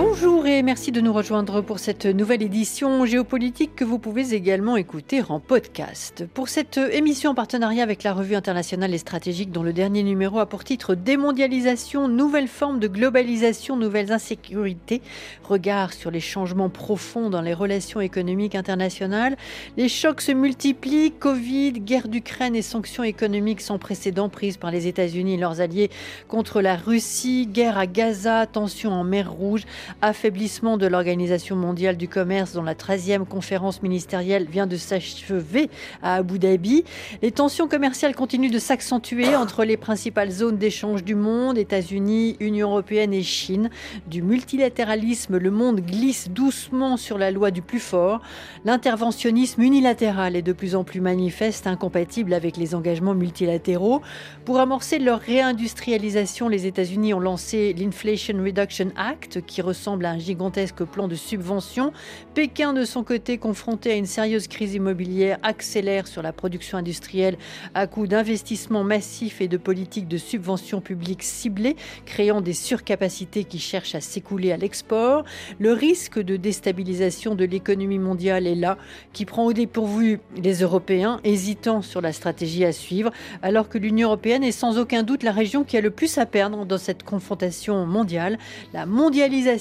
Bonjour 0.00 0.46
et 0.46 0.62
merci 0.62 0.92
de 0.92 1.00
nous 1.00 1.12
rejoindre 1.12 1.60
pour 1.60 1.80
cette 1.80 2.06
nouvelle 2.06 2.44
édition 2.44 3.04
géopolitique 3.04 3.74
que 3.74 3.84
vous 3.84 3.98
pouvez 3.98 4.32
également 4.32 4.76
écouter 4.76 5.22
en 5.28 5.40
podcast. 5.40 6.24
Pour 6.34 6.48
cette 6.48 6.76
émission 6.76 7.32
en 7.32 7.34
partenariat 7.34 7.82
avec 7.82 8.04
la 8.04 8.12
revue 8.12 8.36
internationale 8.36 8.94
et 8.94 8.98
stratégique 8.98 9.50
dont 9.50 9.64
le 9.64 9.72
dernier 9.72 10.04
numéro 10.04 10.38
a 10.38 10.46
pour 10.46 10.62
titre 10.62 10.94
Démondialisation, 10.94 12.06
nouvelles 12.06 12.46
formes 12.46 12.78
de 12.78 12.86
globalisation, 12.86 13.76
nouvelles 13.76 14.12
insécurités, 14.12 15.02
regard 15.42 15.92
sur 15.92 16.12
les 16.12 16.20
changements 16.20 16.70
profonds 16.70 17.28
dans 17.28 17.42
les 17.42 17.52
relations 17.52 18.00
économiques 18.00 18.54
internationales, 18.54 19.36
les 19.76 19.88
chocs 19.88 20.20
se 20.20 20.30
multiplient, 20.30 21.10
Covid, 21.10 21.72
guerre 21.72 22.06
d'Ukraine 22.06 22.54
et 22.54 22.62
sanctions 22.62 23.02
économiques 23.02 23.62
sans 23.62 23.80
précédent 23.80 24.28
prises 24.28 24.58
par 24.58 24.70
les 24.70 24.86
États-Unis 24.86 25.34
et 25.34 25.38
leurs 25.38 25.60
alliés 25.60 25.90
contre 26.28 26.60
la 26.60 26.76
Russie, 26.76 27.48
guerre 27.48 27.78
à 27.78 27.88
Gaza, 27.88 28.46
tensions 28.46 28.92
en 28.92 29.02
mer 29.02 29.32
Rouge, 29.32 29.64
affaiblissement 30.02 30.76
de 30.76 30.86
l'Organisation 30.86 31.56
mondiale 31.56 31.96
du 31.96 32.08
commerce 32.08 32.52
dont 32.52 32.62
la 32.62 32.74
13e 32.74 33.24
conférence 33.24 33.82
ministérielle 33.82 34.46
vient 34.48 34.66
de 34.66 34.76
s'achever 34.76 35.70
à 36.02 36.14
Abu 36.14 36.38
Dhabi. 36.38 36.84
Les 37.22 37.32
tensions 37.32 37.68
commerciales 37.68 38.14
continuent 38.14 38.50
de 38.50 38.58
s'accentuer 38.58 39.36
entre 39.36 39.64
les 39.64 39.76
principales 39.76 40.30
zones 40.30 40.58
d'échange 40.58 41.04
du 41.04 41.14
monde, 41.14 41.58
États-Unis, 41.58 42.36
Union 42.40 42.70
européenne 42.70 43.12
et 43.12 43.22
Chine. 43.22 43.70
Du 44.06 44.22
multilatéralisme, 44.22 45.38
le 45.38 45.50
monde 45.50 45.80
glisse 45.80 46.28
doucement 46.30 46.96
sur 46.96 47.18
la 47.18 47.30
loi 47.30 47.50
du 47.50 47.62
plus 47.62 47.80
fort. 47.80 48.20
L'interventionnisme 48.64 49.62
unilatéral 49.62 50.36
est 50.36 50.42
de 50.42 50.52
plus 50.52 50.74
en 50.74 50.84
plus 50.84 51.00
manifeste, 51.00 51.66
incompatible 51.66 52.34
avec 52.34 52.56
les 52.56 52.74
engagements 52.74 53.14
multilatéraux. 53.14 54.02
Pour 54.44 54.60
amorcer 54.60 54.98
leur 54.98 55.20
réindustrialisation, 55.20 56.48
les 56.48 56.66
États-Unis 56.66 57.14
ont 57.14 57.20
lancé 57.20 57.74
l'Inflation 57.74 58.36
Reduction 58.42 58.90
Act 58.96 59.44
qui 59.46 59.62
ressemble 59.68 60.06
à 60.06 60.10
un 60.12 60.18
gigantesque 60.18 60.82
plan 60.84 61.08
de 61.08 61.14
subvention. 61.14 61.92
Pékin, 62.34 62.72
de 62.72 62.84
son 62.84 63.04
côté, 63.04 63.36
confronté 63.36 63.92
à 63.92 63.96
une 63.96 64.06
sérieuse 64.06 64.48
crise 64.48 64.74
immobilière, 64.74 65.38
accélère 65.42 66.06
sur 66.06 66.22
la 66.22 66.32
production 66.32 66.78
industrielle 66.78 67.36
à 67.74 67.86
coup 67.86 68.06
d'investissements 68.06 68.84
massifs 68.84 69.40
et 69.40 69.48
de 69.48 69.58
politiques 69.58 70.08
de 70.08 70.16
subventions 70.16 70.80
publiques 70.80 71.22
ciblées, 71.22 71.76
créant 72.06 72.40
des 72.40 72.54
surcapacités 72.54 73.44
qui 73.44 73.58
cherchent 73.58 73.94
à 73.94 74.00
s'écouler 74.00 74.52
à 74.52 74.56
l'export. 74.56 75.24
Le 75.58 75.72
risque 75.72 76.18
de 76.18 76.36
déstabilisation 76.36 77.34
de 77.34 77.44
l'économie 77.44 77.98
mondiale 77.98 78.46
est 78.46 78.54
là, 78.54 78.78
qui 79.12 79.26
prend 79.26 79.44
au 79.44 79.52
dépourvu 79.52 80.20
les 80.42 80.62
Européens, 80.62 81.20
hésitant 81.24 81.82
sur 81.82 82.00
la 82.00 82.12
stratégie 82.12 82.64
à 82.64 82.72
suivre, 82.72 83.10
alors 83.42 83.68
que 83.68 83.76
l'Union 83.76 84.08
européenne 84.08 84.44
est 84.44 84.52
sans 84.52 84.78
aucun 84.78 85.02
doute 85.02 85.22
la 85.22 85.32
région 85.32 85.62
qui 85.62 85.76
a 85.76 85.82
le 85.82 85.90
plus 85.90 86.16
à 86.16 86.24
perdre 86.24 86.64
dans 86.64 86.78
cette 86.78 87.02
confrontation 87.02 87.84
mondiale. 87.84 88.38
La 88.72 88.86
mondialisation 88.86 89.57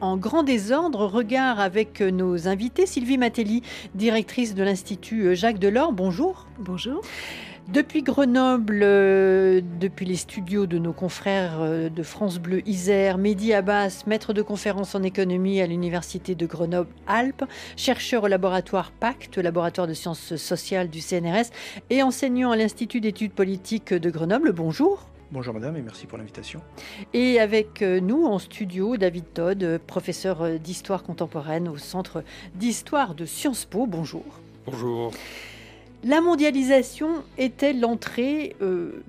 en 0.00 0.16
grand 0.16 0.42
désordre. 0.42 1.06
Regard 1.06 1.60
avec 1.60 2.00
nos 2.00 2.48
invités. 2.48 2.86
Sylvie 2.86 3.18
Matelli, 3.18 3.62
directrice 3.94 4.54
de 4.54 4.62
l'Institut 4.62 5.34
Jacques 5.34 5.58
Delors. 5.58 5.92
Bonjour. 5.92 6.46
Bonjour. 6.58 7.02
Depuis 7.68 8.02
Grenoble, 8.02 8.80
euh, 8.82 9.60
depuis 9.78 10.06
les 10.06 10.16
studios 10.16 10.64
de 10.64 10.78
nos 10.78 10.94
confrères 10.94 11.58
euh, 11.60 11.90
de 11.90 12.02
France 12.02 12.38
Bleu 12.38 12.66
Isère, 12.66 13.18
Mehdi 13.18 13.52
Abbas, 13.52 14.04
maître 14.06 14.32
de 14.32 14.40
conférence 14.40 14.94
en 14.94 15.02
économie 15.02 15.60
à 15.60 15.66
l'Université 15.66 16.34
de 16.34 16.46
Grenoble-Alpes, 16.46 17.44
chercheur 17.76 18.24
au 18.24 18.26
laboratoire 18.26 18.90
PACT, 18.90 19.36
laboratoire 19.36 19.86
de 19.86 19.92
sciences 19.92 20.36
sociales 20.36 20.88
du 20.88 21.02
CNRS, 21.02 21.50
et 21.90 22.02
enseignant 22.02 22.52
à 22.52 22.56
l'Institut 22.56 23.02
d'études 23.02 23.32
politiques 23.32 23.92
de 23.92 24.08
Grenoble. 24.08 24.52
Bonjour. 24.52 25.06
Bonjour 25.30 25.52
madame 25.52 25.76
et 25.76 25.82
merci 25.82 26.06
pour 26.06 26.16
l'invitation. 26.16 26.62
Et 27.12 27.38
avec 27.38 27.82
euh, 27.82 28.00
nous 28.00 28.24
en 28.24 28.38
studio, 28.38 28.96
David 28.96 29.24
Todd, 29.34 29.62
euh, 29.62 29.78
professeur 29.78 30.40
euh, 30.40 30.56
d'histoire 30.56 31.02
contemporaine 31.02 31.68
au 31.68 31.76
Centre 31.76 32.24
d'histoire 32.54 33.14
de 33.14 33.26
Sciences 33.26 33.66
Po. 33.66 33.86
Bonjour. 33.86 34.24
Bonjour. 34.64 35.12
La 36.02 36.22
mondialisation 36.22 37.24
était 37.36 37.74
l'entrée 37.74 38.54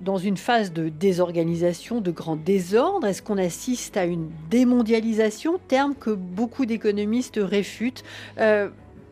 dans 0.00 0.18
une 0.18 0.36
phase 0.36 0.72
de 0.72 0.88
désorganisation, 0.88 2.00
de 2.00 2.10
grand 2.10 2.34
désordre? 2.34 3.06
Est-ce 3.06 3.22
qu'on 3.22 3.38
assiste 3.38 3.96
à 3.96 4.06
une 4.06 4.28
démondialisation, 4.50 5.60
terme 5.68 5.94
que 5.94 6.10
beaucoup 6.10 6.66
d'économistes 6.66 7.38
réfutent 7.40 8.02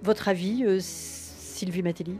Votre 0.02 0.26
avis, 0.26 0.64
Sylvie 0.80 1.84
Matelli 1.84 2.16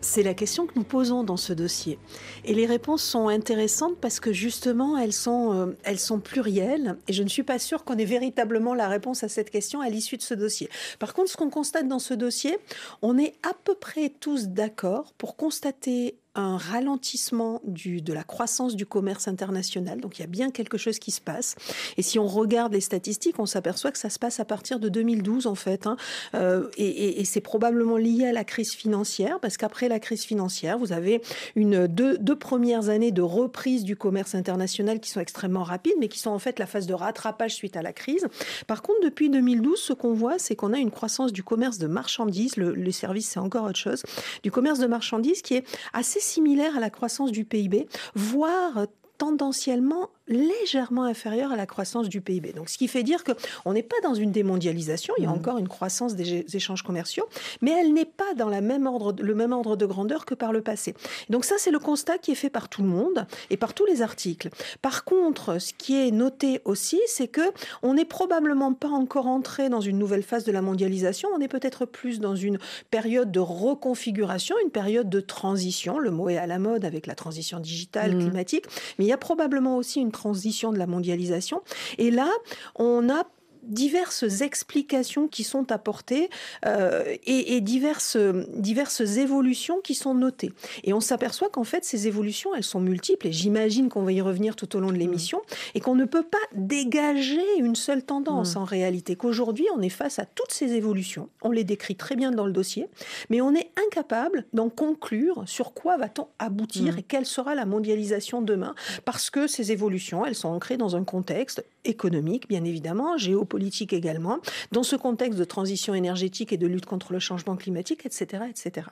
c'est 0.00 0.22
la 0.22 0.34
question 0.34 0.66
que 0.66 0.74
nous 0.76 0.84
posons 0.84 1.24
dans 1.24 1.36
ce 1.36 1.52
dossier. 1.52 1.98
Et 2.44 2.54
les 2.54 2.66
réponses 2.66 3.02
sont 3.02 3.28
intéressantes 3.28 3.96
parce 4.00 4.20
que 4.20 4.32
justement, 4.32 4.96
elles 4.96 5.12
sont, 5.12 5.52
euh, 5.52 5.76
elles 5.84 5.98
sont 5.98 6.20
plurielles. 6.20 6.96
Et 7.08 7.12
je 7.12 7.22
ne 7.22 7.28
suis 7.28 7.42
pas 7.42 7.58
sûre 7.58 7.84
qu'on 7.84 7.96
ait 7.96 8.04
véritablement 8.04 8.74
la 8.74 8.88
réponse 8.88 9.24
à 9.24 9.28
cette 9.28 9.50
question 9.50 9.80
à 9.80 9.88
l'issue 9.88 10.16
de 10.16 10.22
ce 10.22 10.34
dossier. 10.34 10.68
Par 10.98 11.14
contre, 11.14 11.30
ce 11.30 11.36
qu'on 11.36 11.50
constate 11.50 11.88
dans 11.88 11.98
ce 11.98 12.14
dossier, 12.14 12.58
on 13.02 13.18
est 13.18 13.34
à 13.42 13.52
peu 13.64 13.74
près 13.74 14.10
tous 14.20 14.48
d'accord 14.48 15.12
pour 15.18 15.36
constater 15.36 16.18
un 16.36 16.56
ralentissement 16.56 17.60
de 17.64 18.12
la 18.12 18.22
croissance 18.22 18.76
du 18.76 18.86
commerce 18.86 19.28
international. 19.28 20.00
Donc 20.00 20.18
il 20.18 20.22
y 20.22 20.24
a 20.24 20.28
bien 20.28 20.50
quelque 20.50 20.78
chose 20.78 20.98
qui 20.98 21.10
se 21.10 21.20
passe. 21.20 21.56
Et 21.96 22.02
si 22.02 22.18
on 22.18 22.26
regarde 22.26 22.72
les 22.72 22.80
statistiques, 22.80 23.38
on 23.38 23.46
s'aperçoit 23.46 23.90
que 23.90 23.98
ça 23.98 24.10
se 24.10 24.18
passe 24.18 24.38
à 24.40 24.44
partir 24.44 24.78
de 24.78 24.88
2012 24.88 25.46
en 25.46 25.54
fait. 25.54 25.86
Hein. 25.86 25.96
Euh, 26.34 26.68
et, 26.76 27.24
c'est 27.24 27.40
probablement 27.40 27.96
lié 27.96 28.26
à 28.26 28.32
la 28.32 28.44
crise 28.44 28.72
financière, 28.72 29.40
parce 29.40 29.56
qu'après 29.56 29.88
la 29.88 29.98
crise 29.98 30.22
financière, 30.24 30.78
vous 30.78 30.92
avez 30.92 31.22
une 31.56 31.86
deux, 31.86 32.36
premières 32.36 32.88
années 32.88 33.10
de 33.10 33.22
reprise 33.22 33.82
du 33.82 33.96
commerce 33.96 34.34
international 34.34 35.00
qui 35.00 35.10
sont 35.10 35.20
extrêmement 35.20 35.64
rapides, 35.64 35.96
mais 35.98 36.08
qui 36.08 36.18
sont 36.18 36.30
en 36.30 36.38
fait 36.38 36.58
la 36.58 36.66
phase 36.66 36.86
de 36.86 36.94
rattrapage 36.94 37.54
suite 37.54 37.76
à 37.76 37.82
la 37.82 37.92
crise. 37.92 38.26
Par 38.66 38.82
contre, 38.82 39.00
depuis 39.02 39.30
2012, 39.30 39.78
ce 39.78 39.92
qu'on 39.92 40.12
voit, 40.12 40.38
c'est 40.38 40.54
qu'on 40.54 40.72
a 40.72 40.78
une 40.78 40.90
croissance 40.90 41.32
du 41.32 41.42
commerce 41.42 41.78
de 41.78 41.86
marchandises. 41.86 42.56
Le, 42.56 42.72
les 42.74 42.92
services, 42.92 43.30
c'est 43.30 43.40
encore 43.40 43.64
autre 43.64 43.78
chose. 43.78 44.02
Du 44.42 44.50
commerce 44.50 44.78
de 44.78 44.86
marchandises 44.86 45.42
qui 45.42 45.54
est 45.54 45.64
assez 45.92 46.20
similaire 46.26 46.76
à 46.76 46.80
la 46.80 46.90
croissance 46.90 47.32
du 47.32 47.44
PIB, 47.44 47.88
voire 48.14 48.86
tendanciellement 49.18 50.10
légèrement 50.28 51.04
inférieure 51.04 51.52
à 51.52 51.56
la 51.56 51.66
croissance 51.66 52.08
du 52.08 52.20
PIB. 52.20 52.52
Donc, 52.52 52.68
ce 52.68 52.78
qui 52.78 52.88
fait 52.88 53.02
dire 53.02 53.22
qu'on 53.24 53.72
n'est 53.72 53.82
pas 53.82 53.96
dans 54.02 54.14
une 54.14 54.32
démondialisation, 54.32 55.14
il 55.18 55.24
y 55.24 55.26
a 55.26 55.30
mmh. 55.30 55.34
encore 55.34 55.58
une 55.58 55.68
croissance 55.68 56.16
des 56.16 56.44
échanges 56.54 56.82
commerciaux, 56.82 57.28
mais 57.62 57.70
elle 57.70 57.92
n'est 57.92 58.04
pas 58.04 58.34
dans 58.36 58.48
la 58.48 58.60
même 58.60 58.86
ordre, 58.86 59.14
le 59.22 59.34
même 59.34 59.52
ordre 59.52 59.76
de 59.76 59.86
grandeur 59.86 60.24
que 60.24 60.34
par 60.34 60.52
le 60.52 60.62
passé. 60.62 60.94
Donc 61.30 61.44
ça, 61.44 61.56
c'est 61.58 61.70
le 61.70 61.78
constat 61.78 62.18
qui 62.18 62.32
est 62.32 62.36
fait 62.36 62.50
par 62.50 62.68
tout 62.68 62.82
le 62.82 62.88
monde 62.88 63.26
et 63.50 63.56
par 63.56 63.74
tous 63.74 63.86
les 63.86 64.02
articles. 64.02 64.50
Par 64.82 65.04
contre, 65.04 65.60
ce 65.60 65.72
qui 65.72 65.96
est 65.96 66.10
noté 66.10 66.60
aussi, 66.64 67.00
c'est 67.06 67.28
que 67.28 67.52
on 67.82 67.94
n'est 67.94 68.04
probablement 68.04 68.72
pas 68.72 68.88
encore 68.88 69.26
entré 69.26 69.68
dans 69.68 69.80
une 69.80 69.98
nouvelle 69.98 70.22
phase 70.22 70.44
de 70.44 70.52
la 70.52 70.62
mondialisation, 70.62 71.28
on 71.34 71.40
est 71.40 71.48
peut-être 71.48 71.86
plus 71.86 72.18
dans 72.18 72.34
une 72.34 72.58
période 72.90 73.30
de 73.30 73.40
reconfiguration, 73.40 74.56
une 74.64 74.70
période 74.70 75.08
de 75.08 75.20
transition. 75.20 75.98
Le 75.98 76.10
mot 76.10 76.28
est 76.28 76.36
à 76.36 76.46
la 76.46 76.58
mode 76.58 76.84
avec 76.84 77.06
la 77.06 77.14
transition 77.14 77.60
digitale, 77.60 78.16
mmh. 78.16 78.18
climatique, 78.20 78.64
mais 78.98 79.04
il 79.04 79.08
y 79.08 79.12
a 79.12 79.18
probablement 79.18 79.76
aussi 79.76 80.00
une 80.00 80.12
transition 80.16 80.72
de 80.72 80.78
la 80.78 80.86
mondialisation. 80.86 81.62
Et 81.98 82.10
là, 82.10 82.30
on 82.74 83.08
a 83.10 83.24
diverses 83.66 84.40
explications 84.40 85.28
qui 85.28 85.44
sont 85.44 85.72
apportées 85.72 86.30
euh, 86.64 87.04
et, 87.24 87.60
diverses, 87.60 88.16
diverses 88.54 89.00
évolutions 89.00 89.80
qui 89.82 89.94
sont 89.94 90.14
notées. 90.14 90.52
Et 90.84 90.92
on 90.92 91.00
s'aperçoit 91.00 91.48
qu'en 91.48 91.64
fait, 91.64 91.84
ces 91.84 92.06
évolutions, 92.06 92.54
elles 92.54 92.64
sont 92.64 92.80
multiples, 92.80 93.28
et 93.28 93.32
j'imagine 93.32 93.88
qu'on 93.88 94.02
va 94.02 94.12
y 94.12 94.20
revenir 94.20 94.56
tout 94.56 94.76
au 94.76 94.80
long 94.80 94.90
de 94.90 94.96
l'émission, 94.96 95.40
et 95.74 95.80
qu'on 95.80 95.94
ne 95.94 96.04
peut 96.04 96.22
pas 96.22 96.38
dégager 96.54 97.44
une 97.58 97.74
seule 97.74 98.02
tendance 98.04 98.54
mm. 98.54 98.58
en 98.58 98.64
réalité, 98.64 99.16
qu'aujourd'hui, 99.16 99.66
on 99.74 99.82
est 99.82 99.88
face 99.88 100.18
à 100.18 100.24
toutes 100.24 100.52
ces 100.52 100.72
évolutions, 100.74 101.28
on 101.42 101.50
les 101.50 101.64
décrit 101.64 101.96
très 101.96 102.16
bien 102.16 102.30
dans 102.30 102.46
le 102.46 102.52
dossier, 102.52 102.88
mais 103.30 103.40
on 103.40 103.54
est 103.54 103.70
incapable 103.86 104.44
d'en 104.52 104.68
conclure 104.68 105.44
sur 105.46 105.72
quoi 105.72 105.96
va-t-on 105.96 106.28
aboutir 106.38 106.94
mm. 106.94 106.98
et 106.98 107.02
quelle 107.02 107.26
sera 107.26 107.54
la 107.54 107.66
mondialisation 107.66 108.42
demain, 108.42 108.74
parce 109.04 109.30
que 109.30 109.46
ces 109.46 109.72
évolutions, 109.72 110.24
elles 110.24 110.34
sont 110.34 110.48
ancrées 110.48 110.76
dans 110.76 110.96
un 110.96 111.04
contexte 111.04 111.64
économique, 111.84 112.48
bien 112.48 112.64
évidemment, 112.64 113.16
géopolitique 113.16 113.55
également, 113.92 114.38
dans 114.72 114.82
ce 114.82 114.96
contexte 114.96 115.38
de 115.38 115.44
transition 115.44 115.94
énergétique 115.94 116.52
et 116.52 116.56
de 116.56 116.66
lutte 116.66 116.86
contre 116.86 117.12
le 117.12 117.18
changement 117.18 117.56
climatique, 117.56 118.06
etc. 118.06 118.44
etc. 118.48 118.86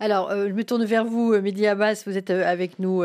Alors, 0.00 0.30
euh, 0.30 0.48
je 0.48 0.52
me 0.52 0.64
tourne 0.64 0.84
vers 0.84 1.04
vous, 1.04 1.32
euh, 1.32 1.40
Mehdi 1.40 1.66
Abbas. 1.66 2.02
Vous 2.06 2.16
êtes 2.16 2.30
euh, 2.30 2.44
avec 2.44 2.78
nous 2.78 3.02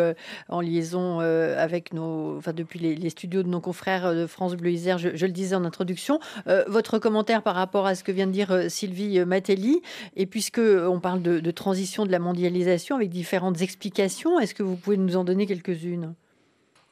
en 0.50 0.62
liaison 0.62 1.19
avec 1.19 1.94
nos, 1.94 2.38
enfin, 2.38 2.54
depuis 2.54 2.80
les, 2.80 3.09
studios 3.09 3.44
de 3.44 3.48
nos 3.48 3.62
confrères 3.62 4.13
de 4.13 4.25
France 4.25 4.56
Bleu 4.56 4.71
Isère, 4.71 4.98
je, 4.98 5.09
le 5.09 5.31
disais 5.31 5.56
en 5.56 5.63
introduction. 5.63 6.19
votre 6.68 7.00
commentaire 7.00 7.42
par 7.42 7.56
rapport 7.56 7.86
à 7.86 7.95
ce 7.95 8.04
que 8.04 8.12
vient 8.12 8.27
de 8.27 8.31
dire 8.31 8.69
Sylvie 8.69 9.24
Matelli, 9.25 9.81
et 10.15 10.25
puisque 10.25 10.59
on 10.59 11.00
parle 11.00 11.21
de 11.21 11.51
transition 11.51 12.06
de 12.06 12.12
la 12.12 12.19
mondialisation 12.19 12.95
avec 12.95 13.09
différentes 13.09 13.62
explications, 13.62 14.39
est-ce 14.39 14.54
que 14.54 14.63
vous 14.63 14.75
pouvez 14.75 14.98
nous 14.98 15.18
en 15.18 15.24
donner 15.24 15.45
quelques-unes? 15.45 16.13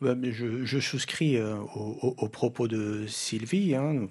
Je, 0.02 0.80
souscris 0.80 1.38
aux, 1.42 2.30
propos 2.30 2.68
de 2.68 3.06
Sylvie. 3.08 3.76
Hein. 3.76 4.08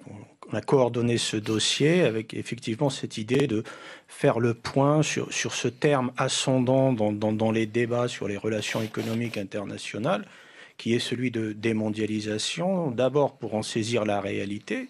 On 0.52 0.56
a 0.56 0.60
coordonné 0.60 1.18
ce 1.18 1.36
dossier 1.36 2.02
avec 2.02 2.34
effectivement 2.34 2.90
cette 2.90 3.16
idée 3.16 3.46
de 3.46 3.64
faire 4.08 4.40
le 4.40 4.54
point 4.54 5.02
sur, 5.02 5.30
ce 5.32 5.68
terme 5.68 6.12
ascendant 6.16 6.92
dans, 6.92 7.12
dans, 7.12 7.50
les 7.50 7.66
débats 7.66 8.08
sur 8.08 8.28
les 8.28 8.36
relations 8.36 8.82
économiques 8.82 9.38
internationales, 9.38 10.24
qui 10.76 10.94
est 10.94 10.98
celui 10.98 11.30
de 11.30 11.52
démondialisation, 11.52 12.90
d'abord 12.90 13.36
pour 13.36 13.54
en 13.54 13.62
saisir 13.62 14.04
la 14.04 14.20
réalité, 14.20 14.88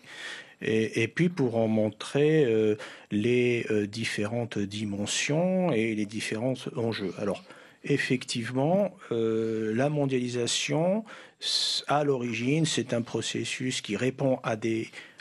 et, 0.63 1.09
puis 1.09 1.29
pour 1.29 1.57
en 1.57 1.69
montrer 1.69 2.45
euh, 2.47 2.77
les 3.11 3.67
euh, 3.71 3.87
différentes 3.87 4.59
dimensions 4.59 5.73
et 5.73 5.95
les 5.95 6.07
différents 6.07 6.55
enjeux. 6.77 7.13
Alors, 7.19 7.43
effectivement, 7.85 8.97
euh, 9.13 9.75
la 9.75 9.89
mondialisation, 9.89 11.05
à 11.87 12.05
l'origine, 12.05 12.65
c'est 12.65 12.95
un 12.95 13.03
processus 13.03 13.81
qui 13.81 13.97
répond 13.97 14.41
à 14.43 14.57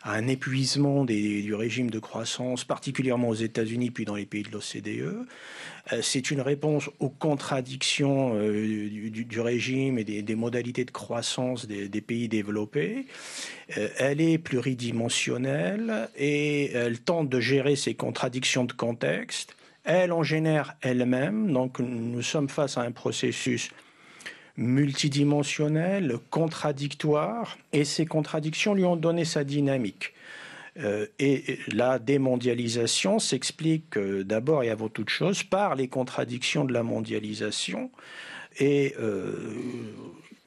un 0.06 0.28
épuisement 0.28 1.06
du 1.06 1.54
régime 1.54 1.90
de 1.90 2.00
croissance, 2.00 2.64
particulièrement 2.64 3.30
aux 3.30 3.36
États-Unis 3.36 3.92
puis 3.92 4.06
dans 4.06 4.16
les 4.16 4.26
pays 4.26 4.44
de 4.44 4.50
l'OCDE. 4.50 5.26
Euh, 5.92 6.00
c'est 6.02 6.32
une 6.32 6.40
réponse 6.40 6.90
aux 7.00 7.10
contradictions 7.10 8.34
euh, 8.36 8.90
du, 9.10 9.40
régime 9.42 9.98
et 9.98 10.04
des, 10.04 10.36
modalités 10.36 10.86
de 10.86 10.92
croissance 10.92 11.68
des, 11.68 12.02
pays 12.02 12.30
développés. 12.30 13.08
Elle 13.68 14.22
est 14.22 14.38
pluridimensionnelle 14.38 16.10
et 16.18 16.72
elle 16.72 17.00
tente 17.00 17.30
de 17.30 17.40
gérer 17.40 17.76
ces 17.76 17.96
contradictions 17.96 18.64
de 18.66 18.74
contexte. 18.74 19.56
Elle 19.84 20.12
en 20.12 20.24
génère 20.24 20.76
elle-même. 20.82 21.52
Donc 21.52 21.80
nous 21.80 22.22
sommes 22.22 22.50
face 22.50 22.78
à 22.78 22.82
un 22.82 22.92
processus 22.92 23.72
multidimensionnel, 24.56 26.18
contradictoire, 26.30 27.58
et 27.72 27.86
ces 27.86 28.06
contradictions 28.06 28.76
lui 28.76 28.86
ont 28.86 28.96
donné 28.96 29.26
sa 29.26 29.44
dynamique. 29.44 30.14
Euh, 30.80 31.06
et 31.20 31.60
la 31.72 32.00
démondialisation 32.00 33.20
s'explique 33.20 33.96
euh, 33.96 34.24
d'abord 34.24 34.64
et 34.64 34.72
avant 34.72 34.90
toute 34.90 35.10
chose 35.10 35.44
par 35.44 35.76
les 35.76 35.88
contradictions 35.88 36.66
de 36.66 36.74
la 36.74 36.82
mondialisation. 36.82 37.92
Et 38.60 38.96
euh, 39.00 39.34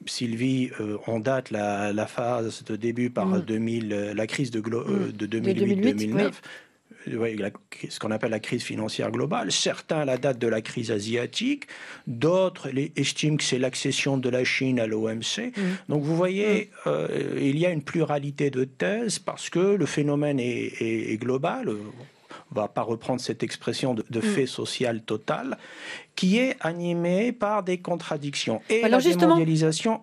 Sylvie, 0.05 0.71
en 1.05 1.19
date 1.19 1.51
la, 1.51 2.07
phase 2.07 2.63
de 2.63 2.75
début 2.75 3.09
par 3.09 3.41
2000, 3.41 3.87
mm. 3.87 4.15
la 4.15 4.27
crise 4.27 4.51
de, 4.51 4.59
mm. 4.59 5.11
de 5.11 5.27
2008-2009 5.27 6.31
ce 7.89 7.99
qu'on 7.99 8.11
appelle 8.11 8.31
la 8.31 8.39
crise 8.39 8.63
financière 8.63 9.11
globale. 9.11 9.51
Certains 9.51 10.05
la 10.05 10.17
date 10.17 10.39
de 10.39 10.47
la 10.47 10.61
crise 10.61 10.91
asiatique, 10.91 11.67
d'autres 12.05 12.69
estiment 12.95 13.37
que 13.37 13.43
c'est 13.43 13.59
l'accession 13.59 14.17
de 14.17 14.29
la 14.29 14.43
Chine 14.43 14.79
à 14.79 14.87
l'OMC. 14.87 15.53
Mm. 15.55 15.61
Donc 15.89 16.03
vous 16.03 16.15
voyez, 16.15 16.71
mm. 16.85 16.89
euh, 16.89 17.39
il 17.39 17.57
y 17.57 17.65
a 17.65 17.69
une 17.69 17.83
pluralité 17.83 18.49
de 18.49 18.63
thèses 18.63 19.19
parce 19.19 19.49
que 19.49 19.59
le 19.59 19.85
phénomène 19.85 20.39
est, 20.39 21.17
global. 21.19 21.69
On 22.51 22.55
va 22.55 22.67
pas 22.67 22.81
reprendre 22.81 23.19
cette 23.19 23.43
expression 23.43 23.93
de, 23.93 24.03
mm. 24.09 24.21
fait 24.21 24.45
social 24.45 25.01
total, 25.01 25.57
qui 26.15 26.37
est 26.37 26.55
animé 26.61 27.31
par 27.31 27.63
des 27.63 27.79
contradictions. 27.79 28.61
Et 28.69 28.87
la 28.87 28.99
démondialisation 28.99 30.01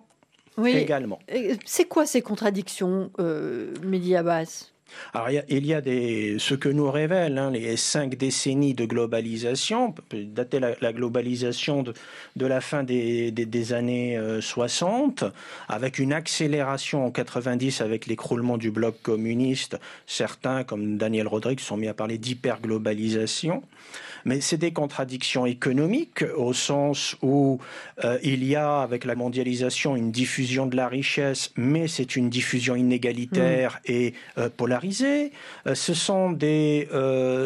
également. 0.63 1.19
C'est 1.65 1.85
quoi 1.85 2.05
ces 2.05 2.21
contradictions, 2.21 3.11
euh, 3.19 3.73
Mehdi 3.83 4.15
Abbas 4.15 4.71
alors 5.13 5.29
il 5.29 5.65
y 5.65 5.73
a, 5.73 5.81
des, 5.81 6.37
ce 6.39 6.53
que 6.53 6.69
nous 6.69 6.89
révèlent 6.89 7.37
hein, 7.37 7.51
les 7.51 7.77
cinq 7.77 8.15
décennies 8.15 8.73
de 8.73 8.85
globalisation, 8.85 9.93
dater 10.11 10.59
la, 10.59 10.93
globalisation 10.93 11.83
de, 11.83 12.45
la 12.45 12.61
fin 12.61 12.83
des, 12.83 13.73
années 13.73 14.19
60, 14.41 15.23
euh, 15.23 15.29
avec 15.67 15.99
une 15.99 16.13
accélération 16.13 17.05
en 17.05 17.11
90 17.11 17.81
avec 17.81 18.05
l'écroulement 18.05 18.57
du 18.57 18.71
bloc 18.71 19.01
communiste. 19.01 19.77
Certains, 20.05 20.63
comme 20.63 20.97
Daniel 20.97 21.27
Rodrigue, 21.27 21.59
sont 21.59 21.77
mis 21.77 21.87
à 21.87 21.93
parler 21.93 22.17
d'hyperglobalisation 22.17 23.63
mais 24.25 24.41
c'est 24.41 24.57
des 24.57 24.73
contradictions 24.73 25.45
économiques 25.45 26.25
au 26.35 26.51
sens 26.51 27.15
où 27.21 27.59
euh, 28.03 28.17
il 28.23 28.43
y 28.43 28.55
a 28.55 28.81
avec 28.81 29.05
la 29.05 29.15
mondialisation 29.15 29.95
une 29.95 30.11
diffusion 30.11 30.65
de 30.65 30.75
la 30.75 30.87
richesse, 30.87 31.51
mais 31.55 31.87
c'est 31.87 32.15
une 32.15 32.29
diffusion 32.29 32.75
inégalitaire 32.75 33.79
mm. 33.87 33.91
et 33.91 34.13
euh, 34.37 34.49
polarisée. 34.49 35.31
Euh, 35.67 35.75
ce 35.75 35.93
sont 35.93 36.31
des 36.31 36.87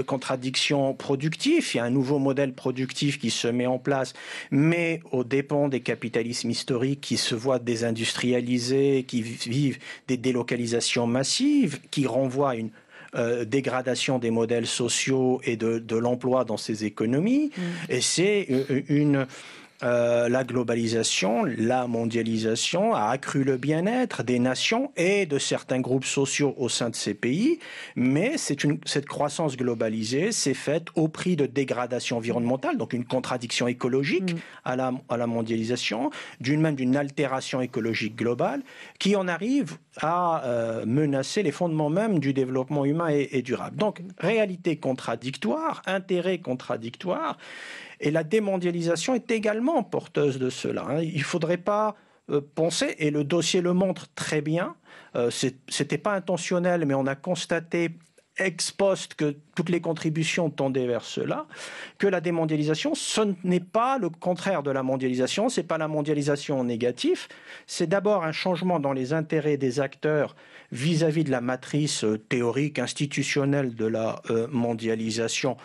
contradictions 0.08 0.94
productives. 0.94 1.70
Il 1.74 1.78
y 1.78 1.80
a 1.80 1.84
un 1.84 1.90
nouveau 1.90 2.20
modèle 2.20 2.54
productif 2.54 3.20
qui 3.20 3.30
se 3.30 3.48
met 3.48 3.66
en 3.66 3.78
place, 3.78 4.14
mais 4.52 5.02
aux 5.12 5.24
dépens 5.24 5.68
des 5.68 5.82
capitalismes 5.82 6.50
historiques 6.50 7.02
qui 7.02 7.18
se 7.18 7.36
voient 7.36 7.60
désindustrialisés, 7.60 9.04
qui 9.08 9.22
vivent 9.22 9.80
des 10.08 10.18
délocalisations 10.18 11.08
massives, 11.08 11.80
qui 11.92 12.08
renvoient 12.08 12.52
à 12.52 12.56
une 12.56 12.70
euh, 13.16 13.46
dégradation 13.46 14.20
des 14.20 14.32
modèles 14.32 14.68
sociaux 14.68 15.42
et 15.44 15.58
de, 15.58 15.80
de 15.80 15.96
l'emploi 15.96 16.46
dans 16.46 16.58
ces 16.58 16.86
économies. 16.86 17.52
Mm. 17.58 17.62
Et 17.90 18.02
c'est 18.02 18.48
euh, 18.52 18.82
une 18.88 19.26
euh, 19.82 20.28
la 20.28 20.44
globalisation, 20.44 21.46
la 21.46 21.88
mondialisation 21.88 22.94
a 22.94 23.10
accru 23.10 23.44
le 23.44 23.56
bien-être 23.56 24.24
des 24.24 24.38
nations 24.38 24.92
et 24.98 25.26
de 25.26 25.40
certains 25.40 25.80
groupes 25.80 26.06
sociaux 26.06 26.54
au 26.58 26.68
sein 26.68 26.90
de 26.90 26.96
ces 26.96 27.14
pays, 27.14 27.60
mais 27.96 28.36
une, 28.64 28.80
cette 28.86 29.06
croissance 29.06 29.56
globalisée 29.56 30.34
s'est 30.34 30.54
faite 30.54 30.88
au 30.96 31.08
prix 31.08 31.38
de 31.38 31.46
dégradation 31.46 32.18
environnementale, 32.18 32.78
donc 32.78 32.92
une 32.92 33.06
contradiction 33.06 33.68
écologique 33.68 34.34
mm. 34.34 34.40
à, 34.66 34.76
la, 34.76 34.94
à 35.08 35.18
la 35.18 35.28
mondialisation, 35.28 36.10
d'une 36.42 36.60
même 36.60 36.76
d'une 36.76 36.98
altération 36.98 37.62
écologique 37.62 38.18
globale, 38.18 38.62
qui 39.00 39.16
en 39.16 39.30
arrive 39.30 39.78
à 40.02 40.44
euh, 40.44 40.86
menacer 40.86 41.42
les 41.42 41.52
fondements 41.52 41.90
même 41.90 42.20
du 42.20 42.34
développement 42.34 42.84
humain 42.84 43.10
et, 43.10 43.30
et 43.32 43.42
durable. 43.42 43.78
Donc 43.78 44.02
réalité 44.18 44.76
contradictoire, 44.76 45.82
intérêt 45.86 46.40
contradictoire. 46.40 47.38
Et 48.00 48.12
la 48.12 48.24
démondialisation 48.24 49.16
est 49.16 49.30
également 49.32 49.84
porteuse 49.84 50.40
de 50.40 50.50
cela. 50.50 50.86
Hein. 50.90 51.02
Il 51.02 51.18
ne 51.18 51.24
faudrait 51.24 51.58
pas 51.58 51.96
euh, 52.30 52.42
penser, 52.56 52.96
et 53.00 53.12
le 53.12 53.24
dossier 53.24 53.62
le 53.62 53.74
montre 53.74 54.08
très 54.14 54.42
bien, 54.42 54.76
euh, 55.16 55.32
ce 55.32 55.48
n'était 55.48 55.98
pas 55.98 56.14
intentionnel, 56.14 56.86
mais 56.86 56.94
on 56.94 57.08
a 57.08 57.16
constaté 57.16 57.92
ex 58.38 58.72
post 58.72 59.16
que 59.16 59.36
toutes 59.56 59.70
les 59.70 59.82
contributions 59.82 60.50
tendaient 60.50 60.88
vers 60.88 61.04
cela, 61.04 61.48
que 61.98 62.08
la 62.08 62.22
démondialisation, 62.22 62.94
ce 62.96 63.22
n'est 63.44 63.60
pas 63.60 63.98
le 63.98 64.10
contraire 64.10 64.64
de 64.64 64.72
la 64.72 64.84
mondialisation, 64.84 65.50
ce 65.50 65.60
n'est 65.60 65.68
pas 65.68 65.78
la 65.78 65.90
mondialisation 65.90 66.60
en 66.60 66.64
négatif, 66.66 67.28
c'est 67.68 67.88
d'abord 67.88 68.24
un 68.24 68.32
changement 68.32 68.80
dans 68.80 68.94
les 68.94 69.12
intérêts 69.12 69.58
des 69.58 69.80
acteurs 69.82 70.36
vis-à-vis 70.72 71.26
de 71.26 71.32
la 71.32 71.42
matrice 71.42 72.04
euh, 72.06 72.18
théorique, 72.18 72.80
institutionnelle 72.80 73.74
de 73.74 73.86
la 73.86 74.22
mondialisation 74.52 75.58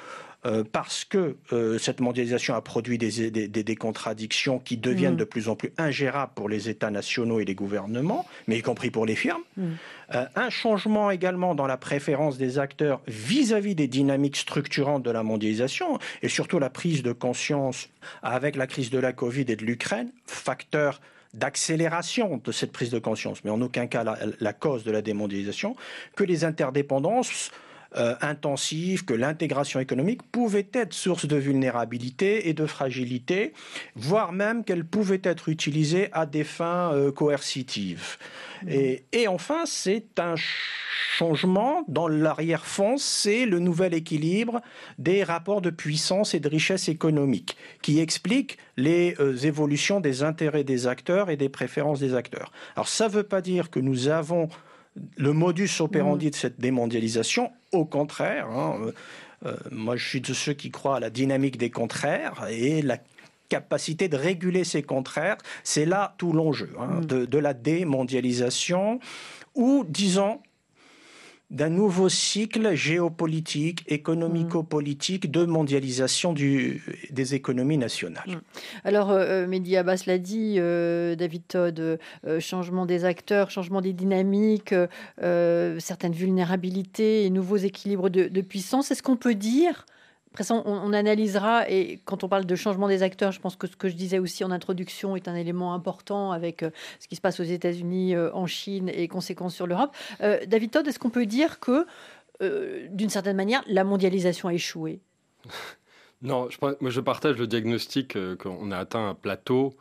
euh, 0.47 0.63
parce 0.71 1.07
que 1.07 1.37
euh, 1.53 1.79
cette 1.79 2.01
mondialisation 2.01 2.55
a 2.55 2.61
produit 2.61 2.99
des, 2.99 3.31
des, 3.31 3.77
contradictions 3.77 4.59
qui 4.59 4.77
deviennent 4.77 5.15
mm. 5.15 5.19
de 5.19 5.25
plus 5.25 5.49
en 5.49 5.57
plus 5.57 5.73
ingérables 5.79 6.33
pour 6.35 6.51
les 6.51 6.69
États 6.69 6.91
nationaux 6.91 7.41
et 7.41 7.47
les 7.47 7.55
gouvernements, 7.55 8.27
mais 8.47 8.59
y 8.59 8.63
compris 8.63 8.91
pour 8.91 9.07
les 9.07 9.17
firmes. 9.17 9.41
Mm. 9.57 9.73
Euh, 10.15 10.27
un 10.37 10.51
changement 10.51 11.11
également 11.11 11.55
dans 11.55 11.67
la 11.67 11.79
préférence 11.79 12.37
des 12.37 12.59
acteurs 12.59 13.01
vis-à-vis 13.07 13.75
des 13.75 13.89
dynamiques 13.89 14.37
structurantes 14.37 15.03
de 15.03 15.11
la 15.11 15.23
mondialisation, 15.23 15.99
et 16.21 16.29
surtout 16.29 16.59
la 16.59 16.69
prise 16.69 17.03
de 17.03 17.13
conscience 17.13 17.89
avec 18.23 18.57
la 18.57 18.67
crise 18.67 18.91
de 18.91 18.99
la 18.99 19.15
Covid 19.15 19.47
et 19.49 19.57
de 19.57 19.65
l'Ukraine, 19.65 20.11
facteur 20.27 21.01
d'accélération 21.33 22.41
de 22.45 22.53
cette 22.53 22.71
prise 22.71 22.91
de 22.91 22.99
conscience, 22.99 23.43
mais 23.45 23.51
en 23.51 23.61
aucun 23.63 23.87
cas 23.87 24.05
la 24.41 24.53
cause 24.53 24.85
de 24.85 24.91
la 24.91 25.01
démondialisation, 25.01 25.75
que 26.17 26.23
les 26.23 26.45
interdépendances 26.45 27.51
euh, 27.97 28.15
intensive, 28.21 29.05
que 29.05 29.15
l'intégration 29.15 29.81
économique 29.81 30.23
pouvait 30.23 30.69
être 30.73 30.93
source 30.93 31.27
de 31.27 31.37
vulnérabilité 31.37 32.49
et 32.49 32.55
de 32.55 32.67
fragilité, 32.67 33.53
voire 33.95 34.33
même 34.33 34.65
qu'elle 34.65 34.85
pouvait 34.85 35.21
être 35.23 35.49
utilisée 35.49 36.09
à 36.13 36.27
des 36.27 36.45
fins 36.45 36.93
euh, 36.93 37.13
coercitives. 37.13 38.17
Mmh. 38.63 38.69
Et, 38.71 39.05
et, 39.13 39.29
enfin, 39.29 39.63
c'est 39.67 40.19
un 40.19 40.35
changement 41.15 41.85
dans 41.87 42.09
l'arrière-fond, 42.09 42.97
c'est 42.99 43.47
le 43.47 43.61
nouvel 43.61 43.95
équilibre 43.95 44.61
des 44.99 45.23
rapports 45.23 45.61
de 45.61 45.71
puissance 45.71 46.35
et 46.35 46.41
de 46.41 46.49
richesse 46.49 46.89
économique 46.89 47.57
qui 47.83 48.01
explique 48.01 48.59
les 48.77 49.15
euh, 49.21 49.37
évolutions 49.37 50.01
des 50.01 50.25
intérêts 50.25 50.65
des 50.65 50.89
acteurs 50.89 51.31
et 51.31 51.37
des 51.37 51.49
préférences 51.49 52.01
des 52.01 52.15
acteurs. 52.15 52.51
Alors 52.75 52.89
ça 52.89 53.07
ne 53.07 53.13
veut 53.13 53.23
pas 53.23 53.41
dire 53.41 53.71
que 53.71 53.79
nous 53.79 54.09
avons 54.09 54.49
le 55.17 55.33
modus 55.33 55.81
operandi 55.81 56.31
de 56.31 56.37
cette 56.37 56.61
démondialisation, 56.61 57.51
au 57.73 57.85
contraire, 57.85 58.49
hein, 58.49 58.79
euh, 58.81 58.93
euh, 59.47 59.57
moi 59.71 59.97
je 59.97 60.07
suis 60.07 60.21
de 60.21 60.33
ceux 60.33 60.53
qui 60.53 60.71
croient 60.71 60.97
à 60.97 61.01
la 61.01 61.11
dynamique 61.11 61.59
des 61.59 61.71
contraires 61.71 62.47
et 62.49 62.83
la 62.83 62.99
capacité 63.49 64.09
de 64.09 64.17
réguler 64.17 64.65
ces 64.65 64.83
contraires, 64.83 65.37
c'est 65.65 65.85
là 65.85 66.15
tout 66.19 66.33
l'enjeu 66.33 66.71
hein, 66.79 67.01
mm. 67.03 67.27
de, 67.27 67.39
la 67.39 67.55
démondialisation, 67.55 69.01
ou 69.55 69.85
disons, 69.89 70.41
d'un 71.51 71.69
nouveau 71.69 72.09
cycle 72.09 72.75
géopolitique, 72.75 73.85
économico-politique 73.87 75.31
de 75.31 75.45
mondialisation 75.45 76.33
des 76.33 77.35
économies 77.35 77.79
nationales. 77.79 78.25
Mm. 78.27 78.41
Alors, 78.85 79.11
euh, 79.11 79.47
Mehdi 79.47 79.77
Abbas 79.77 80.05
l'a 80.07 80.19
dit, 80.19 80.57
euh, 80.59 81.15
David 81.15 81.47
Todd, 81.47 81.99
euh, 82.27 82.41
changement 82.41 82.87
des 82.87 83.05
acteurs, 83.05 83.51
changement 83.51 83.81
des 83.81 83.93
dynamiques, 83.93 84.75
euh, 85.23 85.79
certaines 85.79 86.13
vulnérabilités 86.13 87.25
et 87.25 87.31
nouveaux 87.31 87.57
équilibres 87.57 88.09
de 88.11 88.41
puissance. 88.41 88.91
Est-ce 88.91 89.03
qu'on 89.03 89.17
peut 89.17 89.35
dire 89.35 89.87
après 90.35 90.51
on, 90.51 90.93
analysera, 90.93 91.71
et 91.71 92.01
quand 92.05 92.25
on 92.25 92.29
parle 92.29 92.45
de 92.45 92.57
changement 92.57 92.89
des 92.89 93.05
acteurs, 93.05 93.31
je 93.31 93.39
pense 93.39 93.55
que 93.55 93.69
ce 93.69 93.77
que 93.77 93.89
je 93.89 93.95
disais 93.95 94.19
aussi 94.19 94.43
en 94.43 94.51
introduction 94.51 95.15
est 95.15 95.29
un 95.29 95.37
élément 95.37 95.75
important 95.75 96.33
avec 96.33 96.65
euh, 96.65 96.71
ce 96.99 97.07
qui 97.07 97.15
se 97.15 97.21
passe 97.21 97.39
aux 97.39 97.45
États-Unis, 97.45 98.17
euh, 98.17 98.33
en 98.33 98.47
Chine 98.47 98.89
et 98.93 99.07
conséquences 99.07 99.55
sur 99.55 99.69
l'Europe. 99.69 99.95
Euh, 100.23 100.41
David 100.49 100.73
Todd, 100.73 100.89
est-ce 100.89 100.99
qu'on 100.99 101.11
peut 101.11 101.27
dire 101.27 101.61
que, 101.61 101.87
d'une 102.91 103.11
certaine 103.11 103.37
manière, 103.37 103.63
la 103.69 103.85
mondialisation 103.85 104.49
a 104.49 104.55
échoué? 104.55 105.01
Non, 106.23 106.49
moi 106.81 106.91
je 106.91 107.01
partage 107.01 107.37
le 107.37 107.47
diagnostic 107.47 108.17
qu'on 108.39 108.71
a 108.71 108.79
atteint 108.79 109.11
un 109.11 109.15
plateau 109.15 109.75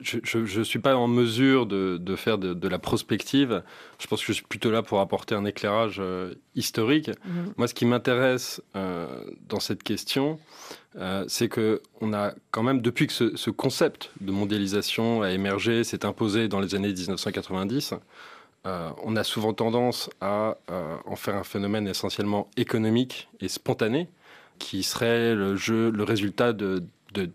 je 0.00 0.58
ne 0.58 0.64
suis 0.64 0.78
pas 0.78 0.94
en 0.94 1.08
mesure 1.08 1.66
de, 1.66 1.96
de 1.96 2.16
faire 2.16 2.36
de, 2.36 2.52
de, 2.52 2.68
la 2.68 2.78
prospective. 2.78 3.62
Je 3.98 4.06
pense 4.06 4.20
que 4.20 4.26
je 4.26 4.32
suis 4.32 4.44
plutôt 4.44 4.70
là 4.70 4.82
pour 4.82 5.00
apporter 5.00 5.34
un 5.34 5.44
éclairage 5.46 5.96
euh, 6.00 6.34
historique. 6.54 7.10
Mhm. 7.24 7.54
Moi, 7.56 7.66
ce 7.66 7.74
qui 7.74 7.86
m'intéresse 7.86 8.62
euh, 8.76 9.06
dans 9.48 9.60
cette 9.60 9.82
question, 9.82 10.38
euh, 10.96 11.24
c'est 11.28 11.48
que 11.48 11.80
on 12.02 12.12
a 12.12 12.34
quand 12.50 12.62
même, 12.62 12.82
depuis 12.82 13.06
que 13.06 13.12
ce, 13.12 13.36
ce, 13.36 13.48
concept 13.48 14.10
de 14.20 14.32
mondialisation 14.32 15.22
a 15.22 15.30
émergé, 15.30 15.82
s'est 15.82 16.04
imposé 16.04 16.48
dans 16.48 16.60
les 16.60 16.74
années 16.74 16.92
1990, 16.92 17.94
euh, 18.66 18.90
on 19.02 19.16
a 19.16 19.24
souvent 19.24 19.54
tendance 19.54 20.10
à 20.20 20.58
en 21.06 21.16
faire 21.16 21.36
un 21.36 21.44
phénomène 21.44 21.88
essentiellement 21.88 22.50
économique 22.56 23.28
et 23.40 23.48
spontané, 23.48 24.08
qui 24.58 24.82
serait 24.82 25.34
le 25.34 25.56
jeu, 25.56 25.90
le 25.90 26.02
résultat 26.02 26.52
de, 26.52 26.82
de 27.14 27.30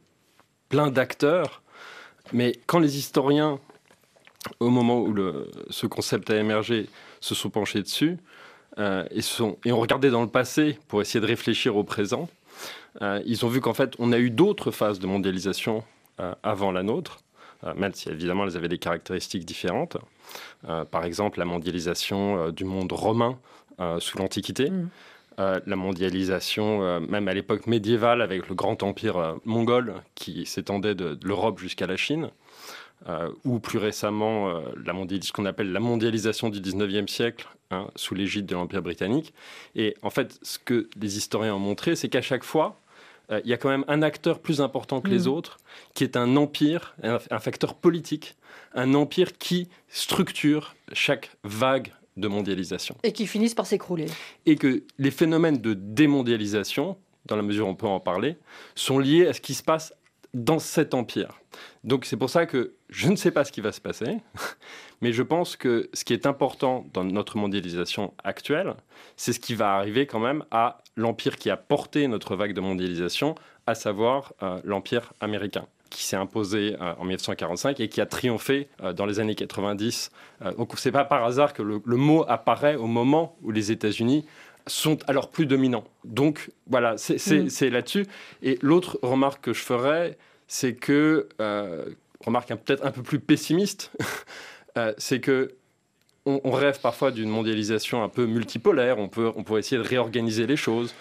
plein 0.69 0.91
d'acteurs 0.91 1.61
mais 2.33 2.53
quand 2.65 2.79
les 2.79 2.97
historiens, 2.97 3.59
au 4.59 4.69
moment 4.69 5.00
où 5.00 5.15
ce 5.69 5.88
concept 5.88 6.29
a 6.29 6.38
émergé, 6.38 6.88
se 7.19 7.35
sont 7.35 7.50
penchés 7.50 7.81
dessus 7.81 8.17
euh, 8.79 9.05
et, 9.11 9.71
ont 9.71 9.79
regardé 9.79 10.09
dans 10.09 10.21
le 10.21 10.29
passé 10.29 10.77
pour 10.88 11.01
essayer 11.01 11.19
de 11.19 11.27
réfléchir 11.27 11.75
au 11.75 11.83
présent, 11.83 12.29
euh, 13.01 13.21
ils 13.25 13.45
ont 13.45 13.50
vu 13.50 13.61
qu'en 13.61 13.73
fait, 13.73 13.93
on 14.00 14.11
a 14.11 14.17
eu 14.17 14.29
d'autres 14.29 14.71
phases 14.71 15.00
de 15.00 15.07
mondialisation 15.07 15.83
euh, 16.19 16.33
avant 16.43 16.71
la 16.71 16.83
nôtre, 16.83 17.19
même 17.75 17.93
si 17.93 18.09
évidemment 18.09 18.45
elles 18.45 18.57
avaient 18.57 18.67
des 18.67 18.79
caractéristiques 18.79 19.45
différentes. 19.45 19.95
par 20.89 21.05
exemple, 21.05 21.38
la 21.38 21.45
mondialisation 21.45 22.50
du 22.50 22.65
monde 22.65 22.91
romain 22.91 23.38
sous 24.00 24.17
l'Antiquité. 24.17 24.71
Mm. 25.38 25.61
la 25.65 25.75
mondialisation, 25.75 27.00
même 27.01 27.27
à 27.27 27.33
l'époque 27.33 27.67
médiévale, 27.67 28.21
avec 28.21 28.50
le 28.50 28.55
grand 28.55 28.83
empire 28.83 29.38
mongol 29.45 29.95
qui 30.15 30.45
s'étendait 30.45 30.95
de, 30.95 31.17
l'Europe 31.23 31.59
jusqu'à 31.59 31.88
la 31.88 31.97
Chine, 31.97 32.29
ou 33.45 33.59
plus 33.59 33.79
récemment 33.79 34.53
la 34.83 34.93
ce 34.93 35.31
qu'on 35.31 35.45
appelle 35.45 35.71
la 35.71 35.79
mondialisation 35.79 36.50
du 36.50 36.59
19e 36.59 37.07
siècle, 37.07 37.47
hein, 37.71 37.88
sous 37.95 38.13
l'égide 38.13 38.45
de 38.45 38.55
l'Empire 38.55 38.81
britannique. 38.81 39.33
Et 39.75 39.95
en 40.01 40.09
fait, 40.09 40.38
ce 40.43 40.59
que 40.59 40.89
les 41.00 41.17
historiens 41.17 41.55
ont 41.55 41.59
montré, 41.59 41.95
c'est 41.95 42.09
qu'à 42.09 42.21
chaque 42.21 42.43
fois, 42.43 42.79
il 43.31 43.50
y 43.50 43.53
a 43.53 43.57
quand 43.57 43.69
même 43.69 43.85
un 43.88 44.01
acteur 44.01 44.39
plus 44.39 44.59
important 44.59 45.00
que 45.00 45.09
les 45.09 45.25
mmh. 45.27 45.31
autres, 45.31 45.57
qui 45.93 46.03
est 46.03 46.17
un 46.17 46.35
empire, 46.35 46.95
un 47.01 47.39
facteur 47.39 47.75
politique, 47.75 48.35
un 48.73 48.93
empire 48.93 49.38
qui 49.38 49.67
structure 49.89 50.75
chaque 50.93 51.31
vague 51.43 51.91
de 52.21 52.27
mondialisation. 52.27 52.95
Et 53.03 53.11
qui 53.11 53.27
finissent 53.27 53.55
par 53.55 53.65
s'écrouler. 53.65 54.05
Et 54.45 54.55
que 54.55 54.83
les 54.97 55.11
phénomènes 55.11 55.57
de 55.57 55.73
démondialisation, 55.73 56.97
dans 57.25 57.35
la 57.35 57.41
mesure 57.41 57.67
où 57.67 57.69
on 57.69 57.75
peut 57.75 57.87
en 57.87 57.99
parler, 57.99 58.37
sont 58.75 58.99
liés 58.99 59.27
à 59.27 59.33
ce 59.33 59.41
qui 59.41 59.53
se 59.53 59.63
passe 59.63 59.93
dans 60.33 60.59
cet 60.59 60.93
empire. 60.93 61.41
Donc 61.83 62.05
c'est 62.05 62.15
pour 62.15 62.29
ça 62.29 62.45
que 62.45 62.75
je 62.89 63.09
ne 63.09 63.15
sais 63.15 63.31
pas 63.31 63.43
ce 63.43 63.51
qui 63.51 63.59
va 63.59 63.71
se 63.71 63.81
passer, 63.81 64.19
mais 65.01 65.11
je 65.11 65.23
pense 65.23 65.57
que 65.57 65.89
ce 65.93 66.05
qui 66.05 66.13
est 66.13 66.25
important 66.25 66.85
dans 66.93 67.03
notre 67.03 67.37
mondialisation 67.37 68.13
actuelle, 68.23 68.75
c'est 69.17 69.33
ce 69.33 69.39
qui 69.39 69.55
va 69.55 69.75
arriver 69.75 70.07
quand 70.07 70.19
même 70.19 70.45
à 70.51 70.77
l'empire 70.95 71.35
qui 71.35 71.49
a 71.49 71.57
porté 71.57 72.07
notre 72.07 72.35
vague 72.35 72.53
de 72.53 72.61
mondialisation, 72.61 73.35
à 73.67 73.75
savoir 73.75 74.33
euh, 74.41 74.61
l'empire 74.63 75.13
américain 75.19 75.67
qui 75.91 76.05
s'est 76.05 76.15
imposé 76.15 76.75
euh, 76.81 76.93
en 76.98 77.03
1945 77.03 77.79
et 77.79 77.89
qui 77.89 78.01
a 78.01 78.07
triomphé 78.07 78.69
euh, 78.81 78.93
dans 78.93 79.05
les 79.05 79.19
années 79.19 79.36
90. 79.36 80.12
Euh, 80.41 80.53
donc 80.53 80.71
c'est 80.77 80.91
pas 80.91 81.03
par 81.05 81.24
hasard 81.24 81.53
que 81.53 81.62
le, 81.62 81.81
mot 81.86 82.25
apparaît 82.27 82.75
au 82.75 82.88
moment 82.88 83.38
où 83.43 83.51
les 83.51 83.71
États-Unis 83.71 84.25
sont 84.65 84.98
alors 85.07 85.29
plus 85.29 85.45
dominants. 85.45 85.83
Donc 86.05 86.50
voilà, 86.67 86.98
c'est 86.98 87.17
mm. 87.17 87.69
là-dessus. 87.69 88.07
Et 88.41 88.57
l'autre 88.62 88.98
remarque 89.03 89.43
que 89.43 89.53
je 89.53 89.62
ferais, 89.62 90.17
c'est 90.48 90.74
que, 90.74 91.27
remarque 92.19 92.50
peut-être 92.55 92.86
un 92.86 92.91
peu 92.91 93.01
plus 93.01 93.19
pessimiste, 93.19 93.91
c'est 94.98 95.19
que 95.19 95.55
on, 96.27 96.51
rêve 96.51 96.79
parfois 96.79 97.10
d'une 97.10 97.29
mondialisation 97.29 98.03
un 98.03 98.10
peu 98.10 98.27
multipolaire, 98.27 99.00
on, 99.00 99.07
peut, 99.07 99.31
on 99.36 99.43
pourrait 99.43 99.62
essayer 99.62 99.81
de 99.81 99.88
réorganiser 99.88 100.45
les 100.45 100.55
choses 100.55 100.93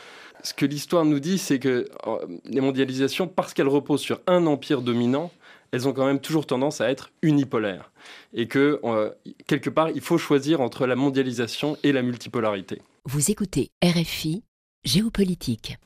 ce 0.43 0.55
que 0.55 0.67
l'histoire 0.67 1.05
nous 1.05 1.21
dit, 1.21 1.39
c'est 1.39 1.59
que 1.59 1.89
euh, 2.07 2.39
les 2.45 2.61
mondialisations, 2.61 3.29
parce 3.29 3.55
qu'elles 3.55 3.69
reposent 3.69 4.01
sur 4.01 4.21
un 4.27 4.47
empire 4.47 4.83
dominant, 4.83 5.31
elles 5.73 5.87
ont 5.87 5.93
quand 5.93 6.07
même 6.07 6.21
toujours 6.21 6.47
tendance 6.47 6.81
à 6.81 6.91
être 6.91 7.11
unipolaires. 7.23 7.93
Et 8.35 8.49
que, 8.49 8.81
euh, 8.85 9.11
quelque 9.47 9.71
part, 9.71 9.91
il 9.91 10.01
faut 10.01 10.19
choisir 10.19 10.61
entre 10.61 10.87
la 10.87 10.97
mondialisation 10.97 11.77
et 11.83 11.93
la 11.93 12.03
multipolarité. 12.03 12.83
Vous 13.05 13.31
écoutez 13.31 13.71
RFI, 13.83 14.43
Géopolitique. 14.85 15.79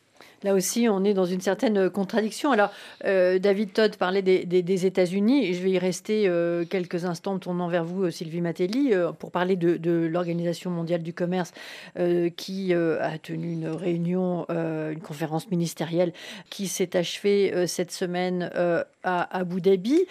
Là 0.44 0.52
aussi, 0.52 0.88
on 0.90 1.04
est 1.04 1.14
dans 1.14 1.24
une 1.24 1.40
certaine 1.40 1.88
contradiction. 1.88 2.52
Alors, 2.52 2.70
euh, 3.06 3.38
David 3.38 3.72
Todd 3.72 3.96
parlait 3.96 4.20
des, 4.20 4.86
États-Unis, 4.86 5.54
je 5.54 5.62
vais 5.62 5.70
y 5.70 5.78
rester 5.78 6.28
euh, 6.28 6.66
quelques 6.66 7.06
instants, 7.06 7.38
tournant 7.38 7.68
vers 7.68 7.84
vous, 7.84 8.04
euh, 8.04 8.10
Sylvie 8.10 8.42
Matelli, 8.42 8.92
pour 9.18 9.30
parler 9.30 9.56
de, 9.56 9.90
l'Organisation 10.06 10.70
mondiale 10.70 11.02
du 11.02 11.14
commerce, 11.14 11.52
qui 12.36 12.74
a 12.74 13.18
tenu 13.18 13.52
une 13.52 13.68
réunion, 13.68 14.46
une 14.50 15.00
conférence 15.00 15.50
ministérielle, 15.50 16.12
qui 16.50 16.68
s'est 16.68 16.96
achevée 16.96 17.66
cette 17.66 17.90
semaine 17.90 18.50
à 19.04 19.36
Abu 19.36 19.60
Dhabi. 19.60 20.06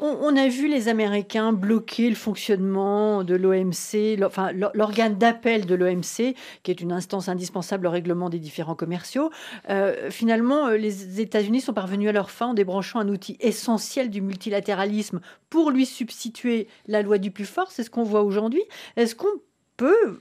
On, 0.00 0.36
a 0.36 0.48
vu 0.48 0.68
les 0.68 0.88
Américains 0.88 1.52
bloquer 1.52 2.08
le 2.08 2.14
fonctionnement 2.14 3.24
de 3.24 3.34
l'OMC, 3.34 4.22
enfin 4.24 4.52
l'organe 4.52 5.16
d'appel 5.16 5.66
de 5.66 5.74
l'OMC, 5.74 6.34
qui 6.62 6.70
est 6.70 6.80
une 6.80 6.92
instance 6.92 7.28
indispensable 7.28 7.86
au 7.86 7.90
règlement 7.90 8.30
des 8.30 8.38
différents 8.38 8.74
commerciaux. 8.74 9.30
Euh, 9.68 10.10
finalement, 10.10 10.66
euh, 10.66 10.76
les 10.76 11.20
États-Unis 11.20 11.60
sont 11.60 11.72
parvenus 11.72 12.08
à 12.08 12.12
leur 12.12 12.30
fin 12.30 12.48
en 12.48 12.54
débranchant 12.54 13.00
un 13.00 13.08
outil 13.08 13.36
essentiel 13.40 14.10
du 14.10 14.20
multilatéralisme 14.20 15.20
pour 15.50 15.70
lui 15.70 15.86
substituer 15.86 16.68
la 16.86 17.02
loi 17.02 17.18
du 17.18 17.30
plus 17.30 17.46
fort. 17.46 17.70
C'est 17.70 17.82
ce 17.82 17.90
qu'on 17.90 18.02
voit 18.02 18.22
aujourd'hui. 18.22 18.62
Est-ce 18.96 19.14
qu'on 19.14 19.26
peut 19.76 20.20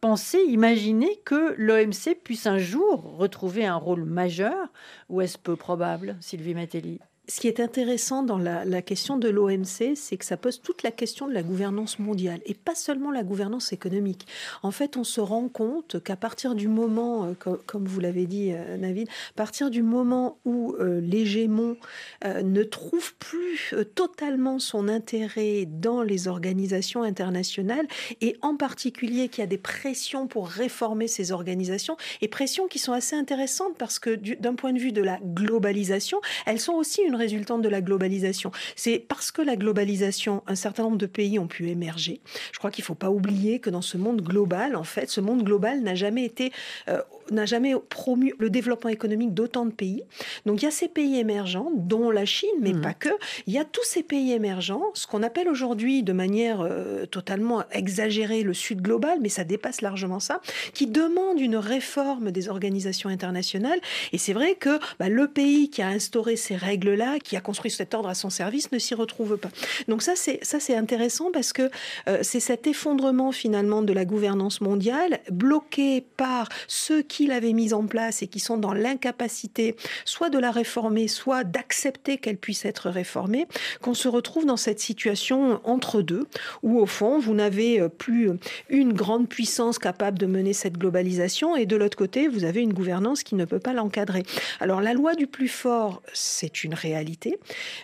penser, 0.00 0.38
imaginer 0.48 1.20
que 1.24 1.54
l'OMC 1.56 2.16
puisse 2.22 2.46
un 2.46 2.58
jour 2.58 3.16
retrouver 3.16 3.66
un 3.66 3.76
rôle 3.76 4.04
majeur 4.04 4.68
ou 5.08 5.20
est-ce 5.20 5.38
peu 5.38 5.56
probable, 5.56 6.16
Sylvie 6.20 6.54
Matelli 6.54 7.00
ce 7.28 7.40
qui 7.40 7.48
est 7.48 7.60
intéressant 7.60 8.22
dans 8.22 8.38
la, 8.38 8.82
question 8.82 9.16
de 9.16 9.28
l'OMC, 9.28 9.96
c'est 9.96 10.16
que 10.16 10.24
ça 10.24 10.36
pose 10.36 10.60
toute 10.60 10.82
la 10.82 10.92
question 10.92 11.26
de 11.26 11.32
la 11.32 11.42
gouvernance 11.42 11.98
mondiale 11.98 12.40
et 12.46 12.54
pas 12.54 12.74
seulement 12.74 13.10
la 13.10 13.24
gouvernance 13.24 13.72
économique. 13.72 14.26
En 14.62 14.70
fait, 14.70 14.96
on 14.96 15.02
se 15.02 15.20
rend 15.20 15.48
compte 15.48 16.02
qu'à 16.02 16.14
partir 16.14 16.54
du 16.54 16.68
moment, 16.68 17.24
euh, 17.24 17.56
comme 17.66 17.84
vous 17.84 17.98
l'avez 17.98 18.26
dit, 18.26 18.52
euh, 18.52 18.76
Navid, 18.76 19.08
à 19.08 19.32
partir 19.34 19.70
du 19.70 19.82
moment 19.82 20.38
où 20.44 20.74
euh, 20.78 21.00
l'hégémon 21.00 21.76
ne 22.24 22.62
trouve 22.62 23.14
plus 23.16 23.74
totalement 23.94 24.58
son 24.58 24.88
intérêt 24.88 25.66
dans 25.66 26.02
les 26.02 26.28
organisations 26.28 27.02
internationales 27.02 27.86
et 28.20 28.36
en 28.42 28.56
particulier 28.56 29.28
qu'il 29.28 29.42
y 29.42 29.44
a 29.44 29.48
des 29.48 29.58
pressions 29.58 30.26
pour 30.26 30.48
réformer 30.48 31.08
ces 31.08 31.32
organisations 31.32 31.96
et 32.20 32.28
pressions 32.28 32.68
qui 32.68 32.78
sont 32.78 32.92
assez 32.92 33.16
intéressantes 33.16 33.76
parce 33.78 33.98
que 33.98 34.14
d'un 34.14 34.54
point 34.54 34.72
de 34.72 34.78
vue 34.78 34.92
de 34.92 35.02
la 35.02 35.18
globalisation, 35.22 36.20
elles 36.46 36.60
sont 36.60 36.74
aussi 36.74 37.02
une 37.02 37.15
résultante 37.16 37.62
de 37.62 37.68
la 37.68 37.80
globalisation. 37.80 38.52
C'est 38.76 38.98
parce 38.98 39.30
que 39.30 39.42
la 39.42 39.56
globalisation, 39.56 40.42
un 40.46 40.54
certain 40.54 40.84
nombre 40.84 40.98
de 40.98 41.06
pays 41.06 41.38
ont 41.38 41.46
pu 41.46 41.68
émerger. 41.68 42.20
Je 42.52 42.58
crois 42.58 42.70
qu'il 42.70 42.82
ne 42.82 42.86
faut 42.86 42.94
pas 42.94 43.10
oublier 43.10 43.58
que 43.58 43.70
dans 43.70 43.82
ce 43.82 43.96
monde 43.96 44.22
global, 44.22 44.76
en 44.76 44.84
fait, 44.84 45.10
ce 45.10 45.20
monde 45.20 45.42
global 45.42 45.82
n'a 45.82 45.94
jamais 45.94 46.24
été 46.24 46.52
euh, 46.88 47.02
n'a 47.30 47.46
jamais 47.46 47.74
promu 47.88 48.34
le 48.38 48.50
développement 48.50 48.90
économique 48.90 49.34
d'autant 49.34 49.66
de 49.66 49.72
pays. 49.72 50.02
Donc 50.44 50.62
il 50.62 50.64
y 50.64 50.68
a 50.68 50.72
ces 50.72 50.88
pays 50.88 51.18
émergents, 51.18 51.70
dont 51.74 52.10
la 52.10 52.24
Chine, 52.24 52.48
mais 52.60 52.72
mmh. 52.72 52.80
pas 52.80 52.94
que. 52.94 53.10
Il 53.46 53.52
y 53.52 53.58
a 53.58 53.64
tous 53.64 53.84
ces 53.84 54.02
pays 54.02 54.32
émergents, 54.32 54.82
ce 54.94 55.06
qu'on 55.06 55.22
appelle 55.22 55.48
aujourd'hui 55.48 56.02
de 56.02 56.12
manière 56.12 56.60
euh, 56.60 57.06
totalement 57.06 57.64
exagérée 57.70 58.42
le 58.42 58.54
Sud 58.54 58.80
global, 58.80 59.18
mais 59.20 59.28
ça 59.28 59.44
dépasse 59.44 59.80
largement 59.80 60.20
ça, 60.20 60.40
qui 60.74 60.86
demandent 60.86 61.40
une 61.40 61.56
réforme 61.56 62.30
des 62.30 62.48
organisations 62.48 63.08
internationales. 63.08 63.80
Et 64.12 64.18
c'est 64.18 64.32
vrai 64.32 64.54
que 64.54 64.78
bah, 64.98 65.08
le 65.08 65.28
pays 65.28 65.70
qui 65.70 65.82
a 65.82 65.88
instauré 65.88 66.36
ces 66.36 66.56
règles-là, 66.56 67.18
qui 67.18 67.36
a 67.36 67.40
construit 67.40 67.70
cet 67.70 67.94
ordre 67.94 68.08
à 68.08 68.14
son 68.14 68.30
service, 68.30 68.72
ne 68.72 68.78
s'y 68.78 68.94
retrouve 68.94 69.36
pas. 69.36 69.50
Donc 69.88 70.02
ça, 70.02 70.12
c'est 70.16 70.38
ça, 70.42 70.60
c'est 70.60 70.76
intéressant 70.76 71.30
parce 71.32 71.52
que 71.52 71.70
euh, 72.08 72.18
c'est 72.22 72.40
cet 72.40 72.66
effondrement 72.66 73.32
finalement 73.32 73.82
de 73.82 73.92
la 73.92 74.04
gouvernance 74.04 74.60
mondiale, 74.60 75.20
bloqué 75.30 76.04
par 76.16 76.48
ceux 76.68 77.02
qui 77.02 77.15
l'avaient 77.24 77.54
mise 77.54 77.72
en 77.72 77.86
place 77.86 78.22
et 78.22 78.26
qui 78.26 78.40
sont 78.40 78.58
dans 78.58 78.74
l'incapacité 78.74 79.76
soit 80.04 80.28
de 80.28 80.38
la 80.38 80.50
réformer, 80.50 81.08
soit 81.08 81.44
d'accepter 81.44 82.18
qu'elle 82.18 82.36
puisse 82.36 82.64
être 82.64 82.90
réformée, 82.90 83.46
qu'on 83.80 83.94
se 83.94 84.08
retrouve 84.08 84.44
dans 84.44 84.56
cette 84.58 84.80
situation 84.80 85.60
entre 85.64 86.02
deux, 86.02 86.26
où 86.62 86.78
au 86.78 86.86
fond, 86.86 87.18
vous 87.18 87.34
n'avez 87.34 87.80
euh, 87.80 87.88
plus 87.88 88.30
une 88.68 88.92
grande 88.92 89.28
puissance 89.28 89.78
capable 89.78 90.18
de 90.18 90.26
mener 90.26 90.52
cette 90.52 90.76
globalisation, 90.76 91.56
et 91.56 91.66
de 91.66 91.76
l'autre 91.76 91.96
côté, 91.96 92.28
vous 92.28 92.44
avez 92.44 92.60
une 92.60 92.72
gouvernance 92.72 93.22
qui 93.22 93.34
ne 93.34 93.44
peut 93.44 93.60
pas 93.60 93.72
l'encadrer. 93.72 94.24
Alors 94.60 94.80
la 94.80 94.92
loi 94.92 95.14
du 95.14 95.26
plus 95.26 95.48
fort, 95.48 96.02
c'est 96.12 96.64
une 96.64 96.74
réalité, 96.74 97.38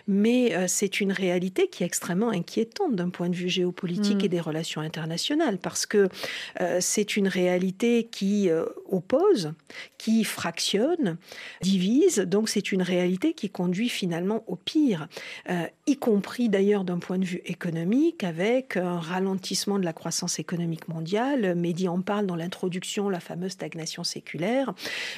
mais 0.07 0.55
euh, 0.55 0.65
c'est 0.67 0.99
une 0.99 1.11
réalité 1.11 1.67
qui 1.67 1.83
est 1.83 1.85
extrêmement 1.85 2.29
inquiétante 2.29 2.95
d'un 2.95 3.09
point 3.09 3.29
de 3.29 3.35
vue 3.35 3.49
géopolitique 3.49 4.21
mm. 4.21 4.25
et 4.25 4.29
des 4.29 4.41
relations 4.41 4.81
internationales, 4.81 5.57
parce 5.57 5.85
que 5.85 6.09
euh, 6.61 6.77
c'est 6.81 7.15
une 7.15 7.27
réalité 7.27 8.07
qui 8.11 8.49
oppose, 8.89 9.22
qui 9.97 10.23
fractionne, 10.23 11.17
divise, 11.61 12.19
donc 12.19 12.49
c'est 12.49 12.71
une 12.71 12.81
réalité 12.81 13.33
qui 13.33 13.49
conduit 13.49 13.89
finalement 13.89 14.43
au 14.47 14.55
pire, 14.55 15.07
euh, 15.49 15.65
y 15.87 15.97
compris 15.97 16.49
d'ailleurs 16.49 16.83
d'un 16.83 16.99
point 16.99 17.17
de 17.17 17.25
vue 17.25 17.41
économique, 17.45 18.23
avec 18.23 18.77
un 18.77 18.99
ralentissement 18.99 19.79
de 19.79 19.85
la 19.85 19.93
croissance 19.93 20.39
économique 20.39 20.87
mondiale. 20.87 21.55
Mehdi 21.55 21.87
en 21.87 22.01
parle 22.01 22.25
dans 22.25 22.35
l'introduction, 22.35 23.09
la 23.09 23.19
fameuse 23.19 23.51
stagnation 23.51 24.03
séculaire, 24.03 24.73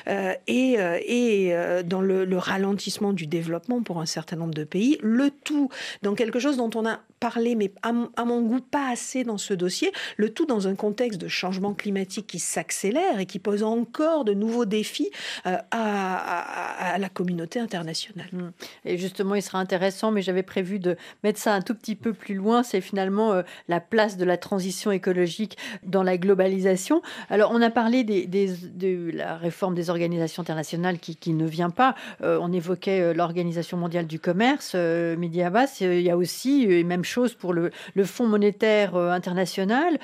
euh, 0.08 0.34
et, 0.48 0.76
euh, 0.80 1.84
dans 1.84 2.02
le, 2.02 2.26
le 2.26 2.38
ralentissement 2.38 3.14
du 3.14 3.28
développement 3.28 3.82
pour 3.82 4.02
un 4.02 4.06
certain 4.06 4.36
nombre 4.36 4.54
de 4.54 4.64
pays. 4.64 4.98
Le 5.02 5.30
tout 5.32 5.70
dans 6.02 6.16
quelque 6.16 6.40
chose 6.40 6.58
dont 6.58 6.70
on 6.76 6.86
a 6.86 7.00
parlé, 7.20 7.56
mais 7.56 7.72
à, 7.82 7.92
mon 7.92 8.42
goût 8.42 8.60
pas 8.60 8.90
assez 8.90 9.24
dans 9.24 9.38
ce 9.38 9.54
dossier, 9.54 9.92
le 10.18 10.30
tout 10.30 10.46
dans 10.46 10.68
un 10.68 10.76
contexte 10.76 11.20
de 11.20 11.28
changement 11.28 11.74
climatique 11.74 12.28
qui 12.28 12.40
s'accélère 12.40 13.20
et 13.20 13.26
qui 13.26 13.40
pose 13.40 13.64
encore 13.64 13.95
de 14.00 14.34
nouveaux 14.34 14.66
défis 14.66 15.10
à, 15.44 15.64
à, 15.72 16.98
la 16.98 17.10
communauté 17.10 17.60
internationale. 17.60 18.30
Mmh. 18.32 18.50
Et 18.86 18.98
justement, 18.98 19.36
il 19.36 19.42
sera 19.42 19.60
intéressant, 19.60 20.12
mais 20.12 20.22
j'avais 20.22 20.44
prévu 20.44 20.80
de 20.80 20.98
mettre 21.24 21.40
ça 21.40 21.54
un 21.54 21.62
tout 21.62 21.76
petit 21.76 21.96
peu 21.96 22.14
plus 22.14 22.36
loin, 22.36 22.64
c'est 22.64 22.82
finalement 22.82 23.34
euh, 23.34 23.44
la 23.68 23.80
place 23.80 24.18
de 24.18 24.26
la 24.26 24.38
transition 24.38 24.92
écologique 24.92 25.58
dans 25.84 26.04
la 26.04 26.18
globalisation. 26.18 27.02
Alors, 27.30 27.52
on 27.54 27.62
a 27.62 27.70
parlé 27.70 28.04
des, 28.04 28.26
de 28.28 29.12
la 29.12 29.38
réforme 29.38 29.76
des 29.76 29.90
organisations 29.90 30.42
internationales 30.42 31.00
qui, 31.00 31.34
ne 31.34 31.46
vient 31.46 31.70
pas. 31.70 31.96
Euh, 32.22 32.38
on 32.42 32.52
évoquait 32.52 33.02
euh, 33.02 33.14
l'Organisation 33.14 33.78
mondiale 33.78 34.08
du 34.08 34.20
commerce, 34.20 34.74
euh, 34.76 35.16
Midi 35.16 35.42
Abbas. 35.42 35.78
Il 35.82 36.02
y 36.02 36.10
a 36.10 36.18
aussi, 36.18 36.66
et 36.70 36.84
même 36.84 37.04
chose 37.04 37.34
pour 37.34 37.54
le, 37.54 37.72
le 37.94 38.04
Fonds 38.04 38.28
monétaire 38.28 38.96
international, 38.96 39.98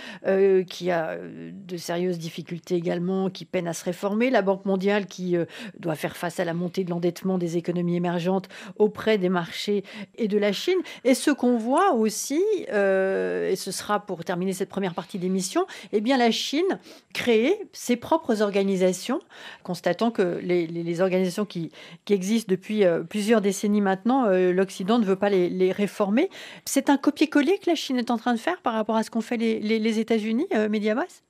qui 0.67 0.91
a 0.91 1.17
de 1.17 1.77
sérieuses 1.77 2.17
difficultés 2.17 2.75
également, 2.75 3.29
qui 3.29 3.45
peine 3.45 3.67
à 3.67 3.73
se 3.73 3.80
réformer. 3.83 4.29
La 4.29 4.41
Banque 4.41 4.65
mondiale 4.65 5.05
qui 5.05 5.35
doit 5.79 5.95
faire 5.95 6.17
face 6.17 6.39
à 6.39 6.45
la 6.45 6.53
montée 6.53 6.83
de 6.83 6.89
l'endettement 6.89 7.37
des 7.37 7.57
économies 7.57 7.95
émergentes 7.95 8.49
auprès 8.77 9.17
des 9.17 9.29
marchés 9.29 9.83
et 10.17 10.27
de 10.27 10.37
la 10.37 10.51
Chine. 10.51 10.77
Et 11.03 11.13
ce 11.13 11.31
qu'on 11.31 11.57
voit 11.57 11.93
aussi, 11.93 12.41
euh, 12.71 13.49
et 13.49 13.55
ce 13.55 13.71
sera 13.71 13.99
pour 13.99 14.23
terminer 14.23 14.53
cette 14.53 14.69
première 14.69 14.93
partie 14.93 15.19
d'émission, 15.19 15.65
eh 15.91 16.01
bien 16.01 16.17
la 16.17 16.31
Chine 16.31 16.79
créer 17.13 17.55
ses 17.73 17.95
propres 17.95 18.41
organisations, 18.41 19.19
constatant 19.63 20.11
que 20.11 20.39
les, 20.41 21.01
organisations 21.01 21.45
qui, 21.45 21.71
existent 22.09 22.49
depuis 22.49 22.83
euh, 22.83 23.03
plusieurs 23.03 23.39
décennies 23.39 23.81
maintenant, 23.81 24.25
euh, 24.25 24.51
l'Occident 24.51 24.99
ne 24.99 25.05
veut 25.05 25.15
pas 25.15 25.29
les, 25.29 25.71
réformer. 25.71 26.29
C'est 26.65 26.89
un 26.89 26.97
copier-coller 26.97 27.57
que 27.59 27.69
la 27.69 27.75
Chine 27.75 27.97
est 27.97 28.11
en 28.11 28.17
train 28.17 28.33
de 28.33 28.39
faire 28.39 28.61
par 28.61 28.73
rapport 28.73 28.97
à 28.97 29.03
ce 29.03 29.09
qu'ont 29.09 29.21
fait 29.21 29.37
les, 29.37 29.59
les 29.59 29.99
États-Unis, 29.99 30.47
Mediabas 30.69 31.21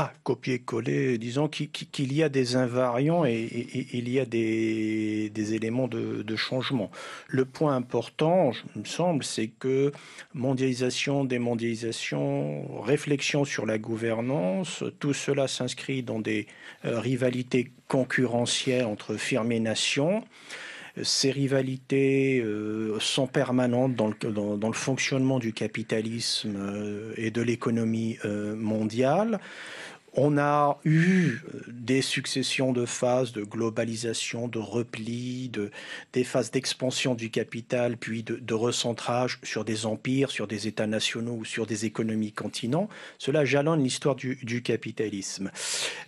ah, 0.00 0.12
copier-coller, 0.22 1.18
disons 1.18 1.48
qu'il 1.48 2.12
y 2.12 2.22
a 2.22 2.28
des 2.28 2.54
invariants 2.54 3.24
et, 3.24 3.66
il 3.92 4.08
y 4.08 4.20
a 4.20 4.24
des, 4.24 5.54
éléments 5.54 5.88
de, 5.88 6.36
changement. 6.36 6.92
Le 7.26 7.44
point 7.44 7.74
important, 7.74 8.52
il 8.76 8.82
me 8.82 8.86
semble, 8.86 9.24
c'est 9.24 9.48
que 9.48 9.90
mondialisation, 10.34 11.24
démondialisation, 11.24 12.80
réflexion 12.80 13.44
sur 13.44 13.66
la 13.66 13.78
gouvernance, 13.78 14.84
tout 15.00 15.14
cela 15.14 15.48
s'inscrit 15.48 16.04
dans 16.04 16.20
des 16.20 16.46
euh, 16.84 17.00
rivalités 17.00 17.72
concurrentielles 17.88 18.84
entre 18.84 19.16
firmes 19.16 19.50
et 19.50 19.58
nations 19.58 20.22
ces 21.02 21.30
rivalités 21.30 22.40
euh, 22.40 22.98
sont 23.00 23.26
permanentes 23.26 23.94
dans 23.94 24.08
le, 24.08 24.56
dans 24.56 24.68
le, 24.68 24.74
fonctionnement 24.74 25.38
du 25.38 25.52
capitalisme 25.52 26.56
euh, 26.56 27.12
et 27.16 27.30
de 27.30 27.42
l'économie 27.42 28.18
mondiale. 28.24 29.40
On 30.20 30.36
a 30.36 30.80
eu 30.84 31.38
euh, 31.54 31.60
des 31.68 32.02
successions 32.02 32.72
de 32.72 32.86
phases 32.86 33.30
de 33.30 33.44
globalisation, 33.44 34.48
de 34.48 34.58
repli, 34.58 35.48
de, 35.48 35.70
des 36.12 36.24
phases 36.24 36.50
d'expansion 36.50 37.14
du 37.14 37.30
capital, 37.30 37.96
puis 37.96 38.24
de, 38.24 38.54
recentrage 38.54 39.38
sur 39.44 39.64
des 39.64 39.86
empires, 39.86 40.32
sur 40.32 40.48
des 40.48 40.66
États 40.66 40.88
nationaux 40.88 41.34
ou 41.34 41.44
sur 41.44 41.66
des 41.66 41.84
économies 41.84 42.32
continents. 42.32 42.88
Cela 43.18 43.44
jalonne 43.44 43.84
l'histoire 43.84 44.16
du, 44.16 44.62
capitalisme. 44.64 45.52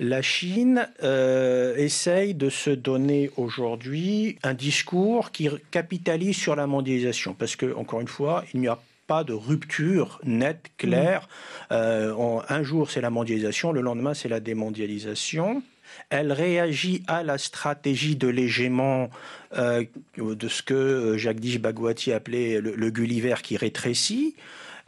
La 0.01 0.23
Chine 0.23 0.89
euh, 1.05 1.77
essaye 1.77 2.35
de 2.35 2.51
se 2.51 2.71
donner 2.71 3.31
aujourd'hui 3.37 4.39
un 4.43 4.55
discours 4.55 5.31
qui 5.31 5.49
capitalise 5.71 6.37
sur 6.37 6.57
la 6.57 6.67
mondialisation, 6.67 7.33
parce 7.35 7.55
que, 7.55 7.73
encore 7.77 8.01
une 8.01 8.09
fois, 8.09 8.45
il 8.55 8.61
n'y 8.61 8.67
a 8.67 8.81
pas 9.11 9.25
de 9.25 9.33
rupture 9.33 10.21
nette, 10.23 10.71
claire. 10.79 11.23
Mm. 11.23 11.73
Euh, 11.73 12.41
un 12.49 12.63
jour, 12.63 12.93
c'est 12.93 13.01
la 13.01 13.11
mondialisation, 13.11 13.73
le 13.73 13.81
lendemain, 13.81 14.15
c'est 14.15 14.29
la 14.29 14.39
démondialisation. 14.39 15.65
Elle 16.11 16.31
réagit 16.31 17.03
à 17.09 17.25
la 17.25 17.37
stratégie 17.37 18.15
de 18.15 18.29
l'égément 18.29 19.11
euh, 19.59 19.83
de 20.17 20.47
ce 20.47 20.63
que 20.63 21.17
Jacques 21.19 21.41
Dich 21.41 21.61
Bagouati 21.61 22.13
appelait 22.13 22.61
le, 22.61 22.77
le 22.77 22.91
Gulliver 22.91 23.35
qui 23.43 23.57
rétrécit. 23.57 24.37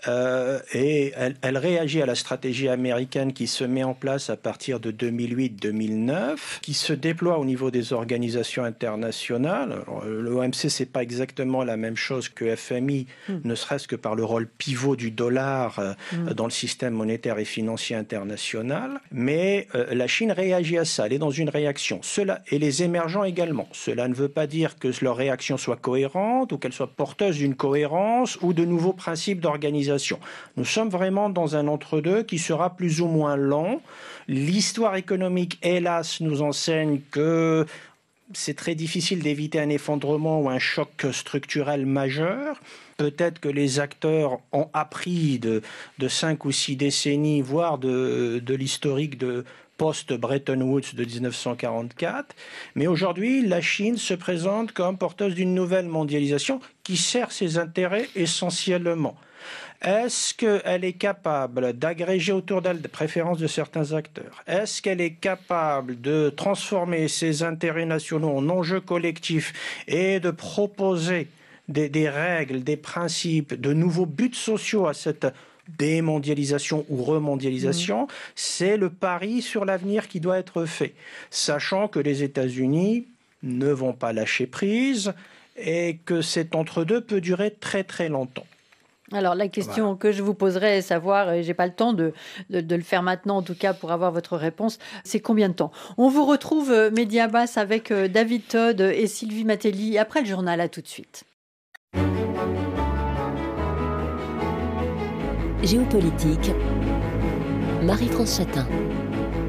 Euh, 0.09 0.59
et 0.73 1.13
elle, 1.43 1.59
réagit 1.59 2.03
à 2.03 2.07
la 2.07 2.15
stratégie 2.15 2.69
américaine 2.69 3.33
qui 3.33 3.47
se 3.47 3.65
met 3.65 3.85
en 3.85 3.95
place 3.95 4.31
à 4.31 4.37
partir 4.37 4.81
de 4.81 4.91
2008-2009, 4.91 6.61
qui 6.61 6.75
se 6.75 6.93
déploie 6.93 7.39
au 7.39 7.45
niveau 7.45 7.71
des 7.71 7.93
organisations 7.93 8.65
internationales. 8.65 9.85
L'OMC, 10.05 10.69
c'est 10.69 10.91
pas 10.91 11.03
exactement 11.03 11.63
la 11.63 11.77
même 11.77 11.97
chose 11.97 12.29
que 12.29 12.57
FMI, 12.57 13.07
hmm. 13.29 13.39
ne 13.45 13.55
serait-ce 13.55 13.87
que 13.87 13.97
par 13.97 14.15
le 14.15 14.25
rôle 14.25 14.49
pivot 14.49 14.97
du 14.97 15.11
dollar 15.11 15.79
euh, 15.79 15.93
hmm. 16.13 16.33
dans 16.35 16.45
le 16.45 16.51
système 16.51 16.95
monétaire 16.95 17.39
et 17.39 17.45
financier 17.45 17.95
international. 17.95 19.01
Mais 19.13 19.69
euh, 19.75 19.95
la 19.95 20.07
Chine 20.07 20.33
réagit 20.33 20.79
à 20.79 20.85
ça, 20.85 21.07
elle 21.07 21.13
est 21.13 21.19
dans 21.19 21.31
une 21.31 21.49
réaction. 21.49 22.01
Cela, 22.03 22.43
et 22.51 22.59
les 22.59 22.83
émergents 22.83 23.25
également. 23.25 23.69
Cela 23.73 24.09
ne 24.09 24.15
veut 24.15 24.29
pas 24.29 24.47
dire 24.47 24.79
que 24.79 24.89
leur 25.03 25.17
réaction 25.17 25.57
soit 25.57 25.77
cohérente 25.77 26.53
ou 26.53 26.59
qu'elle 26.59 26.73
soit 26.73 26.93
porteuse 26.93 27.37
d'une 27.37 27.55
cohérence 27.55 28.39
ou 28.43 28.53
de 28.53 28.65
nouveaux 28.65 28.93
principes 28.93 29.41
d'organisation 29.41 29.92
nous 30.57 30.65
sommes 30.65 30.89
vraiment 30.89 31.31
dans 31.31 31.57
un 31.57 31.69
entre-deux 31.69 32.23
qui 32.23 32.39
sera 32.39 32.77
plus 32.77 33.01
ou 33.01 33.07
moins 33.07 33.37
lent. 33.37 33.81
L'histoire 34.29 34.97
économique, 34.97 35.59
hélas, 35.63 36.21
nous 36.21 36.43
enseigne 36.43 37.01
que 37.11 37.67
c'est 38.35 38.55
très 38.55 38.75
difficile 38.75 39.23
d'éviter 39.23 39.61
un 39.61 39.69
effondrement 39.69 40.41
ou 40.41 40.49
un 40.49 40.59
choc 40.59 41.07
structurel 41.13 41.87
majeur. 41.87 42.61
Peut-être 42.97 43.41
que 43.41 43.49
les 43.49 43.81
acteurs 43.81 44.39
ont 44.53 44.69
appris 44.73 45.39
de, 45.39 45.63
cinq 46.09 46.45
ou 46.45 46.53
six 46.53 46.77
décennies, 46.77 47.43
voire 47.43 47.79
de, 47.79 48.41
de 48.45 48.55
l'historique 48.55 49.19
de 49.19 49.45
post-Bretton 49.77 50.61
Woods 50.61 50.95
de 50.95 51.05
1944. 51.05 52.37
Mais 52.77 52.87
aujourd'hui, 52.87 53.45
la 53.45 53.61
Chine 53.61 53.97
se 53.97 54.15
présente 54.15 54.73
comme 54.73 54.97
porteuse 54.97 55.35
d'une 55.35 55.55
nouvelle 55.55 55.87
mondialisation 55.87 56.61
qui 56.85 56.97
sert 56.97 57.33
ses 57.33 57.59
intérêts 57.59 58.09
essentiellement. 58.15 59.17
Est-ce 59.83 60.33
qu'elle 60.33 60.85
est 60.85 60.93
capable 60.93 61.73
d'agréger 61.73 62.31
autour 62.31 62.63
d'elle 62.63 62.81
des 62.81 62.89
préférences 62.89 63.39
de 63.39 63.49
certains 63.49 63.93
acteurs? 63.95 64.45
Est-ce 64.47 64.81
qu'elle 64.81 65.01
est 65.01 65.15
capable 65.15 66.01
de 66.01 66.31
transformer 66.31 67.09
ses 67.09 67.43
intérêts 67.43 67.85
nationaux 67.85 68.31
en 68.31 68.49
enjeux 68.49 68.81
collectifs 68.81 69.53
et 69.89 70.21
de 70.21 70.31
proposer 70.31 71.27
des, 71.69 72.09
règles, 72.09 72.63
des 72.63 72.77
principes, 72.77 73.61
de 73.61 73.73
nouveaux 73.73 74.07
buts 74.07 74.35
sociaux 74.35 74.87
à 74.87 74.95
cette 74.95 75.27
démondialisation 75.79 76.85
ou 76.89 77.03
remondialisation, 77.03 78.05
mmh. 78.05 78.09
c'est 78.37 78.77
le 78.77 78.91
pari 78.91 79.43
sur 79.43 79.65
l'avenir 79.65 80.07
qui 80.09 80.21
doit 80.21 80.39
être 80.39 80.65
fait, 80.65 80.95
sachant 81.31 81.89
que 81.89 81.99
les 81.99 82.23
États-Unis 82.23 83.07
ne 83.43 83.71
vont 83.71 83.93
pas 83.95 84.13
lâcher 84.13 84.47
prise 84.47 85.13
et 85.57 85.99
que 86.05 86.23
cet 86.23 86.55
entre-deux 86.55 87.01
peut 87.01 87.21
durer 87.21 87.53
très 87.53 87.85
très 87.85 88.09
longtemps. 88.09 88.47
Alors 89.15 89.35
la 89.35 89.49
question 89.49 89.97
que 89.97 90.11
je 90.13 90.23
vous 90.23 90.35
poserai 90.35 90.79
est 90.79 90.83
savoir, 90.83 91.33
et 91.33 91.43
j'ai 91.43 91.55
pas 91.55 91.67
le 91.67 91.73
temps 91.73 91.93
de, 91.93 92.13
de, 92.51 92.75
le 92.75 92.83
faire 92.83 93.03
maintenant 93.03 93.39
en 93.39 93.43
tout 93.43 93.55
cas 93.55 93.75
pour 93.75 93.93
avoir 93.93 94.11
votre 94.13 94.37
réponse, 94.37 94.79
c'est 95.05 95.21
combien 95.21 95.49
de 95.49 95.55
temps? 95.55 95.71
On 95.99 96.09
vous 96.09 96.25
retrouve 96.25 96.71
euh, 96.71 96.91
Mediabas 96.91 97.55
avec 97.57 97.91
euh, 97.91 98.09
David 98.09 98.47
Todd 98.49 98.81
et 98.81 99.07
Sylvie 99.07 99.45
Matelli 99.45 99.99
après 99.99 100.21
le 100.21 100.27
journal, 100.27 100.61
à 100.61 100.69
tout 100.69 100.81
de 100.81 100.89
suite. 100.89 101.25
Géopolitique, 105.63 106.51
Marie-France 107.83 108.39
Chatin. 108.39 108.67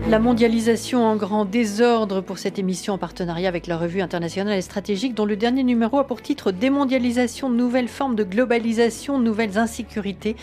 La 0.09 0.19
mondialisation 0.19 1.05
en 1.05 1.15
grand 1.15 1.45
désordre 1.45 2.19
pour 2.19 2.37
cette 2.37 2.59
émission 2.59 2.93
en 2.93 2.97
partenariat 2.97 3.47
avec 3.47 3.67
la 3.67 3.77
revue 3.77 4.01
internationale 4.01 4.57
et 4.57 4.61
stratégique 4.61 5.15
dont 5.15 5.25
le 5.25 5.37
dernier 5.37 5.63
numéro 5.63 5.97
a 5.97 6.05
pour 6.05 6.21
titre 6.21 6.51
Démondialisation, 6.51 7.49
nouvelles 7.49 7.87
formes 7.87 8.15
de 8.15 8.25
globalisation, 8.25 9.17
nouvelles 9.17 9.57
insécurités. 9.57 10.35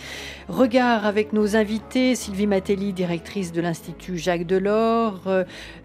Regard 0.49 1.05
avec 1.05 1.31
nos 1.31 1.55
invités, 1.55 2.15
Sylvie 2.15 2.47
Matelli, 2.47 2.91
directrice 2.91 3.51
de 3.51 3.61
l'Institut 3.61 4.17
Jacques 4.17 4.47
Delors, 4.47 5.21
euh, 5.27 5.43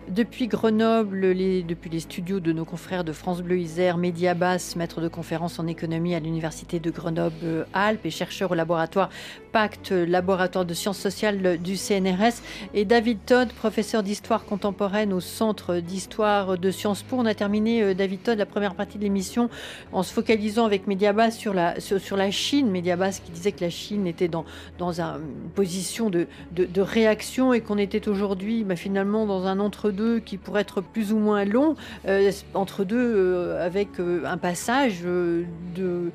depuis 0.09 0.47
Grenoble, 0.47 1.35
depuis 1.67 1.91
les 1.91 2.01
studios 2.01 2.41
de 2.41 2.53
nos 2.53 2.65
confrères 2.65 3.05
de 3.05 3.13
France 3.13 3.43
Bleu 3.43 3.59
Isère, 3.59 3.99
Média 3.99 4.35
Basse, 4.35 4.77
maître 4.77 5.01
de 5.01 5.09
conférence 5.09 5.59
en 5.59 5.67
économie 5.67 6.15
à 6.15 6.21
l'Université 6.21 6.79
de 6.79 6.91
Grenoble-Alpes 6.91 8.07
et 8.07 8.11
chercheur 8.11 8.53
au 8.53 8.55
laboratoire 8.55 9.11
Pacte, 9.53 9.91
laboratoire 9.91 10.65
de 10.65 10.75
sciences 10.75 10.99
sociales 10.99 11.59
du 11.59 11.77
CNRS, 11.77 12.43
et 12.73 12.85
David 12.85 13.19
Todd, 13.27 13.49
professeur 13.67 14.05
d'histoire 14.05 14.45
contemporaine 14.45 15.13
au 15.13 15.19
Centre 15.19 15.79
d'histoire 15.79 16.57
de 16.57 16.71
Sciences 16.71 17.03
Po. 17.03 17.17
On 17.19 17.27
a 17.27 17.35
terminé, 17.35 17.83
euh, 17.83 17.95
David 17.95 18.23
Todd, 18.23 18.39
la 18.39 18.47
première 18.47 18.77
partie 18.77 18.97
de 18.97 19.03
l'émission 19.03 19.51
en 19.91 20.05
se 20.05 20.13
focalisant 20.13 20.65
avec 20.65 20.87
Mediabas 20.87 21.33
sur 21.33 21.53
la, 21.53 21.81
sur, 21.81 22.17
la 22.17 22.31
Chine. 22.31 22.71
Mediabas 22.71 23.19
qui 23.25 23.33
disait 23.33 23.51
que 23.51 23.65
la 23.65 23.71
Chine 23.71 24.07
était 24.07 24.29
dans, 24.29 24.45
dans 24.79 25.01
une 25.01 25.51
position 25.57 26.11
de, 26.11 26.29
de, 26.53 26.81
réaction 26.81 27.53
et 27.53 27.61
qu'on 27.61 27.77
était 27.77 28.07
aujourd'hui 28.07 28.63
bah, 28.63 28.77
finalement 28.77 29.27
dans 29.27 29.47
un 29.47 29.59
entre-deux 29.59 30.21
qui 30.21 30.37
pourrait 30.37 30.61
être 30.61 30.81
plus 30.81 31.13
ou 31.13 31.19
moins 31.19 31.45
long, 31.45 31.75
euh, 32.07 32.31
entre 32.55 32.85
deux 32.85 32.97
euh, 33.17 33.67
avec 33.67 33.89
un 33.99 34.37
passage 34.37 35.03
de 35.03 36.13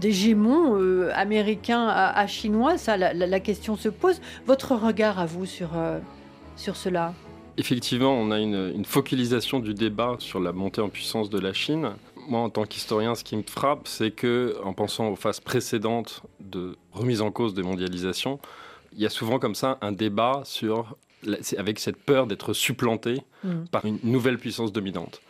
d'hégémon 0.00 0.76
américain 1.12 1.86
à, 1.88 2.26
chinois, 2.26 2.78
ça, 2.78 2.96
la, 2.96 3.40
question 3.40 3.76
se 3.76 3.88
pose. 3.88 4.20
Votre 4.44 4.74
regard 4.74 5.20
à 5.20 5.26
vous 5.26 5.46
sur, 5.46 5.70
sur 6.56 6.76
cela 6.76 7.14
Effectivement, 7.56 8.12
on 8.12 8.30
a 8.32 8.40
une, 8.40 8.84
focalisation 8.84 9.60
du 9.60 9.74
débat 9.74 10.16
sur 10.18 10.40
la 10.40 10.52
montée 10.52 10.80
en 10.80 10.88
puissance 10.88 11.30
de 11.30 11.38
la 11.38 11.52
Chine. 11.52 11.90
Moi, 12.28 12.40
en 12.40 12.50
tant 12.50 12.64
qu'historien, 12.64 13.14
ce 13.14 13.22
qui 13.22 13.36
me 13.36 13.42
frappe, 13.42 13.86
c'est 13.86 14.10
que, 14.10 14.56
en 14.64 14.72
pensant 14.72 15.08
aux 15.08 15.16
phases 15.16 15.40
précédentes 15.40 16.22
de 16.40 16.76
remise 16.92 17.20
en 17.20 17.30
cause 17.30 17.54
des 17.54 17.62
mondialisations, 17.62 18.40
il 18.92 19.00
y 19.00 19.06
a 19.06 19.10
souvent 19.10 19.38
comme 19.38 19.54
ça 19.54 19.78
un 19.82 19.92
débat 19.92 20.42
sur, 20.44 20.96
avec 21.56 21.78
cette 21.78 21.96
peur 21.96 22.26
d'être 22.26 22.52
supplanté 22.54 23.22
mm. 23.44 23.66
par 23.70 23.84
une 23.84 23.98
nouvelle 24.02 24.38
puissance 24.38 24.72
dominante. 24.72 25.20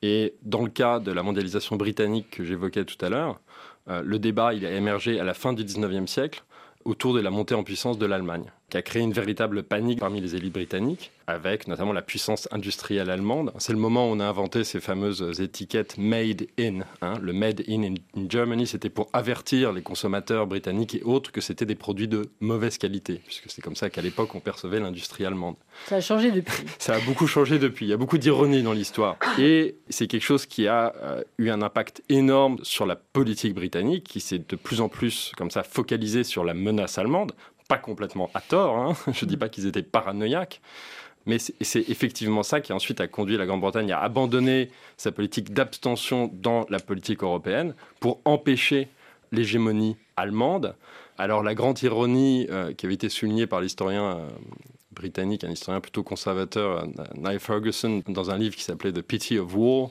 Et 0.00 0.34
dans 0.42 0.62
le 0.62 0.70
cas 0.70 1.00
de 1.00 1.12
la 1.12 1.22
mondialisation 1.22 1.76
britannique 1.76 2.30
que 2.30 2.44
j'évoquais 2.44 2.84
tout 2.84 3.02
à 3.04 3.08
l'heure, 3.08 3.40
euh, 3.88 4.02
le 4.02 4.18
débat 4.18 4.54
il 4.54 4.64
a 4.64 4.72
émergé 4.72 5.20
à 5.20 5.24
la 5.24 5.34
fin 5.34 5.52
du 5.52 5.64
19e 5.64 6.06
siècle 6.06 6.44
autour 6.84 7.14
de 7.14 7.20
la 7.20 7.30
montée 7.30 7.54
en 7.54 7.62
puissance 7.62 7.98
de 7.98 8.06
l'Allemagne, 8.06 8.52
qui 8.74 8.78
a 8.78 8.82
créé 8.82 9.02
une 9.02 9.12
véritable 9.12 9.62
panique 9.62 10.00
parmi 10.00 10.20
les 10.20 10.34
élites 10.34 10.52
britanniques, 10.52 11.12
avec 11.28 11.68
notamment 11.68 11.92
la 11.92 12.02
puissance 12.02 12.48
industrielle 12.50 13.08
allemande. 13.08 13.52
C'est 13.58 13.72
le 13.72 13.78
moment 13.78 14.10
où 14.10 14.12
on 14.12 14.18
a 14.18 14.24
inventé 14.24 14.64
ces 14.64 14.80
fameuses 14.80 15.40
étiquettes 15.40 15.96
Made 15.96 16.48
in. 16.58 16.80
Hein. 17.00 17.14
Le 17.22 17.32
Made 17.32 17.62
in 17.68 17.84
in 17.84 17.94
Germany, 18.28 18.66
c'était 18.66 18.90
pour 18.90 19.10
avertir 19.12 19.72
les 19.72 19.82
consommateurs 19.82 20.48
britanniques 20.48 20.96
et 20.96 21.04
autres 21.04 21.30
que 21.30 21.40
c'était 21.40 21.66
des 21.66 21.76
produits 21.76 22.08
de 22.08 22.30
mauvaise 22.40 22.76
qualité, 22.76 23.20
puisque 23.24 23.48
c'est 23.48 23.62
comme 23.62 23.76
ça 23.76 23.90
qu'à 23.90 24.02
l'époque 24.02 24.34
on 24.34 24.40
percevait 24.40 24.80
l'industrie 24.80 25.24
allemande. 25.24 25.54
Ça 25.86 25.94
a 25.94 26.00
changé 26.00 26.32
depuis. 26.32 26.64
Ça 26.80 26.94
a 26.94 26.98
beaucoup 26.98 27.28
changé 27.28 27.60
depuis. 27.60 27.86
Il 27.86 27.90
y 27.90 27.92
a 27.94 27.96
beaucoup 27.96 28.18
d'ironie 28.18 28.64
dans 28.64 28.72
l'histoire. 28.72 29.18
Et 29.38 29.76
c'est 29.88 30.08
quelque 30.08 30.24
chose 30.24 30.46
qui 30.46 30.66
a 30.66 30.92
euh, 31.00 31.22
eu 31.38 31.50
un 31.50 31.62
impact 31.62 32.02
énorme 32.08 32.58
sur 32.64 32.86
la 32.86 32.96
politique 32.96 33.54
britannique, 33.54 34.02
qui 34.02 34.18
s'est 34.18 34.40
de 34.40 34.56
plus 34.56 34.80
en 34.80 34.88
plus 34.88 35.30
comme 35.36 35.52
ça 35.52 35.62
focalisée 35.62 36.24
sur 36.24 36.42
la 36.42 36.54
menace 36.54 36.98
allemande 36.98 37.34
pas 37.68 37.78
complètement 37.78 38.30
à 38.34 38.40
tort, 38.40 38.76
hein. 38.76 38.94
je 39.12 39.24
ne 39.24 39.28
dis 39.28 39.36
pas 39.36 39.48
qu'ils 39.48 39.66
étaient 39.66 39.82
paranoïaques, 39.82 40.60
mais 41.26 41.38
c'est 41.38 41.88
effectivement 41.88 42.42
ça 42.42 42.60
qui 42.60 42.72
ensuite 42.72 43.00
a 43.00 43.08
conduit 43.08 43.36
la 43.36 43.46
Grande-Bretagne 43.46 43.92
à 43.92 44.00
abandonner 44.00 44.70
sa 44.96 45.10
politique 45.10 45.52
d'abstention 45.52 46.30
dans 46.32 46.66
la 46.68 46.78
politique 46.78 47.22
européenne 47.22 47.74
pour 48.00 48.20
empêcher 48.24 48.88
l'hégémonie 49.32 49.96
allemande. 50.16 50.74
Alors 51.16 51.42
la 51.42 51.54
grande 51.54 51.80
ironie 51.82 52.46
euh, 52.50 52.72
qui 52.72 52.86
avait 52.86 52.94
été 52.94 53.08
soulignée 53.08 53.46
par 53.46 53.60
l'historien 53.60 54.16
euh, 54.16 54.28
britannique, 54.92 55.44
un 55.44 55.50
historien 55.50 55.80
plutôt 55.80 56.02
conservateur, 56.02 56.82
euh, 56.82 57.04
Niall 57.16 57.40
Ferguson, 57.40 58.02
dans 58.08 58.30
un 58.30 58.36
livre 58.38 58.54
qui 58.54 58.62
s'appelait 58.62 58.92
The 58.92 59.02
Pity 59.02 59.38
of 59.38 59.54
War, 59.54 59.90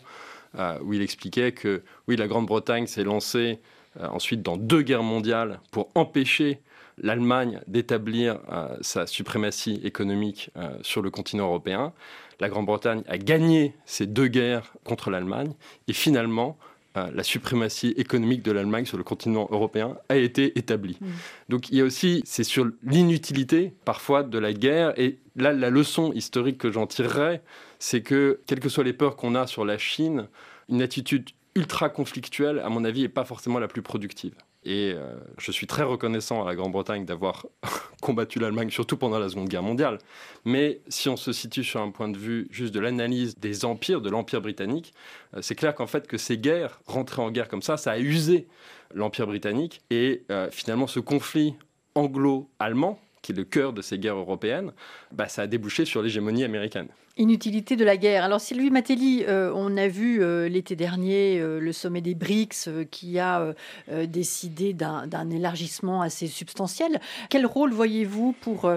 où 0.83 0.93
il 0.93 1.01
expliquait 1.01 1.51
que 1.51 1.81
oui, 2.07 2.15
la 2.15 2.27
Grande-Bretagne 2.27 2.85
s'est 2.85 3.03
lancée 3.03 3.59
ensuite 3.99 4.43
dans 4.43 4.55
deux 4.55 4.83
guerres 4.83 5.01
mondiales 5.01 5.59
pour 5.71 5.89
empêcher 5.95 6.61
l'Allemagne 6.97 7.61
d'établir 7.67 8.39
euh, 8.51 8.77
sa 8.81 9.07
suprématie 9.07 9.81
économique 9.83 10.51
euh, 10.57 10.77
sur 10.81 11.01
le 11.01 11.09
continent 11.09 11.45
européen. 11.45 11.93
La 12.39 12.49
Grande-Bretagne 12.49 13.03
a 13.07 13.17
gagné 13.17 13.75
ces 13.85 14.05
deux 14.05 14.27
guerres 14.27 14.73
contre 14.83 15.09
l'Allemagne 15.09 15.53
et 15.87 15.93
finalement, 15.93 16.57
euh, 16.95 17.09
la 17.13 17.23
suprématie 17.23 17.93
économique 17.97 18.43
de 18.43 18.51
l'Allemagne 18.51 18.85
sur 18.85 18.97
le 18.97 19.03
continent 19.03 19.47
européen 19.49 19.97
a 20.09 20.15
été 20.15 20.57
établie. 20.59 20.97
Mm. 21.01 21.07
Donc 21.49 21.69
il 21.69 21.77
y 21.77 21.81
a 21.81 21.83
aussi, 21.83 22.21
c'est 22.25 22.43
sur 22.43 22.67
l'inutilité 22.83 23.73
parfois 23.85 24.23
de 24.23 24.37
la 24.37 24.53
guerre. 24.53 24.93
Et 24.99 25.17
là, 25.35 25.53
la 25.53 25.69
leçon 25.69 26.13
historique 26.13 26.57
que 26.59 26.71
j'en 26.71 26.85
tirerais, 26.85 27.41
c'est 27.79 28.01
que, 28.01 28.41
quelles 28.45 28.59
que 28.59 28.69
soient 28.69 28.83
les 28.83 28.93
peurs 28.93 29.15
qu'on 29.15 29.33
a 29.33 29.47
sur 29.47 29.65
la 29.65 29.77
Chine, 29.77 30.27
une 30.69 30.81
attitude 30.81 31.29
ultra 31.55 31.89
conflictuelle, 31.89 32.59
à 32.59 32.69
mon 32.69 32.83
avis, 32.83 33.01
n'est 33.01 33.09
pas 33.09 33.25
forcément 33.25 33.59
la 33.59 33.67
plus 33.67 33.81
productive. 33.81 34.33
Et 34.65 34.93
euh, 34.95 35.15
je 35.37 35.51
suis 35.51 35.67
très 35.67 35.83
reconnaissant 35.83 36.41
à 36.41 36.45
la 36.45 36.55
Grande-Bretagne 36.55 37.05
d'avoir 37.05 37.45
combattu 38.01 38.39
l'Allemagne, 38.39 38.69
surtout 38.69 38.97
pendant 38.97 39.19
la 39.19 39.29
Seconde 39.29 39.49
Guerre 39.49 39.63
mondiale. 39.63 39.97
Mais 40.45 40.81
si 40.87 41.09
on 41.09 41.17
se 41.17 41.33
situe 41.33 41.63
sur 41.63 41.81
un 41.81 41.91
point 41.91 42.09
de 42.09 42.17
vue 42.17 42.47
juste 42.49 42.73
de 42.73 42.79
l'analyse 42.79 43.37
des 43.37 43.65
empires, 43.65 44.01
de 44.01 44.09
l'Empire 44.09 44.41
britannique, 44.41 44.93
euh, 45.35 45.39
c'est 45.41 45.55
clair 45.55 45.75
qu'en 45.75 45.87
fait 45.87 46.07
que 46.07 46.17
ces 46.17 46.37
guerres, 46.37 46.79
rentrer 46.85 47.21
en 47.21 47.31
guerre 47.31 47.47
comme 47.47 47.61
ça, 47.61 47.77
ça 47.77 47.91
a 47.91 47.97
usé 47.97 48.47
l'Empire 48.93 49.27
britannique. 49.27 49.81
Et 49.89 50.23
euh, 50.31 50.49
finalement, 50.51 50.87
ce 50.87 50.99
conflit 50.99 51.55
anglo-allemand, 51.95 52.99
qui 53.23 53.31
est 53.31 53.35
le 53.35 53.45
cœur 53.45 53.73
de 53.73 53.81
ces 53.81 53.97
guerres 53.97 54.17
européennes, 54.17 54.71
bah, 55.11 55.27
ça 55.27 55.41
a 55.41 55.47
débouché 55.47 55.85
sur 55.85 56.03
l'hégémonie 56.03 56.43
américaine. 56.43 56.89
Inutilité 57.15 57.75
de 57.75 57.85
la 57.85 57.95
guerre. 57.95 58.23
Alors 58.23 58.41
Sylvie 58.41 58.71
Matelli, 58.71 59.23
euh, 59.27 59.51
on 59.55 59.77
a 59.77 59.87
vu 59.87 60.23
euh, 60.23 60.49
l'été 60.49 60.75
dernier 60.75 61.39
euh, 61.39 61.59
le 61.59 61.71
sommet 61.71 62.01
des 62.01 62.15
BRICS 62.15 62.69
qui 62.89 63.19
a 63.19 63.53
décidé 64.07 64.73
d'un 64.73 65.29
élargissement 65.29 66.01
assez 66.01 66.27
substantiel. 66.27 66.99
Quel 67.29 67.45
rôle 67.45 67.71
voyez-vous 67.71 68.35
pour 68.41 68.71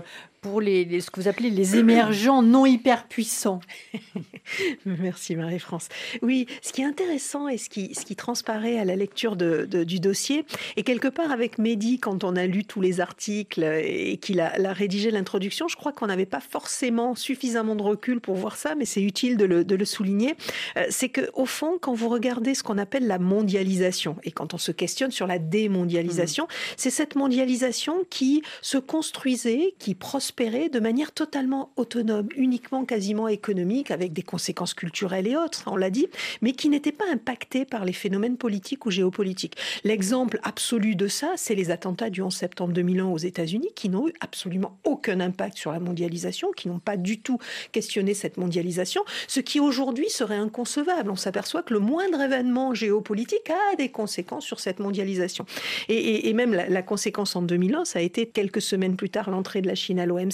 pour 0.47 0.61
les, 0.61 1.01
ce 1.01 1.11
que 1.11 1.21
vous 1.21 1.29
appelez 1.29 1.51
les 1.51 1.77
émergents 1.77 2.41
non 2.41 2.67
hyper 2.67 3.09
puissants. 3.09 3.59
Merci 4.87 5.35
Marie-France. 5.35 5.89
Oui, 6.23 6.47
ce 6.63 6.73
qui 6.73 6.83
est 6.83 6.85
intéressant 6.85 7.49
et 7.49 7.59
ce 7.59 7.69
qui, 7.69 7.95
ce 7.95 8.05
qui 8.05 8.15
transparaît 8.15 8.79
à 8.79 8.85
la 8.85 8.95
lecture 8.95 9.35
de, 9.35 9.65
du 9.65 9.99
dossier, 9.99 10.45
et 10.77 10.85
quelque 10.85 11.09
part 11.09 11.33
avec 11.33 11.59
Mehdi, 11.59 11.99
quand 11.99 12.23
on 12.23 12.37
a 12.37 12.47
lu 12.47 12.65
tous 12.65 12.81
les 12.81 13.01
articles 13.01 13.65
et 13.65 14.19
qu'il 14.19 14.41
a, 14.41 14.53
a, 14.53 14.73
rédigé 14.73 15.11
l'introduction, 15.11 15.67
je 15.67 15.75
crois 15.75 15.93
qu'on 15.93 16.07
n'avait 16.07 16.27
pas 16.27 16.41
forcément 16.41 17.17
suffisamment 17.17 17.75
de 17.75 17.83
recul 17.83 18.21
pour 18.21 18.37
voir 18.37 18.57
ça, 18.57 18.77
mais 18.77 18.85
c'est 18.85 19.03
utile 19.03 19.37
de 19.37 19.47
le, 19.47 19.65
de 19.65 19.75
le 19.75 19.85
souligner. 19.85 20.37
Euh, 20.77 20.85
c'est 20.91 21.09
que 21.09 21.29
au 21.35 21.47
fond, 21.47 21.79
quand 21.81 21.95
vous 21.95 22.09
regardez 22.09 22.55
ce 22.55 22.63
qu'on 22.63 22.79
appelle 22.79 23.09
la 23.09 23.19
mondialisation, 23.19 24.17
et 24.23 24.31
quand 24.31 24.55
on 24.55 24.59
se 24.59 24.71
questionne 24.71 25.11
sur 25.11 25.27
la 25.27 25.41
démondialisation, 25.41 26.45
mmh. 26.45 26.75
c'est 26.77 26.91
cette 26.91 27.17
mondialisation 27.17 28.05
qui 28.11 28.43
se 28.63 28.79
construisait, 28.79 29.75
qui 29.81 29.97
prospère 29.97 30.36
de 30.39 30.81
manière 30.81 31.13
totalement 31.13 31.71
autonome, 31.77 32.29
uniquement 32.37 32.85
quasiment 32.85 33.27
économique, 33.27 33.91
avec 33.91 34.13
des 34.13 34.23
conséquences 34.23 34.75
culturelles 34.75 35.27
et 35.27 35.35
autres, 35.35 35.65
on 35.67 35.77
l'a 35.77 35.89
dit, 35.89 36.09
mais 36.43 36.53
qui 36.53 36.69
n'étaient 36.69 36.93
pas 36.93 37.07
impactées 37.11 37.65
par 37.65 37.87
les 37.87 37.95
phénomènes 37.95 38.37
politiques 38.37 38.85
ou 38.85 38.91
géopolitiques. 38.91 39.57
L'exemple 39.83 40.39
absolu 40.43 40.95
de 40.95 41.09
ça, 41.09 41.33
c'est 41.37 41.55
les 41.55 41.71
attentats 41.71 42.11
du 42.11 42.21
11 42.21 42.35
septembre 42.35 42.75
2001 42.75 43.07
aux 43.07 43.17
États-Unis, 43.17 43.71
qui 43.75 43.89
n'ont 43.89 44.09
eu 44.09 44.13
absolument 44.21 44.77
aucun 44.85 45.21
impact 45.21 45.57
sur 45.57 45.73
la 45.73 45.81
mondialisation, 45.81 46.53
qui 46.53 46.69
n'ont 46.69 46.81
pas 46.81 46.99
du 46.99 47.19
tout 47.19 47.39
questionné 47.73 48.13
cette 48.13 48.37
mondialisation, 48.37 49.03
ce 49.29 49.41
qui 49.41 49.59
aujourd'hui 49.59 50.11
serait 50.11 50.37
inconcevable. 50.37 51.11
On 51.11 51.17
s'aperçoit 51.17 51.63
que 51.63 51.73
le 51.73 51.81
moindre 51.81 52.21
événement 52.21 52.75
géopolitique 52.75 53.51
a 53.51 53.77
des 53.77 53.89
conséquences 53.89 54.45
sur 54.45 54.61
cette 54.61 54.81
mondialisation. 54.81 55.47
Et, 55.89 56.33
même 56.35 56.53
la, 56.53 56.69
la 56.69 56.83
conséquence 56.83 57.35
en 57.37 57.43
2001, 57.43 57.87
ça 57.87 58.01
a 58.01 58.03
été 58.03 58.27
quelques 58.27 58.61
semaines 58.61 58.97
plus 58.97 59.09
tard 59.09 59.31
l'entrée 59.31 59.63
de 59.63 59.67
la 59.67 59.75
Chine 59.75 59.99
à 59.99 60.05
l'OMC, 60.05 60.26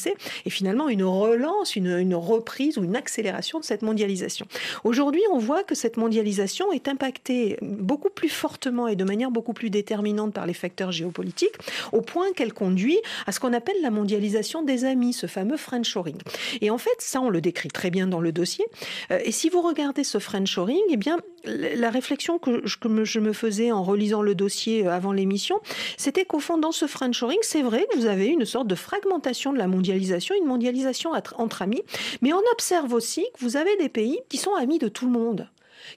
et 0.47 0.51
finalement 0.51 0.89
une 0.89 1.05
relance, 1.05 1.77
une, 1.77 2.15
reprise 2.15 2.79
ou 2.79 2.85
une 2.85 2.97
accélération 2.97 3.59
de 3.59 3.65
cette 3.65 3.83
mondialisation. 3.83 4.47
Aujourd'hui, 4.85 5.23
on 5.33 5.39
voit 5.39 5.63
que 5.63 5.75
cette 5.75 5.97
mondialisation 5.97 6.73
est 6.73 6.89
impactée 6.89 7.57
beaucoup 7.63 8.11
plus 8.11 8.29
fortement 8.29 8.89
et 8.89 8.97
de 8.97 9.05
manière 9.05 9.31
beaucoup 9.31 9.53
plus 9.53 9.71
déterminante 9.71 10.33
par 10.33 10.47
les 10.47 10.55
facteurs 10.55 10.93
géopolitiques, 10.93 11.55
au 11.93 12.01
point 12.01 12.33
qu'elle 12.35 12.53
conduit 12.53 12.99
à 13.27 13.33
ce 13.33 13.41
qu'on 13.41 13.53
appelle 13.53 13.77
la 13.83 13.91
mondialisation 13.91 14.63
des 14.63 14.85
amis, 14.85 15.13
ce 15.13 15.27
fameux 15.27 15.57
friendshoring. 15.57 16.19
Et 16.61 16.71
en 16.71 16.79
fait, 16.79 16.97
ça, 16.99 17.21
on 17.21 17.31
le 17.31 17.41
décrit 17.41 17.69
très 17.69 17.91
bien 17.91 18.07
dans 18.07 18.21
le 18.21 18.33
dossier. 18.33 18.65
Euh, 19.11 19.19
et 19.25 19.33
si 19.33 19.49
vous 19.49 19.63
regardez 19.63 20.05
ce 20.05 20.19
friendshoring, 20.19 20.83
eh 20.91 20.97
bien, 20.97 21.19
la 21.45 21.91
réflexion 21.91 22.39
que 22.39 22.63
je 22.65 23.19
me 23.19 23.33
faisais 23.33 23.73
en 23.73 23.83
relisant 23.83 24.23
le 24.23 24.35
dossier 24.35 24.87
euh, 24.87 24.93
avant 24.93 25.13
l'émission, 25.13 25.61
c'était 25.97 26.25
qu'au 26.25 26.41
fond, 26.41 26.59
dans 26.59 26.73
ce 26.73 26.87
friendshoring, 26.87 27.39
c'est 27.43 27.63
vrai 27.63 27.87
que 27.91 27.99
vous 27.99 28.07
avez 28.07 28.27
une 28.27 28.45
sorte 28.45 28.69
de 28.69 28.75
fragmentation 28.75 29.53
de 29.53 29.59
la 29.59 29.67
mondialisation, 29.73 30.35
une 30.35 30.47
mondialisation 30.47 31.13
entre 31.37 31.63
amis, 31.63 31.83
mais 32.21 32.33
on 32.33 32.43
observe 32.53 32.93
aussi 32.93 33.27
que 33.35 33.45
vous 33.45 33.57
avez 33.57 33.77
des 33.77 33.89
pays 33.89 34.21
qui 34.29 34.37
sont 34.37 34.55
amis 34.55 34.79
de 34.79 34.89
tout 34.89 35.07
le 35.07 35.13
monde 35.13 35.49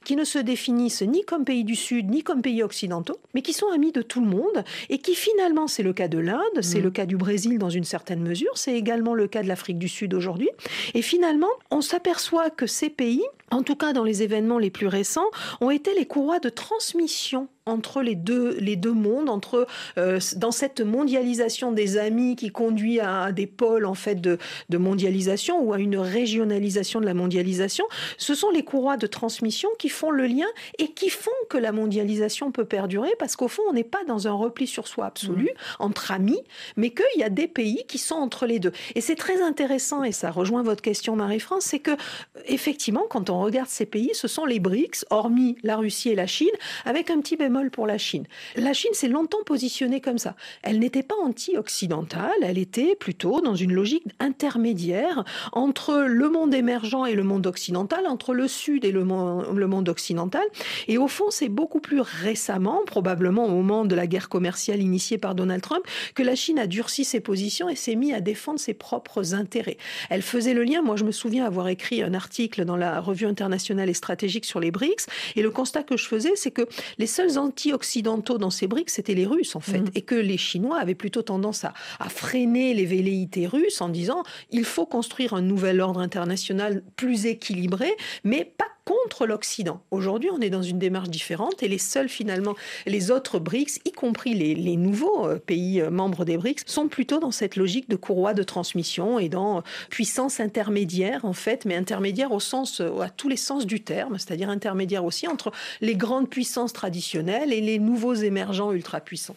qui 0.04 0.16
ne 0.16 0.24
se 0.24 0.40
définissent 0.40 1.02
ni 1.02 1.24
comme 1.24 1.46
pays 1.46 1.64
du 1.64 1.76
Sud 1.76 2.10
ni 2.10 2.24
comme 2.24 2.42
pays 2.42 2.64
occidentaux, 2.64 3.18
mais 3.34 3.42
qui 3.42 3.54
sont 3.54 3.68
amis 3.74 3.92
de 3.92 4.02
tout 4.02 4.22
le 4.22 4.28
monde 4.28 4.64
et 4.90 4.98
qui 4.98 5.16
finalement, 5.16 5.68
c'est 5.68 5.84
le 5.84 5.94
cas 5.94 6.08
de 6.08 6.18
l'Inde, 6.18 6.62
c'est 6.62 6.82
le 6.82 6.90
mm. 6.90 6.94
cas 6.94 7.06
du 7.06 7.18
Brésil 7.18 7.58
dans 7.58 7.70
une 7.70 7.84
certaine 7.84 8.22
mesure, 8.22 8.52
c'est 8.56 8.74
également 8.74 9.14
le 9.14 9.28
cas 9.28 9.44
de 9.44 9.48
l'Afrique 9.48 9.78
du 9.78 9.88
Sud 9.88 10.14
aujourd'hui. 10.14 10.50
Et 10.94 11.02
finalement, 11.02 11.50
on 11.72 11.82
s'aperçoit 11.82 12.50
que 12.50 12.68
ces 12.68 12.90
pays, 12.90 13.24
en 13.52 13.64
tout 13.64 13.76
cas 13.76 13.94
dans 13.94 14.04
les 14.04 14.24
événements 14.24 14.58
les 14.58 14.72
plus 14.72 14.88
récents, 14.88 15.30
ont 15.62 15.72
été 15.72 15.94
les 15.94 16.06
courroies 16.06 16.40
de 16.40 16.50
transmission 16.50 17.48
entre 17.68 18.04
les 18.04 18.16
deux, 18.16 18.58
les 18.60 18.76
deux 18.76 18.94
mondes, 18.94 19.28
entre 19.28 19.66
euh, 19.98 20.20
dans 20.36 20.52
cette 20.52 20.82
mondialisation 20.82 21.72
des 21.72 21.98
amis 21.98 22.36
qui 22.36 22.52
conduit 22.52 23.00
à, 23.00 23.32
des 23.32 23.48
pôles 23.48 23.86
en 23.86 23.96
fait 23.96 24.22
de, 24.22 24.38
de, 24.70 24.78
mondialisation 24.78 25.60
ou 25.64 25.74
à 25.74 25.80
une 25.80 25.98
régionalisation 25.98 27.02
de 27.02 27.06
la 27.06 27.16
mondialisation, 27.16 27.86
ce 28.18 28.36
sont 28.36 28.52
les 28.52 28.64
courroies 28.64 28.98
de 28.98 29.08
transmission 29.08 29.70
qui 29.80 29.90
font 29.90 30.12
le 30.12 30.28
lien 30.28 30.46
et 30.78 30.92
qui 30.92 31.10
font 31.10 31.32
que 31.50 31.58
la 31.58 31.72
mondialisation 31.72 32.52
peut 32.52 32.66
perdurer 32.66 33.10
parce 33.18 33.36
qu'au 33.36 33.48
fond 33.48 33.64
on 33.68 33.74
n'est 33.74 33.84
pas 33.84 34.04
dans 34.08 34.28
un 34.28 34.34
repli 34.34 34.68
sur 34.68 34.88
soi 34.88 35.08
absolu 35.08 35.46
mmh. 35.46 35.84
entre 35.84 36.12
amis, 36.12 36.42
mais 36.78 36.92
qu'il 36.92 37.20
y 37.20 37.24
a 37.24 37.30
des 37.30 37.48
pays 37.48 37.84
qui 37.88 37.98
sont 37.98 38.16
entre 38.16 38.46
les 38.46 38.60
deux. 38.60 38.74
Et 38.94 39.02
c'est 39.02 39.16
très 39.16 39.42
intéressant 39.42 40.04
et 40.04 40.12
ça 40.12 40.30
rejoint 40.30 40.62
votre 40.62 40.84
question 40.84 41.16
Marie-France, 41.16 41.66
c'est 41.66 41.80
que 41.80 41.98
effectivement 42.46 43.06
quand 43.10 43.32
on 43.32 43.35
regarde 43.40 43.70
ces 43.70 43.86
pays, 43.86 44.12
ce 44.14 44.28
sont 44.28 44.46
les 44.46 44.60
BRICS, 44.60 45.06
hormis 45.10 45.58
la 45.64 45.78
Russie 45.78 46.10
et 46.10 46.16
la 46.16 46.28
Chine, 46.28 46.48
avec 46.86 47.10
un 47.10 47.20
petit 47.20 47.36
bémol 47.36 47.72
pour 47.72 47.88
la 47.88 47.98
Chine. 47.98 48.26
La 48.56 48.74
Chine 48.74 48.94
s'est 48.94 49.08
longtemps 49.08 49.44
positionnée 49.46 50.02
comme 50.02 50.18
ça. 50.18 50.36
Elle 50.64 50.80
n'était 50.80 51.04
pas 51.04 51.16
anti-occidentale, 51.24 52.32
elle 52.42 52.58
était 52.58 52.96
plutôt 52.96 53.42
dans 53.42 53.56
une 53.56 53.74
logique 53.74 54.06
intermédiaire 54.20 55.24
entre 55.54 56.06
le 56.08 56.30
monde 56.30 56.54
émergent 56.54 57.06
et 57.08 57.16
le 57.16 57.24
monde 57.24 57.48
occidental, 57.48 58.08
entre 58.08 58.34
le 58.34 58.48
Sud 58.48 58.86
et 58.86 58.92
le 58.92 59.04
monde, 59.04 59.90
occidental. 59.90 60.46
Et 60.88 60.98
au 60.98 61.08
fond, 61.08 61.26
c'est 61.30 61.50
beaucoup 61.50 61.80
plus 61.80 62.02
récemment, 62.02 62.82
probablement 62.86 63.46
au 63.46 63.50
moment 63.50 63.86
de 63.86 63.96
la 63.96 64.08
guerre 64.08 64.30
commerciale 64.30 64.82
initiée 64.82 65.18
par 65.18 65.36
Donald 65.36 65.62
Trump, 65.62 65.84
que 66.14 66.24
la 66.24 66.36
Chine 66.36 66.60
a 66.60 66.68
durci 66.68 67.04
ses 67.06 67.20
positions 67.20 67.70
et 67.70 67.76
s'est 67.76 67.96
mise 67.96 68.14
à 68.14 68.22
défendre 68.22 68.60
ses 68.60 68.74
propres 68.74 69.34
intérêts. 69.34 69.78
Elle 70.10 70.22
faisait 70.22 70.54
le 70.54 70.64
lien, 70.64 70.82
moi 70.82 70.96
je 70.96 71.04
me 71.04 71.12
souviens 71.12 71.46
avoir 71.46 71.68
écrit 71.68 72.02
un 72.02 72.14
article 72.14 72.66
dans 72.66 72.78
la 72.78 73.00
revue 73.00 73.25
internationale 73.26 73.90
et 73.90 73.94
stratégique 73.94 74.46
sur 74.46 74.60
les 74.60 74.72
BRICS, 74.72 75.08
et 75.36 75.42
le 75.42 75.52
constat 75.52 75.84
que 75.84 75.98
je 75.98 76.08
faisais, 76.08 76.34
c'est 76.36 76.52
que 76.52 76.68
les 76.98 77.08
seuls 77.08 77.38
anti-occidentaux 77.38 78.38
dans 78.38 78.50
ces 78.50 78.68
briques, 78.68 78.90
c'était 78.90 79.14
les 79.14 79.26
Russes 79.26 79.56
en 79.56 79.60
fait, 79.60 79.80
mm. 79.80 79.92
et 79.96 80.02
que 80.02 80.16
les 80.16 80.38
Chinois 80.38 80.80
avaient 80.80 80.96
plutôt 80.96 81.22
tendance 81.22 81.64
à, 81.64 81.74
à, 82.00 82.10
freiner 82.10 82.74
les 82.74 82.86
velléités 82.86 83.48
russes 83.48 83.82
en 83.82 83.90
disant 83.90 84.24
il 84.52 84.66
faut 84.66 84.86
construire 84.86 85.34
un 85.34 85.42
nouvel 85.42 85.82
ordre 85.82 86.00
international 86.00 86.84
plus 86.96 87.26
équilibré, 87.26 87.92
mais 88.24 88.46
pas 88.58 88.75
contre 88.86 89.26
l'Occident. 89.26 89.82
Aujourd'hui, 89.92 90.30
on 90.32 90.40
est 90.40 90.50
dans 90.50 90.62
une 90.62 90.80
démarche 90.80 91.10
différente 91.10 91.64
et 91.64 91.68
les 91.68 91.78
seuls 91.78 92.10
finalement, 92.10 92.56
les 92.86 93.12
autres 93.12 93.40
BRICS, 93.40 93.82
y 93.86 93.92
compris 93.92 94.34
les, 94.34 94.76
nouveaux 94.78 95.28
euh, 95.28 95.38
pays 95.38 95.82
euh, 95.82 95.90
membres 95.90 96.24
des 96.24 96.38
BRICS, 96.38 96.64
sont 96.66 96.88
plutôt 96.88 97.20
dans 97.20 97.32
cette 97.32 97.56
logique 97.56 97.90
de 97.90 97.96
courroie 97.96 98.34
de 98.34 98.44
transmission 98.44 99.20
et 99.20 99.30
dans 99.30 99.58
euh, 99.58 99.62
puissance 99.90 100.40
intermédiaire 100.40 101.26
en 101.26 101.34
fait, 101.34 101.66
mais 101.66 101.76
intermédiaire 101.76 102.32
au 102.32 102.40
sens, 102.40 102.80
à 102.80 103.10
tous 103.10 103.28
les 103.28 103.38
sens 103.38 103.66
du 103.66 103.82
terme, 103.82 104.18
c'est-à-dire 104.20 104.50
intermédiaire 104.50 105.04
aussi 105.04 105.28
entre 105.28 105.52
les 105.82 105.96
grandes 105.96 106.30
puissances 106.30 106.74
traditionnelles 106.74 107.52
et 107.52 107.62
les 107.62 107.80
nouveaux 107.80 108.14
émergents 108.14 108.72
ultra 108.72 109.00
puissants. 109.00 109.36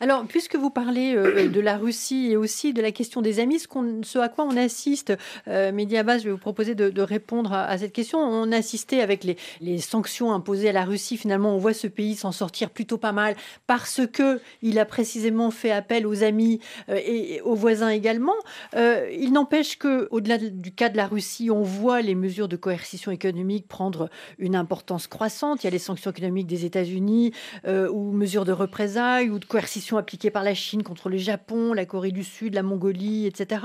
Alors, 0.00 0.24
puisque 0.26 0.56
vous 0.56 0.70
parlez 0.70 1.14
de 1.48 1.60
la 1.60 1.76
Russie 1.76 2.28
et 2.30 2.36
aussi 2.36 2.72
de 2.72 2.82
la 2.82 2.90
question 2.90 3.22
des 3.22 3.38
amis, 3.40 3.60
ce, 4.02 4.18
à 4.18 4.28
quoi 4.28 4.44
on 4.44 4.56
assiste, 4.56 5.12
euh, 5.46 5.72
Mediabas, 5.72 6.18
je 6.18 6.24
vais 6.24 6.30
vous 6.30 6.38
proposer 6.38 6.74
de, 6.74 6.90
de 6.90 7.02
répondre 7.02 7.52
à, 7.52 7.64
à 7.64 7.78
cette 7.78 7.92
question. 7.92 8.18
On 8.18 8.50
assiste 8.52 8.87
avec 8.96 9.24
les, 9.24 9.78
sanctions 9.78 10.32
imposées 10.32 10.70
à 10.70 10.72
la 10.72 10.84
Russie, 10.84 11.16
finalement, 11.16 11.54
on 11.54 11.58
voit 11.58 11.72
ce 11.72 11.86
pays 11.86 12.16
s'en 12.16 12.32
sortir 12.32 12.70
plutôt 12.70 12.98
pas 12.98 13.12
mal 13.12 13.36
parce 13.66 14.00
que 14.12 14.40
il 14.62 14.78
a 14.78 14.84
précisément 14.84 15.50
fait 15.50 15.70
appel 15.70 16.06
aux 16.06 16.22
amis 16.22 16.60
euh, 16.88 17.00
et 17.04 17.40
aux 17.42 17.54
voisins 17.54 17.90
également. 17.90 18.34
Euh, 18.74 19.08
il 19.12 19.32
n'empêche 19.32 19.78
que, 19.78 20.08
au-delà 20.10 20.38
du 20.38 20.72
cas 20.72 20.88
de 20.88 20.96
la 20.96 21.06
Russie, 21.06 21.50
on 21.50 21.62
voit 21.62 22.02
les 22.02 22.14
mesures 22.14 22.48
de 22.48 22.56
coercition 22.56 23.12
économique 23.12 23.68
prendre 23.68 24.10
une 24.38 24.56
importance 24.56 25.06
croissante. 25.06 25.62
Il 25.62 25.66
y 25.66 25.68
a 25.68 25.70
les 25.70 25.78
sanctions 25.78 26.10
économiques 26.10 26.46
des 26.46 26.64
États-Unis 26.64 27.32
euh, 27.66 27.88
ou 27.90 28.12
mesures 28.12 28.44
de 28.44 28.52
représailles 28.52 29.30
ou 29.30 29.38
de 29.38 29.44
coercition 29.44 29.96
appliquées 29.96 30.30
par 30.30 30.42
la 30.42 30.54
Chine 30.54 30.82
contre 30.82 31.08
le 31.08 31.18
Japon, 31.18 31.72
la 31.72 31.86
Corée 31.86 32.12
du 32.12 32.24
Sud, 32.24 32.54
la 32.54 32.62
Mongolie, 32.62 33.26
etc. 33.26 33.62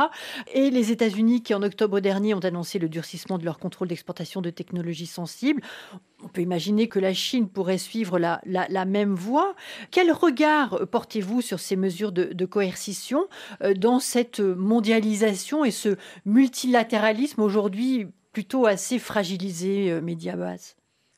Et 0.54 0.70
les 0.70 0.92
États-Unis 0.92 1.44
qui, 1.44 1.54
en 1.54 1.64
octobre 1.64 2.00
dernier, 2.00 2.34
ont 2.34 2.40
annoncé 2.40 2.80
le 2.80 2.90
durcissement 2.90 3.38
de 3.38 3.46
leur 3.46 3.60
contrôle 3.60 3.88
d'exportation 3.88 4.42
de 4.42 4.50
technologies 4.50 5.08
On 6.23 6.28
peut 6.28 6.41
imaginer 6.41 6.88
que 6.88 6.99
la 6.99 7.13
Chine 7.13 7.49
pourrait 7.49 7.78
suivre 7.78 8.17
la, 8.17 8.86
même 8.86 9.13
voie. 9.13 9.56
Quel 9.91 10.12
regard 10.12 10.88
portez-vous 10.91 11.41
sur 11.41 11.60
ces 11.60 11.76
mesures 11.76 12.12
de, 12.12 12.45
coercition 12.45 13.28
euh, 13.62 13.73
dans 13.73 13.99
cette 13.99 14.39
mondialisation 14.39 15.65
et 15.65 15.71
ce 15.71 15.97
multilatéralisme 16.26 17.41
aujourd'hui 17.41 18.08
plutôt 18.32 18.65
assez 18.65 18.99
fragilisé, 18.99 19.91
euh, 19.91 20.02
Mediabase 20.02 20.76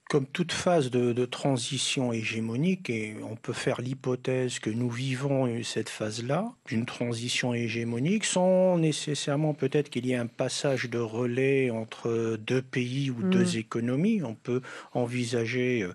comme 0.10 0.28
toute 0.28 0.52
phase 0.52 0.92
de, 0.92 1.26
transition 1.26 2.14
hégémonique, 2.14 2.90
et 2.90 3.16
on 3.30 3.36
peut 3.36 3.54
faire 3.54 3.82
l'hypothèse 3.82 4.60
que 4.60 4.70
nous 4.70 4.90
vivons 4.90 5.48
cette 5.64 5.90
phase-là, 5.90 6.54
d'une 6.68 6.86
transition 6.86 7.54
hégémonique, 7.54 8.26
sans 8.26 8.78
nécessairement 8.78 9.54
peut-être 9.54 9.90
qu'il 9.90 10.06
y 10.06 10.12
ait 10.12 10.18
un 10.18 10.28
passage 10.28 10.90
de 10.90 11.00
relais 11.00 11.72
entre 11.72 12.38
deux 12.38 12.62
pays 12.62 13.10
ou 13.10 13.24
deux 13.24 13.56
mm. 13.56 13.58
économies. 13.58 14.22
On 14.24 14.36
peut 14.36 14.62
envisager 14.94 15.88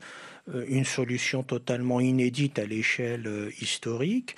euh, 0.54 0.64
une 0.68 0.84
solution 0.84 1.42
totalement 1.42 2.00
inédite 2.00 2.58
à 2.58 2.66
l'échelle 2.66 3.26
euh, 3.26 3.50
historique 3.60 4.34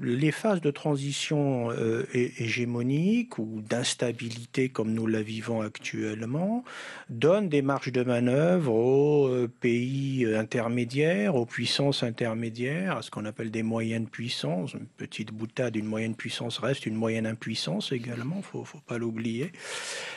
les 0.00 0.30
phases 0.30 0.60
de 0.60 0.70
transition 0.70 1.70
euh, 1.70 2.04
hégémonique 2.12 3.38
ou 3.38 3.62
d'instabilité 3.68 4.68
comme 4.68 4.92
nous 4.92 5.06
la 5.06 5.22
vivons 5.22 5.60
actuellement 5.60 6.64
donnent 7.08 7.48
des 7.48 7.62
marges 7.62 7.90
de 7.90 8.02
manœuvre 8.02 8.72
aux 8.72 9.28
euh, 9.28 9.50
pays 9.60 10.26
intermédiaires, 10.34 11.34
aux 11.34 11.46
puissances 11.46 12.02
intermédiaires, 12.02 12.98
à 12.98 13.02
ce 13.02 13.10
qu'on 13.10 13.24
appelle 13.24 13.50
des 13.50 13.62
moyennes 13.62 14.06
puissances. 14.06 14.74
Une 14.74 14.86
petite 14.86 15.32
boutade, 15.32 15.74
une 15.74 15.86
moyenne 15.86 16.14
puissance 16.14 16.58
reste 16.58 16.86
une 16.86 16.94
moyenne 16.94 17.26
impuissance 17.26 17.92
également, 17.92 18.40
faut, 18.42 18.64
faut 18.64 18.80
pas 18.86 18.98
l'oublier, 18.98 19.52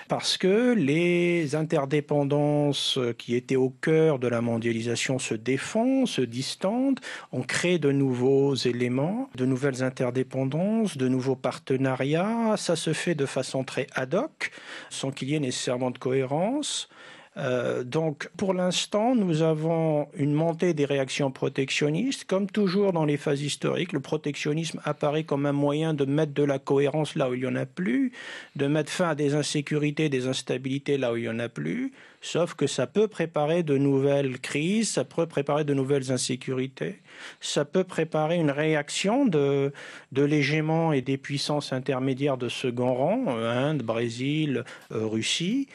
parce 0.07 0.37
que 0.37 0.73
les 0.73 1.55
interdépendances 1.55 2.99
qui 3.17 3.35
étaient 3.35 3.55
au 3.55 3.69
cœur 3.69 4.19
de 4.19 4.27
la 4.27 4.41
mondialisation 4.41 5.17
se 5.17 5.33
défendent, 5.33 6.07
se 6.07 6.21
distendent, 6.21 6.99
on 7.31 7.41
crée 7.41 7.79
de 7.79 7.91
nouveaux 7.91 8.55
éléments, 8.55 9.29
de 9.35 9.45
nouvelles 9.61 9.83
interdépendances, 9.83 10.97
de 10.97 11.07
nouveaux 11.07 11.35
partenariats. 11.35 12.55
Ça 12.57 12.75
se 12.75 12.93
fait 12.93 13.13
de 13.13 13.27
façon 13.27 13.63
très 13.63 13.85
ad 13.93 14.15
hoc, 14.15 14.51
sans 14.89 15.11
qu'il 15.11 15.29
y 15.29 15.35
ait 15.35 15.39
nécessairement 15.39 15.91
de 15.91 15.99
cohérence. 15.99 16.89
Euh, 17.37 17.83
donc, 17.83 18.29
pour 18.37 18.53
l'instant, 18.53 19.15
nous 19.15 19.43
avons 19.43 20.07
une 20.15 20.33
montée 20.33 20.73
des 20.73 20.85
réactions 20.85 21.31
protectionnistes. 21.31 22.25
Comme 22.25 22.47
toujours 22.47 22.91
dans 22.91 23.05
les 23.05 23.17
phases 23.17 23.41
historiques, 23.41 23.93
le 23.93 23.99
protectionnisme 23.99 24.81
apparaît 24.83 25.23
comme 25.23 25.45
un 25.45 25.53
moyen 25.53 25.93
de 25.93 26.05
mettre 26.05 26.33
de 26.33 26.43
la 26.43 26.57
cohérence 26.57 27.15
là 27.15 27.29
où 27.29 27.35
il 27.35 27.41
n'y 27.41 27.47
en 27.47 27.55
a 27.55 27.67
plus, 27.67 28.11
de 28.55 28.65
mettre 28.65 28.91
fin 28.91 29.09
à 29.09 29.15
des 29.15 29.35
insécurités, 29.35 30.09
des 30.09 30.27
instabilités 30.27 30.97
là 30.97 31.13
où 31.13 31.17
il 31.17 31.23
n'y 31.23 31.29
en 31.29 31.39
a 31.39 31.49
plus, 31.49 31.93
sauf 32.21 32.53
que 32.53 32.67
ça 32.67 32.87
peut 32.87 33.07
préparer 33.07 33.63
de 33.63 33.77
nouvelles 33.77 34.39
crises, 34.39 34.91
ça 34.91 35.03
peut 35.03 35.25
préparer 35.25 35.63
de 35.63 35.73
nouvelles 35.73 36.11
insécurités, 36.11 37.01
ça 37.39 37.65
peut 37.65 37.83
préparer 37.83 38.37
une 38.37 38.51
réaction 38.51 39.25
de, 39.25 39.73
de 40.11 40.23
et 40.93 41.01
des 41.01 41.17
puissances 41.17 41.73
intermédiaires 41.73 42.37
de 42.37 42.47
second 42.47 42.93
rang, 42.93 43.27
Inde, 43.27 43.81
Brésil, 43.81 44.63
euh, 44.91 45.05
Russie. 45.05 45.67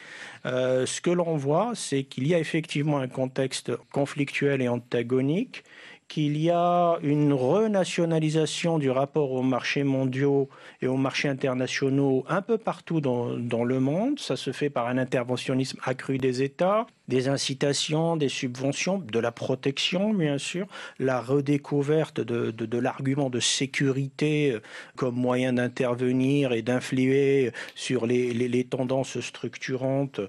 Euh, 0.46 0.86
ce 0.86 1.00
que 1.00 1.10
l'on 1.10 1.36
voit, 1.36 1.72
c'est 1.74 2.04
qu'il 2.04 2.26
y 2.26 2.34
a 2.34 2.38
effectivement 2.38 2.98
un 2.98 3.08
contexte 3.08 3.72
conflictuel 3.92 4.62
et 4.62 4.68
antagonique, 4.68 5.64
qu'il 6.08 6.36
y 6.38 6.50
a 6.50 6.98
une 7.02 7.32
renationalisation 7.32 8.78
du 8.78 8.90
rapport 8.90 9.32
aux 9.32 9.42
marchés 9.42 9.84
mondiaux 9.84 10.48
et 10.80 10.86
aux 10.86 10.96
marchés 10.96 11.28
internationaux 11.28 12.24
un 12.28 12.42
peu 12.42 12.58
partout 12.58 13.00
dans, 13.00 13.34
le 13.64 13.80
monde. 13.80 14.18
Ça 14.20 14.36
se 14.36 14.52
fait 14.52 14.70
par 14.70 14.86
un 14.86 14.98
interventionnisme 14.98 15.78
accru 15.84 16.18
des 16.18 16.42
États, 16.42 16.86
des 17.08 17.28
incitations, 17.28 18.16
des 18.16 18.28
subventions, 18.28 18.98
de 18.98 19.18
la 19.18 19.32
protection, 19.32 20.12
bien 20.12 20.38
sûr, 20.38 20.66
la 20.98 21.20
redécouverte 21.20 22.20
de, 22.20 22.50
de, 22.50 22.78
l'argument 22.78 23.30
de 23.30 23.40
sécurité 23.40 24.52
euh, 24.52 24.60
comme 24.96 25.14
moyen 25.14 25.54
d'intervenir 25.54 26.52
et 26.52 26.62
d'influer 26.62 27.52
sur 27.74 28.06
les, 28.06 28.32
les, 28.32 28.48
les 28.48 28.64
tendances 28.64 29.20
structurantes 29.20 30.20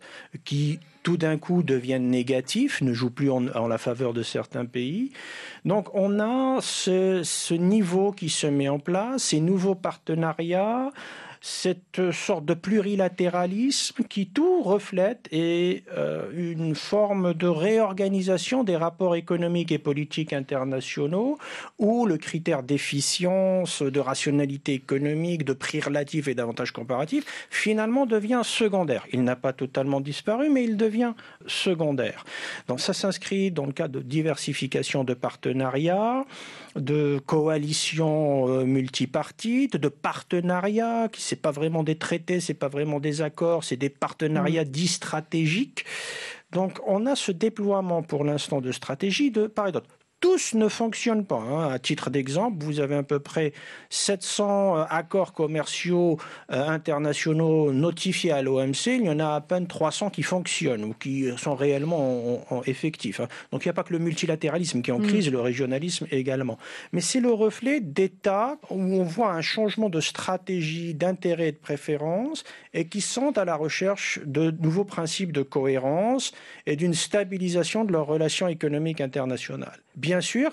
qui 0.45 0.79
tout 1.03 1.15
d'un 1.15 1.37
coup 1.37 1.63
deviennent 1.63 2.09
négatifs, 2.09 2.81
ne 2.81 2.91
jouent 2.91 3.09
plus 3.09 3.29
en, 3.29 3.47
en, 3.47 3.67
la 3.67 3.77
faveur 3.77 4.13
de 4.13 4.23
certains 4.23 4.65
pays. 4.65 5.11
Donc 5.63 5.87
on 5.93 6.19
a 6.19 6.59
ce, 6.59 7.21
ce 7.23 7.53
niveau 7.53 8.11
qui 8.11 8.27
se 8.27 8.45
met 8.45 8.67
en 8.67 8.77
place, 8.79 9.23
ces 9.23 9.39
nouveaux 9.39 9.75
partenariats 9.75 10.91
cette 11.41 12.11
sorte 12.11 12.45
de 12.45 12.53
plurilatéralisme 12.53 14.03
qui 14.03 14.27
tout 14.27 14.61
reflète 14.61 15.27
et 15.31 15.83
euh, 15.95 16.29
une 16.33 16.75
forme 16.75 17.33
de 17.33 17.47
réorganisation 17.47 18.63
des 18.63 18.75
rapports 18.75 19.15
économiques 19.15 19.71
et 19.71 19.77
politiques 19.77 20.33
internationaux 20.33 21.37
où 21.79 22.05
le 22.05 22.17
critère 22.17 22.63
d'efficience, 22.63 23.81
de 23.81 23.99
rationalité 23.99 24.73
économique, 24.73 25.45
de 25.45 25.53
prix 25.53 25.79
relatif 25.79 26.27
et 26.27 26.35
d'avantage 26.35 26.71
comparatif 26.71 27.25
finalement 27.49 28.05
devient 28.05 28.41
secondaire. 28.43 29.05
Il 29.11 29.23
n'a 29.23 29.35
pas 29.35 29.53
totalement 29.53 30.01
disparu, 30.01 30.49
mais 30.49 30.63
il 30.63 30.77
devient 30.77 31.13
secondaire. 31.45 32.25
Donc 32.67 32.79
ça 32.79 32.93
s'inscrit 32.93 33.51
dans 33.51 33.65
le 33.65 33.73
cadre 33.73 33.99
de 33.99 34.03
diversification 34.03 35.03
de 35.03 35.13
partenariats, 35.13 36.25
de 36.79 37.19
coalitions 37.25 38.47
euh, 38.49 38.65
multipartites, 38.65 39.77
de 39.77 39.87
partenariats 39.87 41.09
qui 41.09 41.21
c'est 41.21 41.41
pas 41.41 41.51
vraiment 41.51 41.83
des 41.83 41.97
traités, 41.97 42.39
c'est 42.39 42.53
pas 42.53 42.67
vraiment 42.67 42.99
des 42.99 43.21
accords, 43.21 43.63
c'est 43.63 43.77
des 43.77 43.89
partenariats 43.89 44.63
mmh. 44.63 44.69
dits 44.69 44.87
stratégiques. 44.87 45.85
Donc 46.51 46.79
on 46.85 47.05
a 47.05 47.15
ce 47.15 47.31
déploiement 47.31 48.03
pour 48.03 48.23
l'instant 48.23 48.61
de 48.61 48.71
stratégie 48.71 49.31
de 49.31 49.47
part 49.47 49.67
et 49.67 49.71
d'autre 49.71 49.96
tous 50.19 50.55
ne 50.55 50.67
fonctionnent 50.67 51.25
pas. 51.25 51.39
Hein. 51.39 51.71
À 51.71 51.79
titre 51.79 52.09
d'exemple, 52.09 52.63
vous 52.63 52.79
avez 52.79 52.95
à 52.95 53.03
peu 53.03 53.19
près 53.19 53.53
700 53.89 54.77
euh, 54.77 54.83
accords 54.89 55.33
commerciaux 55.33 56.17
euh, 56.51 56.67
internationaux 56.67 57.71
notifiés 57.71 58.31
à 58.31 58.41
l'OMC. 58.41 58.87
Il 58.87 59.05
y 59.05 59.09
en 59.09 59.19
a 59.19 59.35
à 59.35 59.41
peine 59.41 59.67
300 59.67 60.09
qui 60.09 60.23
fonctionnent 60.23 60.83
ou 60.83 60.93
qui 60.93 61.29
sont 61.37 61.55
réellement 61.55 62.41
en, 62.49 62.57
en 62.57 62.63
effectifs. 62.63 63.19
Hein. 63.19 63.27
Donc 63.51 63.65
il 63.65 63.67
n'y 63.67 63.71
a 63.71 63.73
pas 63.73 63.83
que 63.83 63.93
le 63.93 63.99
multilatéralisme 63.99 64.81
qui 64.81 64.89
est 64.89 64.93
en 64.93 64.99
mmh. 64.99 65.07
crise, 65.07 65.31
le 65.31 65.39
régionalisme 65.39 66.07
également. 66.11 66.57
Mais 66.93 67.01
c'est 67.01 67.19
le 67.19 67.31
reflet 67.31 67.79
d'États 67.79 68.57
où 68.69 68.79
on 68.79 69.03
voit 69.03 69.31
un 69.31 69.41
changement 69.41 69.89
de 69.89 70.01
stratégie, 70.01 70.95
d'intérêt 70.95 71.49
et 71.49 71.51
de 71.51 71.57
préférence 71.57 72.43
et 72.73 72.87
qui 72.87 73.01
sont 73.01 73.37
à 73.37 73.45
la 73.45 73.55
recherche 73.55 74.19
de 74.25 74.51
nouveaux 74.51 74.85
principes 74.85 75.31
de 75.31 75.43
cohérence 75.43 76.31
et 76.65 76.75
d'une 76.75 76.93
stabilisation 76.93 77.85
de 77.85 77.91
leurs 77.91 78.07
relations 78.07 78.47
économiques 78.47 79.01
internationales. 79.01 79.79
Bien 79.95 80.06
sûr, 80.21 80.51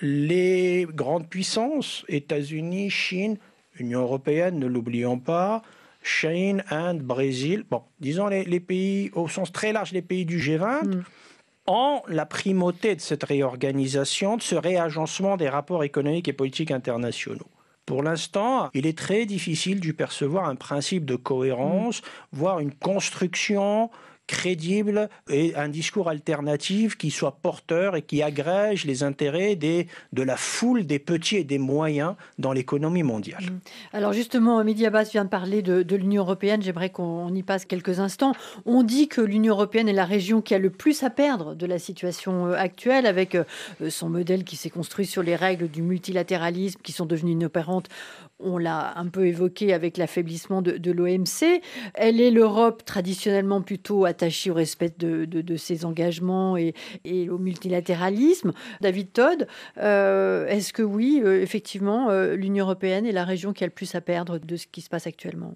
les 0.00 0.86
grandes 0.88 1.28
puissances, 1.28 2.04
États-Unis, 2.08 2.90
Chine, 2.90 3.38
Union 3.78 4.00
européenne, 4.00 4.58
ne 4.58 4.66
l'oublions 4.66 5.18
pas, 5.18 5.62
Chine, 6.02 6.64
Inde, 6.70 7.00
Brésil, 7.00 7.64
bon, 7.70 7.82
disons 8.00 8.28
les, 8.28 8.44
les, 8.44 8.60
pays 8.60 9.10
au 9.14 9.28
sens 9.28 9.52
très 9.52 9.72
large, 9.72 9.92
les 9.92 10.02
pays 10.02 10.24
du 10.24 10.38
G20, 10.38 10.86
mm. 10.86 11.04
ont 11.66 12.02
la 12.08 12.26
primauté 12.26 12.94
de 12.94 13.00
cette 13.00 13.24
réorganisation, 13.24 14.36
de 14.36 14.42
ce 14.42 14.54
réagencement 14.54 15.36
des 15.36 15.48
rapports 15.48 15.84
économiques 15.84 16.28
et 16.28 16.32
politiques 16.32 16.70
internationaux. 16.70 17.48
Pour 17.90 18.04
l'instant, 18.04 18.70
il 18.72 18.86
est 18.86 18.96
très 18.96 19.26
difficile 19.26 19.80
d'y 19.80 19.92
percevoir 19.92 20.48
un 20.48 20.54
principe 20.54 21.04
de 21.04 21.16
cohérence, 21.16 22.02
mmh. 22.02 22.04
voire 22.32 22.60
une 22.60 22.72
construction 22.72 23.90
crédible 24.30 25.08
et 25.28 25.56
un 25.56 25.68
discours 25.68 26.08
alternatif 26.08 26.96
qui 26.96 27.10
soit 27.10 27.36
porteur 27.42 27.96
et 27.96 28.02
qui 28.02 28.22
agrège 28.22 28.84
les 28.84 29.02
intérêts 29.02 29.56
des, 29.56 29.88
de 30.12 30.22
la 30.22 30.36
foule 30.36 30.86
des 30.86 31.00
petits 31.00 31.38
et 31.38 31.44
des 31.44 31.58
moyens 31.58 32.14
dans 32.38 32.52
l'économie 32.52 33.02
mondiale. 33.02 33.42
Mmh. 33.42 33.96
Alors 33.96 34.12
justement, 34.12 34.62
Mehdi 34.62 34.86
Abbas 34.86 35.08
vient 35.10 35.24
de 35.24 35.30
parler 35.30 35.62
de, 35.62 35.82
de 35.82 35.96
l'Union 35.96 36.22
européenne, 36.22 36.62
j'aimerais 36.62 36.90
qu'on 36.90 37.34
y 37.34 37.42
passe 37.42 37.64
quelques 37.64 37.98
instants. 37.98 38.32
On 38.66 38.84
dit 38.84 39.08
que 39.08 39.20
l'Union 39.20 39.54
européenne 39.54 39.88
est 39.88 39.92
la 39.92 40.04
région 40.04 40.40
qui 40.40 40.54
a 40.54 40.58
le 40.58 40.70
plus 40.70 41.02
à 41.02 41.10
perdre 41.10 41.56
de 41.56 41.66
la 41.66 41.80
situation 41.80 42.46
euh, 42.46 42.54
actuelle 42.54 43.06
avec 43.06 43.34
euh, 43.34 43.42
son 43.88 44.08
modèle 44.08 44.44
qui 44.44 44.54
s'est 44.54 44.70
construit 44.70 45.06
sur 45.06 45.24
les 45.24 45.34
règles 45.34 45.68
du 45.68 45.82
multilatéralisme 45.82 46.78
qui 46.84 46.92
sont 46.92 47.06
devenues 47.06 47.32
inopérantes 47.32 47.88
on 48.42 48.58
l'a 48.58 48.96
un 48.98 49.06
peu 49.08 49.26
évoqué 49.26 49.72
avec 49.72 49.96
l'affaiblissement 49.96 50.62
de, 50.62 50.90
l'OMC. 50.90 51.60
Elle 51.94 52.20
est 52.20 52.30
l'Europe 52.30 52.84
traditionnellement 52.84 53.62
plutôt 53.62 54.04
attachée 54.04 54.50
au 54.50 54.54
respect 54.54 54.94
de, 54.98 55.56
ses 55.56 55.84
engagements 55.84 56.56
et, 56.56 56.74
au 57.30 57.38
multilatéralisme. 57.38 58.52
David 58.80 59.12
Todd, 59.12 59.46
euh, 59.78 60.46
est-ce 60.46 60.72
que 60.72 60.82
oui, 60.82 61.20
euh, 61.24 61.42
effectivement, 61.42 62.10
euh, 62.10 62.34
l'Union 62.34 62.64
européenne 62.64 63.06
est 63.06 63.12
la 63.12 63.24
région 63.24 63.52
qui 63.52 63.64
a 63.64 63.66
le 63.66 63.72
plus 63.72 63.94
à 63.94 64.00
perdre 64.00 64.38
de 64.38 64.56
ce 64.56 64.66
qui 64.66 64.80
se 64.80 64.88
passe 64.88 65.06
actuellement? 65.06 65.54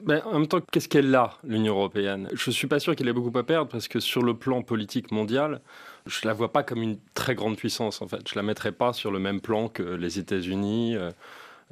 Ben, 0.00 0.22
en 0.26 0.38
même 0.38 0.46
temps, 0.46 0.60
qu'est-ce 0.70 0.88
qu'elle 0.88 1.12
a, 1.14 1.38
l'Union 1.42 1.74
européenne? 1.74 2.28
Je 2.32 2.50
ne 2.50 2.54
suis 2.54 2.68
pas 2.68 2.78
sûr 2.78 2.94
qu'elle 2.94 3.08
ait 3.08 3.12
beaucoup 3.12 3.36
à 3.36 3.44
perdre 3.44 3.68
parce 3.68 3.88
que 3.88 3.98
sur 3.98 4.22
le 4.22 4.34
plan 4.34 4.62
politique 4.62 5.10
mondial, 5.10 5.60
je 6.06 6.20
ne 6.22 6.28
la 6.28 6.34
vois 6.34 6.52
pas 6.52 6.62
comme 6.62 6.82
une 6.82 6.98
très 7.14 7.34
grande 7.34 7.56
puissance 7.56 8.00
en 8.00 8.06
fait. 8.06 8.20
Je 8.28 8.34
ne 8.34 8.36
la 8.36 8.42
mettrai 8.44 8.70
pas 8.70 8.92
sur 8.92 9.10
le 9.10 9.18
même 9.18 9.40
plan 9.40 9.68
que 9.68 9.82
les 9.82 10.20
États-Unis. 10.20 10.96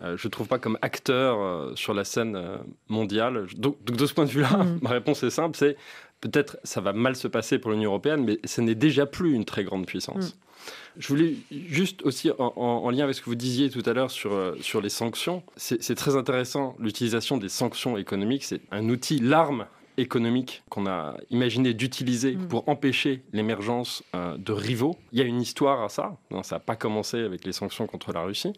Euh, 0.03 0.07
euh, 0.07 0.17
je 0.17 0.27
ne 0.27 0.31
trouve 0.31 0.49
pas 0.49 0.59
comme 0.59 0.79
acteur 0.83 1.41
euh, 1.41 1.73
sur 1.75 1.95
la 1.95 2.05
scène 2.05 2.37
euh, 2.37 2.59
mondiale. 2.89 3.47
Donc, 3.57 3.83
donc, 3.85 3.97
de 3.97 4.07
ce 4.07 4.15
point 4.15 4.25
de 4.25 4.31
vue-là, 4.31 4.57
mmh. 4.57 4.79
ma 4.83 4.91
réponse 4.91 5.23
est 5.23 5.31
simple, 5.31 5.57
c'est 5.57 5.77
peut-être 6.21 6.59
ça 6.65 6.81
va 6.81 6.93
mal 6.93 7.17
se 7.17 7.29
passer 7.29 7.59
pour 7.59 7.71
l'Union 7.71 7.91
européenne, 7.91 8.25
mais 8.25 8.39
ce 8.45 8.61
n'est 8.61 8.75
déjà 8.75 9.07
plus 9.07 9.35
une 9.35 9.45
très 9.45 9.65
grande 9.65 9.87
puissance. 9.87 10.35
Mmh. 10.35 10.71
Je 10.99 11.09
voulais 11.09 11.35
juste 11.51 12.03
aussi, 12.03 12.31
en, 12.31 12.53
en, 12.57 12.85
en, 12.85 12.91
lien 12.91 13.05
avec 13.05 13.15
ce 13.15 13.21
que 13.21 13.27
vous 13.27 13.35
disiez 13.35 13.71
tout 13.71 13.83
à 13.85 13.93
l'heure 13.93 14.11
sur, 14.11 14.57
sur 14.61 14.81
les 14.81 14.89
sanctions, 14.89 15.43
c'est 15.57 15.95
très 15.95 16.17
intéressant, 16.17 16.75
l'utilisation 16.81 17.37
des 17.37 17.51
sanctions 17.51 17.97
économiques, 17.97 18.43
c'est 18.43 18.63
un 18.73 18.89
outil, 18.89 19.21
l'arme 19.21 19.67
économique 19.97 20.63
qu'on 20.69 20.87
a 20.87 21.17
imaginé 21.31 21.75
d'utiliser 21.75 22.37
mmh. 22.37 22.49
pour 22.49 22.69
empêcher 22.69 23.23
l'émergence 23.33 24.03
euh, 24.15 24.37
de 24.37 24.53
rivaux. 24.53 24.97
Il 25.13 25.19
y 25.19 25.23
a 25.23 25.25
une 25.25 25.41
histoire 25.41 25.83
à 25.83 25.89
ça, 25.89 26.17
non, 26.31 26.43
ça 26.43 26.57
n'a 26.57 26.61
pas 26.61 26.77
commencé 26.77 27.19
avec 27.19 27.45
les 27.45 27.53
sanctions 27.53 27.87
contre 27.87 28.13
la 28.13 28.23
Russie. 28.23 28.53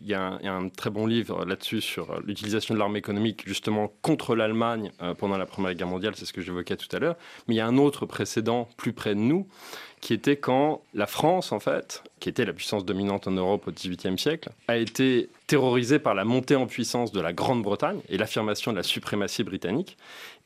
Il 0.00 0.08
y, 0.08 0.14
a 0.14 0.38
un, 0.44 0.68
très 0.68 0.90
bon 0.90 1.06
livre 1.06 1.44
là-dessus 1.44 1.80
sur 1.80 2.20
l'utilisation 2.22 2.74
de 2.74 2.78
l'arme 2.78 2.96
économique 2.96 3.42
justement 3.46 3.92
contre 4.02 4.34
l'Allemagne 4.34 4.92
euh, 5.02 5.14
pendant 5.14 5.38
la 5.38 5.46
Première 5.46 5.74
Guerre 5.74 5.86
mondiale, 5.86 6.14
c'est 6.16 6.26
ce 6.26 6.32
que 6.32 6.42
j'évoquais 6.42 6.76
tout 6.76 6.94
à 6.94 6.98
l'heure. 6.98 7.16
Mais 7.46 7.54
il 7.54 7.58
y 7.58 7.60
a 7.60 7.66
un 7.66 7.78
autre 7.78 8.04
précédent 8.06 8.68
plus 8.76 8.92
près 8.92 9.14
de 9.14 9.20
nous, 9.20 9.46
qui 10.00 10.12
était 10.12 10.36
quand 10.36 10.82
la 10.92 11.06
France, 11.06 11.52
en 11.52 11.60
fait, 11.60 12.02
qui 12.20 12.28
était 12.28 12.44
la 12.44 12.52
puissance 12.52 12.84
dominante 12.84 13.26
en 13.26 13.30
Europe 13.30 13.66
au 13.68 13.72
XVIIIe 13.72 14.18
siècle, 14.18 14.50
a 14.68 14.76
été 14.76 15.30
terrorisée 15.46 15.98
par 15.98 16.14
la 16.14 16.26
montée 16.26 16.56
en 16.56 16.66
puissance 16.66 17.10
de 17.10 17.20
la 17.20 17.32
Grande-Bretagne 17.32 18.00
et 18.10 18.18
l'affirmation 18.18 18.72
de 18.72 18.76
la 18.76 18.82
suprématie 18.82 19.44
britannique. 19.44 19.96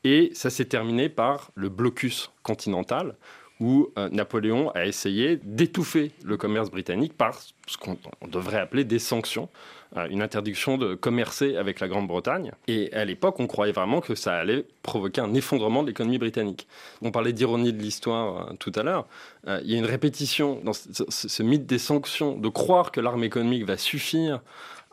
Et 0.05 0.31
ça 0.33 0.49
s'est 0.49 0.65
terminé 0.65 1.09
par 1.09 1.51
le 1.55 1.67
blocus 1.67 2.31
continental, 2.41 3.17
où 3.59 3.89
euh, 3.97 4.09
Napoléon 4.09 4.71
a 4.71 4.85
essayé 4.85 5.39
d'étouffer 5.43 6.11
le 6.23 6.37
commerce 6.37 6.71
britannique 6.71 7.13
par 7.13 7.37
ce 7.67 7.77
qu'on 7.77 7.97
devrait 8.27 8.59
appeler 8.59 8.85
des 8.85 8.99
sanctions, 8.99 9.49
euh, 9.97 10.07
une 10.09 10.21
interdiction 10.21 10.77
de 10.77 10.95
commercer 10.95 11.57
avec 11.57 11.81
la 11.81 11.89
Grande-Bretagne. 11.89 12.53
Et 12.67 12.91
à 12.93 13.03
l'époque, 13.03 13.39
on 13.39 13.47
croyait 13.47 13.73
vraiment 13.73 13.99
que 13.99 14.15
ça 14.15 14.35
allait 14.35 14.65
provoquer 14.81 15.19
un 15.19 15.33
effondrement 15.33 15.83
de 15.83 15.89
l'économie 15.89 16.19
britannique. 16.19 16.67
On 17.01 17.11
parlait 17.11 17.33
d'ironie 17.33 17.73
de 17.73 17.81
l'histoire 17.81 18.49
euh, 18.49 18.53
tout 18.59 18.71
à 18.75 18.83
l'heure. 18.83 19.07
Il 19.47 19.71
y 19.71 19.75
a 19.75 19.77
une 19.77 19.85
répétition 19.85 20.59
dans 20.63 20.73
ce, 20.73 20.89
ce, 21.09 21.43
mythe 21.43 21.65
des 21.65 21.79
sanctions, 21.79 22.37
de 22.37 22.49
croire 22.49 22.91
que 22.91 22.99
l'arme 22.99 23.23
économique 23.23 23.65
va 23.65 23.77
suffire 23.77 24.41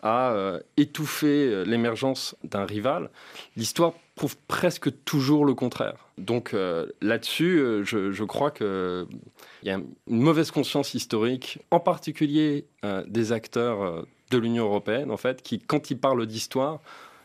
à 0.03 0.61
étouffer 0.77 1.65
l'émergence 1.65 2.37
d'un 2.45 2.65
rival, 2.65 3.11
l'histoire 3.57 3.93
prouve 4.17 4.37
presque 4.49 5.05
toujours 5.05 5.45
le 5.45 5.55
contraire. 5.55 6.09
Donc 6.19 6.53
euh, 6.53 6.87
là-dessus, 7.01 7.83
je, 7.85 8.11
je, 8.11 8.25
crois 8.25 8.51
qu'il 8.51 9.07
y 9.63 9.71
a 9.71 9.75
une 9.75 9.95
mauvaise 10.07 10.51
conscience 10.51 10.95
historique, 10.95 11.61
en 11.71 11.81
particulier 11.81 12.67
des 13.07 13.33
acteurs 13.33 14.07
de 14.31 14.39
l'Union 14.39 14.65
européenne, 14.65 15.11
en 15.11 15.17
fait, 15.17 15.43
qui, 15.43 15.59
quand 15.59 15.91
ils 15.91 15.99
parlent 15.99 16.27
d'histoire, 16.27 16.81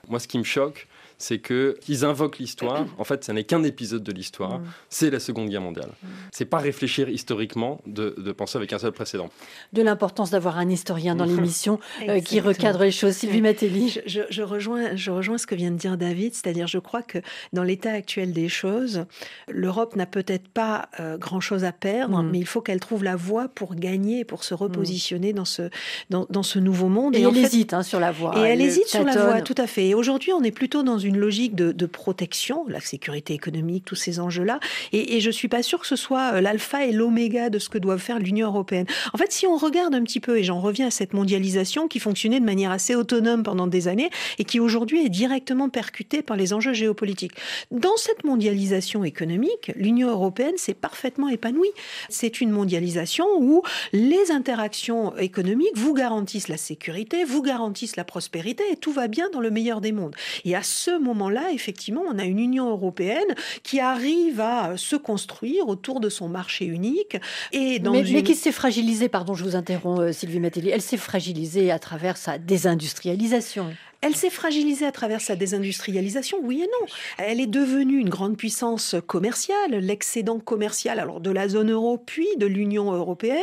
moi, 0.08 0.19
ce 0.19 0.27
qui 0.27 0.38
me 0.38 0.43
choque, 0.43 0.88
c'est 1.22 1.40
qu'ils 1.40 2.04
invoquent 2.04 2.40
l'histoire. 2.40 2.86
En 2.98 3.04
fait, 3.04 3.24
ce 3.24 3.32
n'est 3.32 3.44
qu'un 3.44 3.64
épisode 3.64 4.04
de 4.04 4.12
l'histoire. 4.12 4.60
Mm. 4.60 4.64
C'est 4.90 5.10
la 5.12 5.20
Seconde 5.20 5.50
Guerre 5.50 5.62
mondiale. 5.62 5.90
Mm. 6.02 6.08
C'est 6.32 6.46
pas 6.46 6.58
réfléchir 6.58 7.10
historiquement 7.10 7.80
de, 7.86 8.10
penser 8.32 8.58
avec 8.58 8.74
un 8.74 8.80
seul 8.80 8.92
précédent. 8.92 9.30
De 9.72 9.82
l'importance 9.82 10.32
d'avoir 10.32 10.58
un 10.58 10.70
historien 10.70 11.16
dans 11.16 11.26
l'émission 11.32 11.80
euh, 12.08 12.20
qui 12.22 12.40
recadre 12.40 12.84
les 12.84 12.92
choses. 12.92 13.14
Sylvie 13.14 13.42
Matéli. 13.42 14.00
Je, 14.06 14.42
rejoins, 14.42 14.96
je 14.96 15.12
rejoins 15.12 15.38
ce 15.38 15.46
que 15.46 15.54
vient 15.54 15.72
de 15.72 15.78
dire 15.78 15.98
David, 15.98 16.34
c'est-à-dire 16.34 16.68
je 16.68 16.80
crois 16.80 17.04
que 17.04 17.20
dans 17.54 17.64
l'état 17.64 17.92
actuel 17.92 18.34
des 18.34 18.50
choses, 18.50 19.06
l'Europe 19.48 19.96
n'a 19.96 20.08
peut-être 20.08 20.48
pas 20.48 20.90
euh, 21.00 21.18
grand-chose 21.18 21.64
à 21.64 21.72
perdre, 21.72 22.24
mm. 22.24 22.30
mais 22.32 22.40
il 22.40 22.48
faut 22.48 22.62
qu'elle 22.62 22.80
trouve 22.80 23.04
la 23.04 23.16
voie 23.16 23.48
pour 23.48 23.76
gagner, 23.76 24.26
pour 24.26 24.44
se 24.44 24.56
repositionner 24.56 25.34
dans, 25.34 25.46
ce, 25.46 25.70
dans, 26.10 26.26
dans, 26.32 26.44
ce 26.44 26.58
nouveau 26.58 26.88
monde. 26.88 27.16
Et, 27.16 27.22
elle 27.22 27.38
hésite 27.38 27.74
hein, 27.74 27.84
sur 27.84 28.00
la 28.00 28.12
voie. 28.12 28.34
Et 28.38 28.42
elle, 28.42 28.62
hésite 28.62 28.88
sur 28.88 29.04
la 29.04 29.16
voie, 29.16 29.42
tout 29.42 29.56
à 29.58 29.68
fait. 29.68 29.90
Et 29.90 29.94
aujourd'hui, 29.94 30.34
on 30.34 30.44
est 30.44 30.52
plutôt 30.52 30.82
dans 30.82 30.98
une 30.98 31.11
une 31.12 31.17
logique 31.17 31.56
de, 31.56 31.86
protection, 31.86 32.65
la 32.67 32.80
sécurité 32.80 33.33
économique, 33.33 33.83
tous 33.86 33.96
ces 33.96 34.19
enjeux-là. 34.19 34.60
Et, 34.94 35.19
je 35.19 35.31
je 35.31 35.38
suis 35.38 35.48
pas 35.48 35.63
sûre 35.63 35.79
que 35.79 35.88
ce 35.88 35.96
soit 35.96 36.33
euh, 36.33 36.42
l'alpha 36.42 36.86
et 36.86 36.92
l'oméga 36.92 37.50
de 37.50 37.58
ce 37.58 37.69
que 37.69 37.77
doit 37.77 37.98
faire 37.98 38.19
l'Union 38.19 38.48
européenne. 38.48 38.86
En 39.13 39.17
fait, 39.17 39.31
si 39.31 39.48
on 39.48 39.56
regarde 39.56 39.96
un 39.96 40.04
petit 40.04 40.19
peu, 40.19 40.38
et 40.38 40.44
j'en 40.44 40.60
reviens 40.60 40.88
à 40.88 40.92
cette 40.92 41.13
mondialisation 41.13 41.88
qui 41.88 42.00
fonctionnait 42.00 42.42
de 42.42 42.46
manière 42.46 42.69
assez 42.69 42.96
autonome 42.96 43.44
pendant 43.44 43.65
des 43.65 43.88
années 43.88 44.10
et 44.40 44.44
qui 44.44 44.60
aujourd'hui 44.60 45.06
est 45.06 45.10
directement 45.10 45.69
percutée 45.69 46.21
par 46.21 46.36
les 46.36 46.52
enjeux 46.52 46.73
géopolitiques. 46.73 47.31
Dans 47.71 47.96
cette 47.96 48.25
mondialisation 48.25 49.06
économique, 49.06 49.71
l'Union 49.75 50.10
européenne 50.10 50.58
s'est 50.58 50.73
parfaitement 50.73 51.29
épanouie. 51.29 51.71
C'est 52.10 52.42
une 52.42 52.52
mondialisation 52.52 53.25
où 53.40 53.63
les 53.94 54.31
interactions 54.31 55.15
économiques 55.17 55.77
vous 55.77 55.94
garantissent 55.94 56.50
la 56.50 56.58
sécurité, 56.58 57.23
vous 57.23 57.42
garantissent 57.42 57.96
la 57.96 58.04
prospérité 58.04 58.63
et 58.69 58.75
tout 58.75 58.92
va 58.92 59.08
bien 59.08 59.29
dans 59.31 59.40
le 59.40 59.50
meilleur 59.50 59.79
des 59.79 59.94
mondes. 59.94 60.15
Et 60.44 60.56
à 60.56 60.63
ce 60.63 61.00
moment-là, 61.02 61.52
effectivement, 61.52 62.02
on 62.08 62.17
a 62.17 62.23
une 62.23 62.39
Union 62.39 62.69
européenne 62.69 63.35
qui 63.63 63.79
arrive 63.79 64.39
à 64.39 64.77
se 64.77 64.95
construire 64.95 65.67
autour 65.67 65.99
de 65.99 66.10
son 66.10 66.29
marché 66.29 66.65
unique. 66.65 67.17
Et 67.52 67.79
dans 67.79 67.91
mais, 67.91 68.04
mais 68.04 68.23
qui 68.23 68.35
s'est 68.35 68.52
fragilisée, 68.52 69.10
pardon, 69.10 69.33
je 69.33 69.43
vous 69.43 69.56
interromps, 69.56 70.02
euh, 70.02 70.12
Sylvie 70.12 70.39
Matéli, 70.39 70.69
elle 70.69 70.81
s'est 70.81 70.97
fragilisée 70.97 71.71
à 71.71 71.79
travers 71.79 72.17
sa 72.17 72.37
désindustrialisation. 72.37 73.67
Elle 74.02 74.15
s'est 74.15 74.31
fragilisée 74.31 74.85
à 74.85 74.91
travers 74.91 75.21
sa 75.21 75.35
désindustrialisation, 75.35 76.39
oui 76.41 76.63
et 76.63 76.67
non. 76.67 76.87
Elle 77.19 77.39
est 77.39 77.47
devenue 77.47 77.99
une 77.99 78.10
grande 78.10 78.35
puissance 78.35 78.95
commerciale. 79.06 79.75
L'excédent 79.75 80.39
commercial 80.39 80.99
alors 80.99 81.21
de 81.21 81.29
la 81.29 81.47
zone 81.47 81.71
euro 81.71 81.99
puis 81.99 82.27
de 82.37 82.47
l'Union 82.47 82.91
européenne 82.91 83.37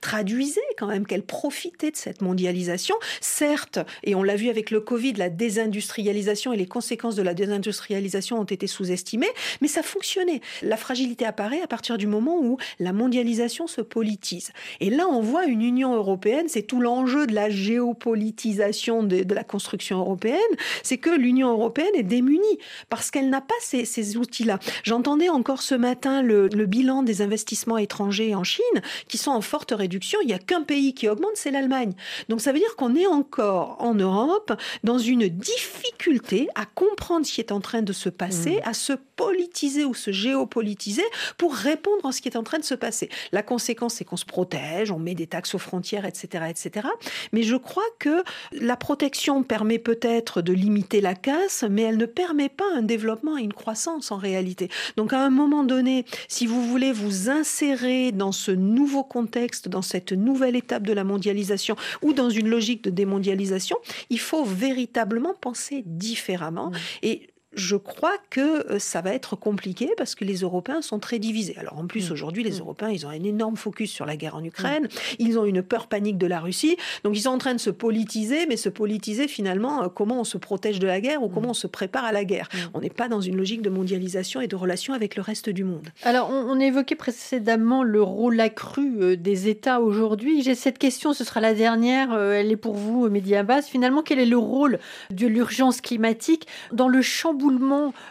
traduisait 0.00 0.60
quand 0.78 0.86
même 0.86 1.04
qu'elle 1.04 1.24
profitait 1.24 1.90
de 1.90 1.96
cette 1.96 2.22
mondialisation. 2.22 2.94
Certes, 3.20 3.80
et 4.04 4.14
on 4.14 4.22
l'a 4.22 4.36
vu 4.36 4.50
avec 4.50 4.70
le 4.70 4.80
Covid, 4.80 5.14
la 5.14 5.30
désindustrialisation 5.30 6.52
et 6.52 6.56
les 6.56 6.66
conséquences 6.66 7.16
de 7.16 7.22
la 7.22 7.34
désindustrialisation 7.34 8.38
ont 8.38 8.44
été 8.44 8.68
sous-estimées, 8.68 9.26
mais 9.60 9.68
ça 9.68 9.82
fonctionnait. 9.82 10.40
La 10.62 10.76
fragilité 10.76 11.24
apparaît 11.26 11.62
à 11.62 11.66
partir 11.66 11.98
du 11.98 12.06
moment 12.06 12.38
où 12.40 12.56
la 12.78 12.92
mondialisation 12.92 13.66
se 13.66 13.80
politise. 13.80 14.52
Et 14.78 14.90
là, 14.90 15.08
on 15.08 15.20
voit 15.20 15.46
une 15.46 15.62
Union 15.62 15.94
européenne, 15.94 16.46
c'est 16.48 16.62
tout 16.62 16.80
l'enjeu 16.80 17.26
de 17.26 17.34
la 17.34 17.50
géopolitisation 17.50 19.02
de, 19.02 19.34
la 19.34 19.44
construction 19.44 20.03
européenne, 20.04 20.38
c'est 20.82 20.98
que 20.98 21.10
l'Union 21.10 21.50
européenne 21.50 21.94
est 21.94 22.02
démunie 22.02 22.58
parce 22.88 23.10
qu'elle 23.10 23.30
n'a 23.30 23.40
pas 23.40 23.54
ces, 23.60 24.16
outils-là. 24.16 24.58
J'entendais 24.82 25.28
encore 25.28 25.62
ce 25.62 25.74
matin 25.74 26.22
le, 26.22 26.48
bilan 26.66 27.02
des 27.02 27.22
investissements 27.22 27.78
étrangers 27.78 28.34
en 28.34 28.44
Chine 28.44 28.62
qui 29.08 29.18
sont 29.18 29.30
en 29.30 29.40
forte 29.40 29.72
réduction. 29.72 30.18
Il 30.22 30.28
n'y 30.28 30.34
a 30.34 30.38
qu'un 30.38 30.62
pays 30.62 30.94
qui 30.94 31.08
augmente, 31.08 31.32
c'est 31.34 31.50
l'Allemagne. 31.50 31.92
Donc 32.28 32.40
ça 32.40 32.52
veut 32.52 32.58
dire 32.58 32.76
qu'on 32.76 32.94
est 32.94 33.06
encore 33.06 33.76
en 33.80 33.94
Europe 33.94 34.52
dans 34.82 34.98
une 34.98 35.28
difficulté 35.28 36.48
à 36.54 36.66
comprendre 36.66 37.26
ce 37.26 37.32
qui 37.32 37.40
est 37.40 37.52
en 37.52 37.60
train 37.60 37.82
de 37.82 37.92
se 37.92 38.08
passer, 38.08 38.56
mmh. 38.56 38.68
à 38.68 38.74
se 38.74 38.92
politiser 39.16 39.84
ou 39.84 39.94
se 39.94 40.12
géopolitiser 40.12 41.04
pour 41.38 41.54
répondre 41.54 42.06
à 42.06 42.12
ce 42.12 42.20
qui 42.20 42.28
est 42.28 42.36
en 42.36 42.42
train 42.42 42.58
de 42.58 42.64
se 42.64 42.74
passer. 42.74 43.08
La 43.32 43.42
conséquence, 43.42 43.94
c'est 43.94 44.04
qu'on 44.04 44.16
se 44.16 44.24
protège, 44.24 44.90
on 44.90 44.98
met 44.98 45.14
des 45.14 45.26
taxes 45.26 45.54
aux 45.54 45.58
frontières, 45.58 46.04
etc., 46.04 46.44
etc. 46.48 46.88
Mais 47.32 47.42
je 47.42 47.56
crois 47.56 47.84
que 47.98 48.22
la 48.52 48.76
protection 48.76 49.42
permet 49.42 49.78
peut-être 49.94 50.42
de 50.42 50.52
limiter 50.52 51.00
la 51.00 51.14
casse, 51.14 51.64
mais 51.70 51.82
elle 51.82 51.96
ne 51.96 52.06
permet 52.06 52.48
pas 52.48 52.64
un 52.74 52.82
développement 52.82 53.38
et 53.38 53.42
une 53.42 53.52
croissance 53.52 54.10
en 54.10 54.16
réalité. 54.16 54.68
Donc 54.96 55.12
à 55.12 55.24
un 55.24 55.30
moment 55.30 55.62
donné, 55.62 56.04
si 56.26 56.46
vous 56.46 56.62
voulez 56.66 56.92
vous 56.92 57.30
insérer 57.30 58.10
dans 58.10 58.32
ce 58.32 58.50
nouveau 58.50 59.04
contexte, 59.04 59.68
dans 59.68 59.82
cette 59.82 60.12
nouvelle 60.12 60.56
étape 60.56 60.82
de 60.82 60.92
la 60.92 61.04
mondialisation 61.04 61.76
ou 62.02 62.12
dans 62.12 62.30
une 62.30 62.48
logique 62.48 62.82
de 62.82 62.90
démondialisation, 62.90 63.76
il 64.10 64.18
faut 64.18 64.44
véritablement 64.44 65.34
penser 65.40 65.84
différemment. 65.86 66.72
Et 67.02 67.28
je 67.56 67.76
crois 67.76 68.16
que 68.30 68.72
euh, 68.72 68.78
ça 68.78 69.00
va 69.00 69.14
être 69.14 69.36
compliqué 69.36 69.90
parce 69.96 70.14
que 70.14 70.24
les 70.24 70.38
Européens 70.38 70.82
sont 70.82 70.98
très 70.98 71.18
divisés. 71.18 71.56
Alors 71.58 71.78
en 71.78 71.86
plus, 71.86 72.10
mm. 72.10 72.12
aujourd'hui, 72.12 72.42
les 72.42 72.58
mm. 72.58 72.60
Européens, 72.60 72.90
ils 72.90 73.06
ont 73.06 73.10
un 73.10 73.22
énorme 73.22 73.56
focus 73.56 73.90
sur 73.90 74.06
la 74.06 74.16
guerre 74.16 74.36
en 74.36 74.44
Ukraine. 74.44 74.84
Mm. 74.84 74.88
Ils 75.18 75.38
ont 75.38 75.44
une 75.44 75.62
peur 75.62 75.86
panique 75.86 76.18
de 76.18 76.26
la 76.26 76.40
Russie. 76.40 76.76
Donc 77.04 77.16
ils 77.16 77.22
sont 77.22 77.30
en 77.30 77.38
train 77.38 77.54
de 77.54 77.60
se 77.60 77.70
politiser, 77.70 78.46
mais 78.46 78.56
se 78.56 78.68
politiser 78.68 79.28
finalement, 79.28 79.84
euh, 79.84 79.88
comment 79.88 80.20
on 80.20 80.24
se 80.24 80.38
protège 80.38 80.78
de 80.78 80.86
la 80.86 81.00
guerre 81.00 81.22
ou 81.22 81.28
comment 81.28 81.50
on 81.50 81.54
se 81.54 81.66
prépare 81.66 82.04
à 82.04 82.12
la 82.12 82.24
guerre. 82.24 82.48
On 82.74 82.80
n'est 82.80 82.90
pas 82.90 83.08
dans 83.08 83.20
une 83.20 83.36
logique 83.36 83.62
de 83.62 83.70
mondialisation 83.70 84.40
et 84.40 84.48
de 84.48 84.56
relation 84.56 84.94
avec 84.94 85.16
le 85.16 85.22
reste 85.22 85.48
du 85.48 85.64
monde. 85.64 85.88
Alors 86.02 86.30
on, 86.30 86.58
évoquait 86.58 86.94
précédemment 86.94 87.82
le 87.82 88.00
rôle 88.00 88.40
accru 88.40 88.96
euh, 89.00 89.16
des 89.16 89.48
États 89.48 89.80
aujourd'hui. 89.80 90.42
J'ai 90.42 90.54
cette 90.54 90.78
question, 90.78 91.12
ce 91.12 91.24
sera 91.24 91.40
la 91.40 91.54
dernière. 91.54 92.14
Elle 92.14 92.50
est 92.50 92.56
pour 92.56 92.74
vous, 92.74 93.08
Média 93.08 93.40
Abbas. 93.40 93.62
Finalement, 93.62 94.02
quel 94.02 94.18
est 94.18 94.26
le 94.26 94.38
rôle 94.38 94.78
de 95.10 95.26
l'urgence 95.26 95.80
climatique 95.80 96.46
dans 96.72 96.88
le 96.88 97.02
chamboulement 97.02 97.43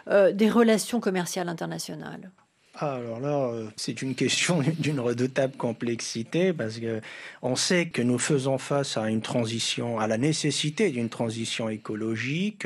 euh, 0.07 0.31
des 0.31 0.49
relations 0.49 0.99
commerciales 0.99 1.49
internationales 1.49 2.31
ah, 2.77 2.95
alors 2.95 3.19
là, 3.19 3.49
euh, 3.53 3.67
c'est 3.75 4.01
une 4.01 4.15
question 4.15 4.63
d'une 4.79 4.99
redoutable 4.99 5.55
complexité 5.55 6.53
parce 6.53 6.79
que 6.79 7.01
on 7.43 7.55
sait 7.55 7.86
que 7.86 8.01
nous 8.01 8.17
faisons 8.17 8.57
face 8.57 8.97
à 8.97 9.11
une 9.11 9.21
transition, 9.21 9.99
à 9.99 10.07
la 10.07 10.17
nécessité 10.17 10.89
d'une 10.89 11.09
transition 11.09 11.69
écologique, 11.69 12.65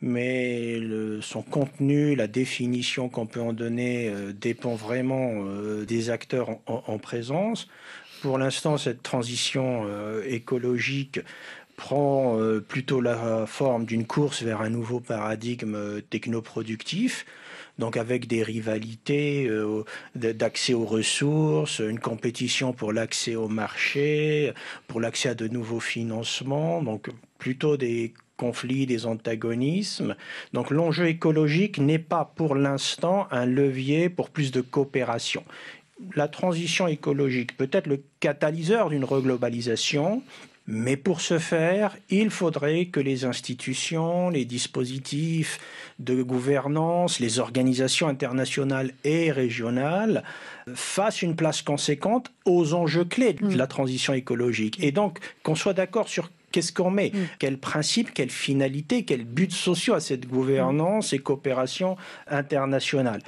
mais 0.00 0.80
son 1.20 1.42
contenu, 1.42 2.16
la 2.16 2.26
définition 2.26 3.08
qu'on 3.08 3.26
peut 3.26 3.40
en 3.40 3.52
donner 3.52 4.08
euh, 4.08 4.32
dépend 4.32 4.74
vraiment 4.74 5.44
des 5.86 6.10
acteurs 6.10 6.58
en, 6.66 6.98
présence. 6.98 7.68
Pour 8.22 8.38
l'instant, 8.38 8.78
cette 8.78 9.04
transition 9.04 9.86
écologique 10.26 11.20
prend 11.76 12.38
euh, 12.40 12.60
plutôt 12.60 13.00
la 13.00 13.46
forme 13.46 13.84
d'une 13.84 14.06
course 14.06 14.42
vers 14.42 14.60
un 14.62 14.70
nouveau 14.70 15.00
paradigme 15.00 16.00
technoproductif, 16.10 17.26
donc 17.78 17.96
avec 17.96 18.26
des 18.26 18.42
rivalités 18.42 19.46
euh, 19.48 19.84
d'accès 20.14 20.74
aux 20.74 20.86
ressources, 20.86 21.80
une 21.80 22.00
compétition 22.00 22.72
pour 22.72 22.92
l'accès 22.92 23.34
au 23.34 23.48
marché, 23.48 24.52
pour 24.88 25.00
l'accès 25.00 25.30
à 25.30 25.34
de 25.34 25.48
nouveaux 25.48 25.80
financements, 25.80 26.82
donc 26.82 27.10
plutôt 27.38 27.76
des 27.76 28.14
conflits, 28.36 28.86
des 28.86 29.06
antagonismes. 29.06 30.16
Donc 30.52 30.70
l'enjeu 30.70 31.08
écologique 31.08 31.78
n'est 31.78 31.98
pas 31.98 32.32
pour 32.36 32.54
l'instant 32.54 33.26
un 33.30 33.46
levier 33.46 34.08
pour 34.08 34.30
plus 34.30 34.50
de 34.52 34.60
coopération. 34.60 35.44
La 36.14 36.28
transition 36.28 36.86
écologique 36.86 37.56
peut 37.56 37.70
être 37.72 37.86
le 37.86 38.02
catalyseur 38.20 38.90
d'une 38.90 39.04
reglobalisation, 39.04 40.22
mais 40.66 40.96
pour 40.96 41.20
ce 41.20 41.38
faire, 41.38 41.96
il 42.10 42.30
faudrait 42.30 42.86
que 42.86 43.00
les 43.00 43.24
institutions, 43.24 44.30
les 44.30 44.44
dispositifs 44.44 45.60
de 45.98 46.22
gouvernance, 46.22 47.20
les 47.20 47.38
organisations 47.38 48.08
internationales 48.08 48.92
et 49.04 49.30
régionales 49.30 50.24
fassent 50.74 51.22
une 51.22 51.36
place 51.36 51.62
conséquente 51.62 52.32
aux 52.44 52.74
enjeux 52.74 53.04
clés 53.04 53.34
de 53.34 53.46
mm. 53.46 53.56
la 53.56 53.66
transition 53.66 54.12
écologique. 54.12 54.82
Et 54.82 54.92
donc, 54.92 55.20
qu'on 55.42 55.54
soit 55.54 55.74
d'accord 55.74 56.08
sur 56.08 56.30
Qu'est-ce 56.52 56.72
qu'on 56.72 56.90
met 56.90 57.10
mm. 57.12 57.18
Quels 57.38 57.58
principes, 57.58 58.14
quelles 58.14 58.30
finalités, 58.30 59.04
quels 59.04 59.24
buts 59.24 59.50
sociaux 59.50 59.92
à 59.92 60.00
cette 60.00 60.26
gouvernance 60.26 61.12
et 61.12 61.18
coopération 61.18 61.96
internationale 62.28 63.20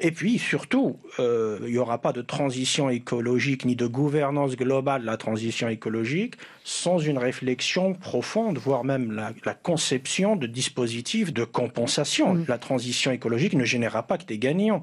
Et 0.00 0.12
puis 0.12 0.38
surtout, 0.38 0.96
euh, 1.18 1.58
il 1.62 1.72
n'y 1.72 1.78
aura 1.78 1.98
pas 1.98 2.12
de 2.12 2.22
transition 2.22 2.88
écologique 2.88 3.64
ni 3.64 3.74
de 3.74 3.86
gouvernance 3.86 4.56
globale 4.56 5.02
de 5.02 5.06
la 5.06 5.16
transition 5.16 5.68
écologique 5.68 6.34
sans 6.64 6.98
une 6.98 7.18
réflexion 7.18 7.94
profonde, 7.94 8.58
voire 8.58 8.84
même 8.84 9.10
la, 9.12 9.54
conception 9.54 10.36
de 10.36 10.46
dispositifs 10.46 11.32
de 11.32 11.44
compensation. 11.44 12.34
Mm. 12.34 12.44
La 12.46 12.58
transition 12.58 13.10
écologique 13.10 13.54
ne 13.54 13.64
générera 13.64 14.02
pas 14.02 14.18
que 14.18 14.24
des 14.24 14.38
gagnants. 14.38 14.82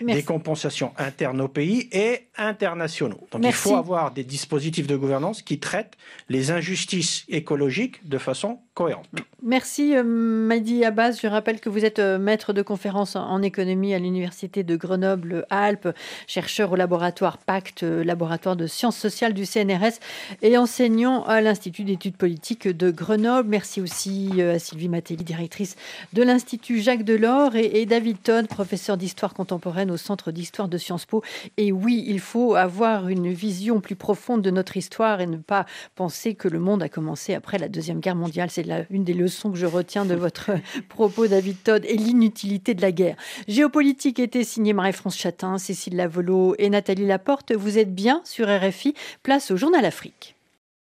Mm. 0.00 0.12
Des 0.12 0.22
compensations 0.22 0.92
internes 0.96 1.40
au 1.40 1.48
pays 1.48 1.88
et 1.92 2.28
internationaux. 2.36 3.26
Donc 3.32 3.42
il 3.44 3.52
faut 3.52 3.74
avoir 3.74 4.12
des 4.12 4.24
dispositifs 4.24 4.86
de 4.86 4.96
gouvernance 4.96 5.42
qui 5.42 5.58
traitent 5.58 5.96
les 6.28 6.52
injustices 6.52 7.24
écologiques 7.28 8.08
de 8.08 8.18
façon 8.18 8.60
cohérente. 8.74 9.08
Merci 9.42 9.96
euh, 9.96 10.02
Madi 10.04 10.84
Abbas. 10.84 11.18
Je 11.22 11.26
rappelle 11.26 11.60
que 11.60 11.68
vous 11.68 11.84
êtes 11.84 11.98
euh, 11.98 12.18
maître 12.18 12.52
de 12.52 12.62
conférence 12.62 13.16
en 13.16 13.42
économie 13.42 13.94
à 13.94 13.98
l'Université 13.98 14.53
de 14.62 14.76
Grenoble-Alpes, 14.76 15.88
chercheur 16.26 16.72
au 16.72 16.76
laboratoire 16.76 17.38
Pacte, 17.38 17.82
euh, 17.82 18.04
laboratoire 18.04 18.56
de 18.56 18.66
sciences 18.66 18.96
sociales 18.96 19.34
du 19.34 19.46
CNRS 19.46 19.98
et 20.42 20.56
enseignant 20.56 21.24
à 21.24 21.40
l'Institut 21.40 21.84
d'études 21.84 22.16
politiques 22.16 22.68
de 22.68 22.90
Grenoble. 22.90 23.48
Merci 23.48 23.80
aussi 23.80 24.30
euh, 24.38 24.54
à 24.54 24.58
Sylvie 24.58 24.88
Matéli, 24.88 25.24
directrice 25.24 25.76
de 26.12 26.22
l'Institut 26.22 26.80
Jacques 26.80 27.04
Delors, 27.04 27.56
et, 27.56 27.86
David 27.86 28.22
Todd, 28.22 28.46
professeur 28.46 28.96
d'histoire 28.96 29.34
contemporaine 29.34 29.90
au 29.90 29.96
Centre 29.96 30.30
d'histoire 30.30 30.68
de 30.68 30.78
Sciences 30.78 31.06
Po. 31.06 31.22
Et 31.56 31.72
oui, 31.72 32.04
il 32.06 32.20
faut 32.20 32.54
avoir 32.54 33.08
une 33.08 33.32
vision 33.32 33.80
plus 33.80 33.96
profonde 33.96 34.42
de 34.42 34.50
notre 34.50 34.76
histoire 34.76 35.20
et 35.20 35.26
ne 35.26 35.36
pas 35.36 35.66
penser 35.94 36.34
que 36.34 36.48
le 36.48 36.58
monde 36.58 36.82
a 36.82 36.88
commencé 36.88 37.34
après 37.34 37.58
la 37.58 37.68
Deuxième 37.68 38.00
Guerre 38.00 38.16
mondiale. 38.16 38.50
C'est 38.50 38.66
une 38.90 39.04
des 39.04 39.14
leçons 39.14 39.50
que 39.50 39.58
je 39.58 39.66
retiens 39.66 40.04
de 40.04 40.14
votre 40.14 40.52
propos, 40.88 41.26
David 41.26 41.62
Todd, 41.62 41.84
et 41.86 41.96
l'inutilité 41.96 42.74
de 42.74 42.82
la 42.82 42.92
guerre. 42.92 43.16
Géopolitique 43.48 44.18
était 44.18 44.43
signé 44.44 44.72
Marie-France 44.72 45.16
Chatin, 45.16 45.58
Cécile 45.58 45.96
Lavolo 45.96 46.54
et 46.58 46.70
Nathalie 46.70 47.06
Laporte. 47.06 47.52
Vous 47.52 47.78
êtes 47.78 47.94
bien 47.94 48.20
sur 48.24 48.46
RFI. 48.48 48.94
Place 49.22 49.50
au 49.50 49.56
Journal 49.56 49.84
Afrique. 49.84 50.36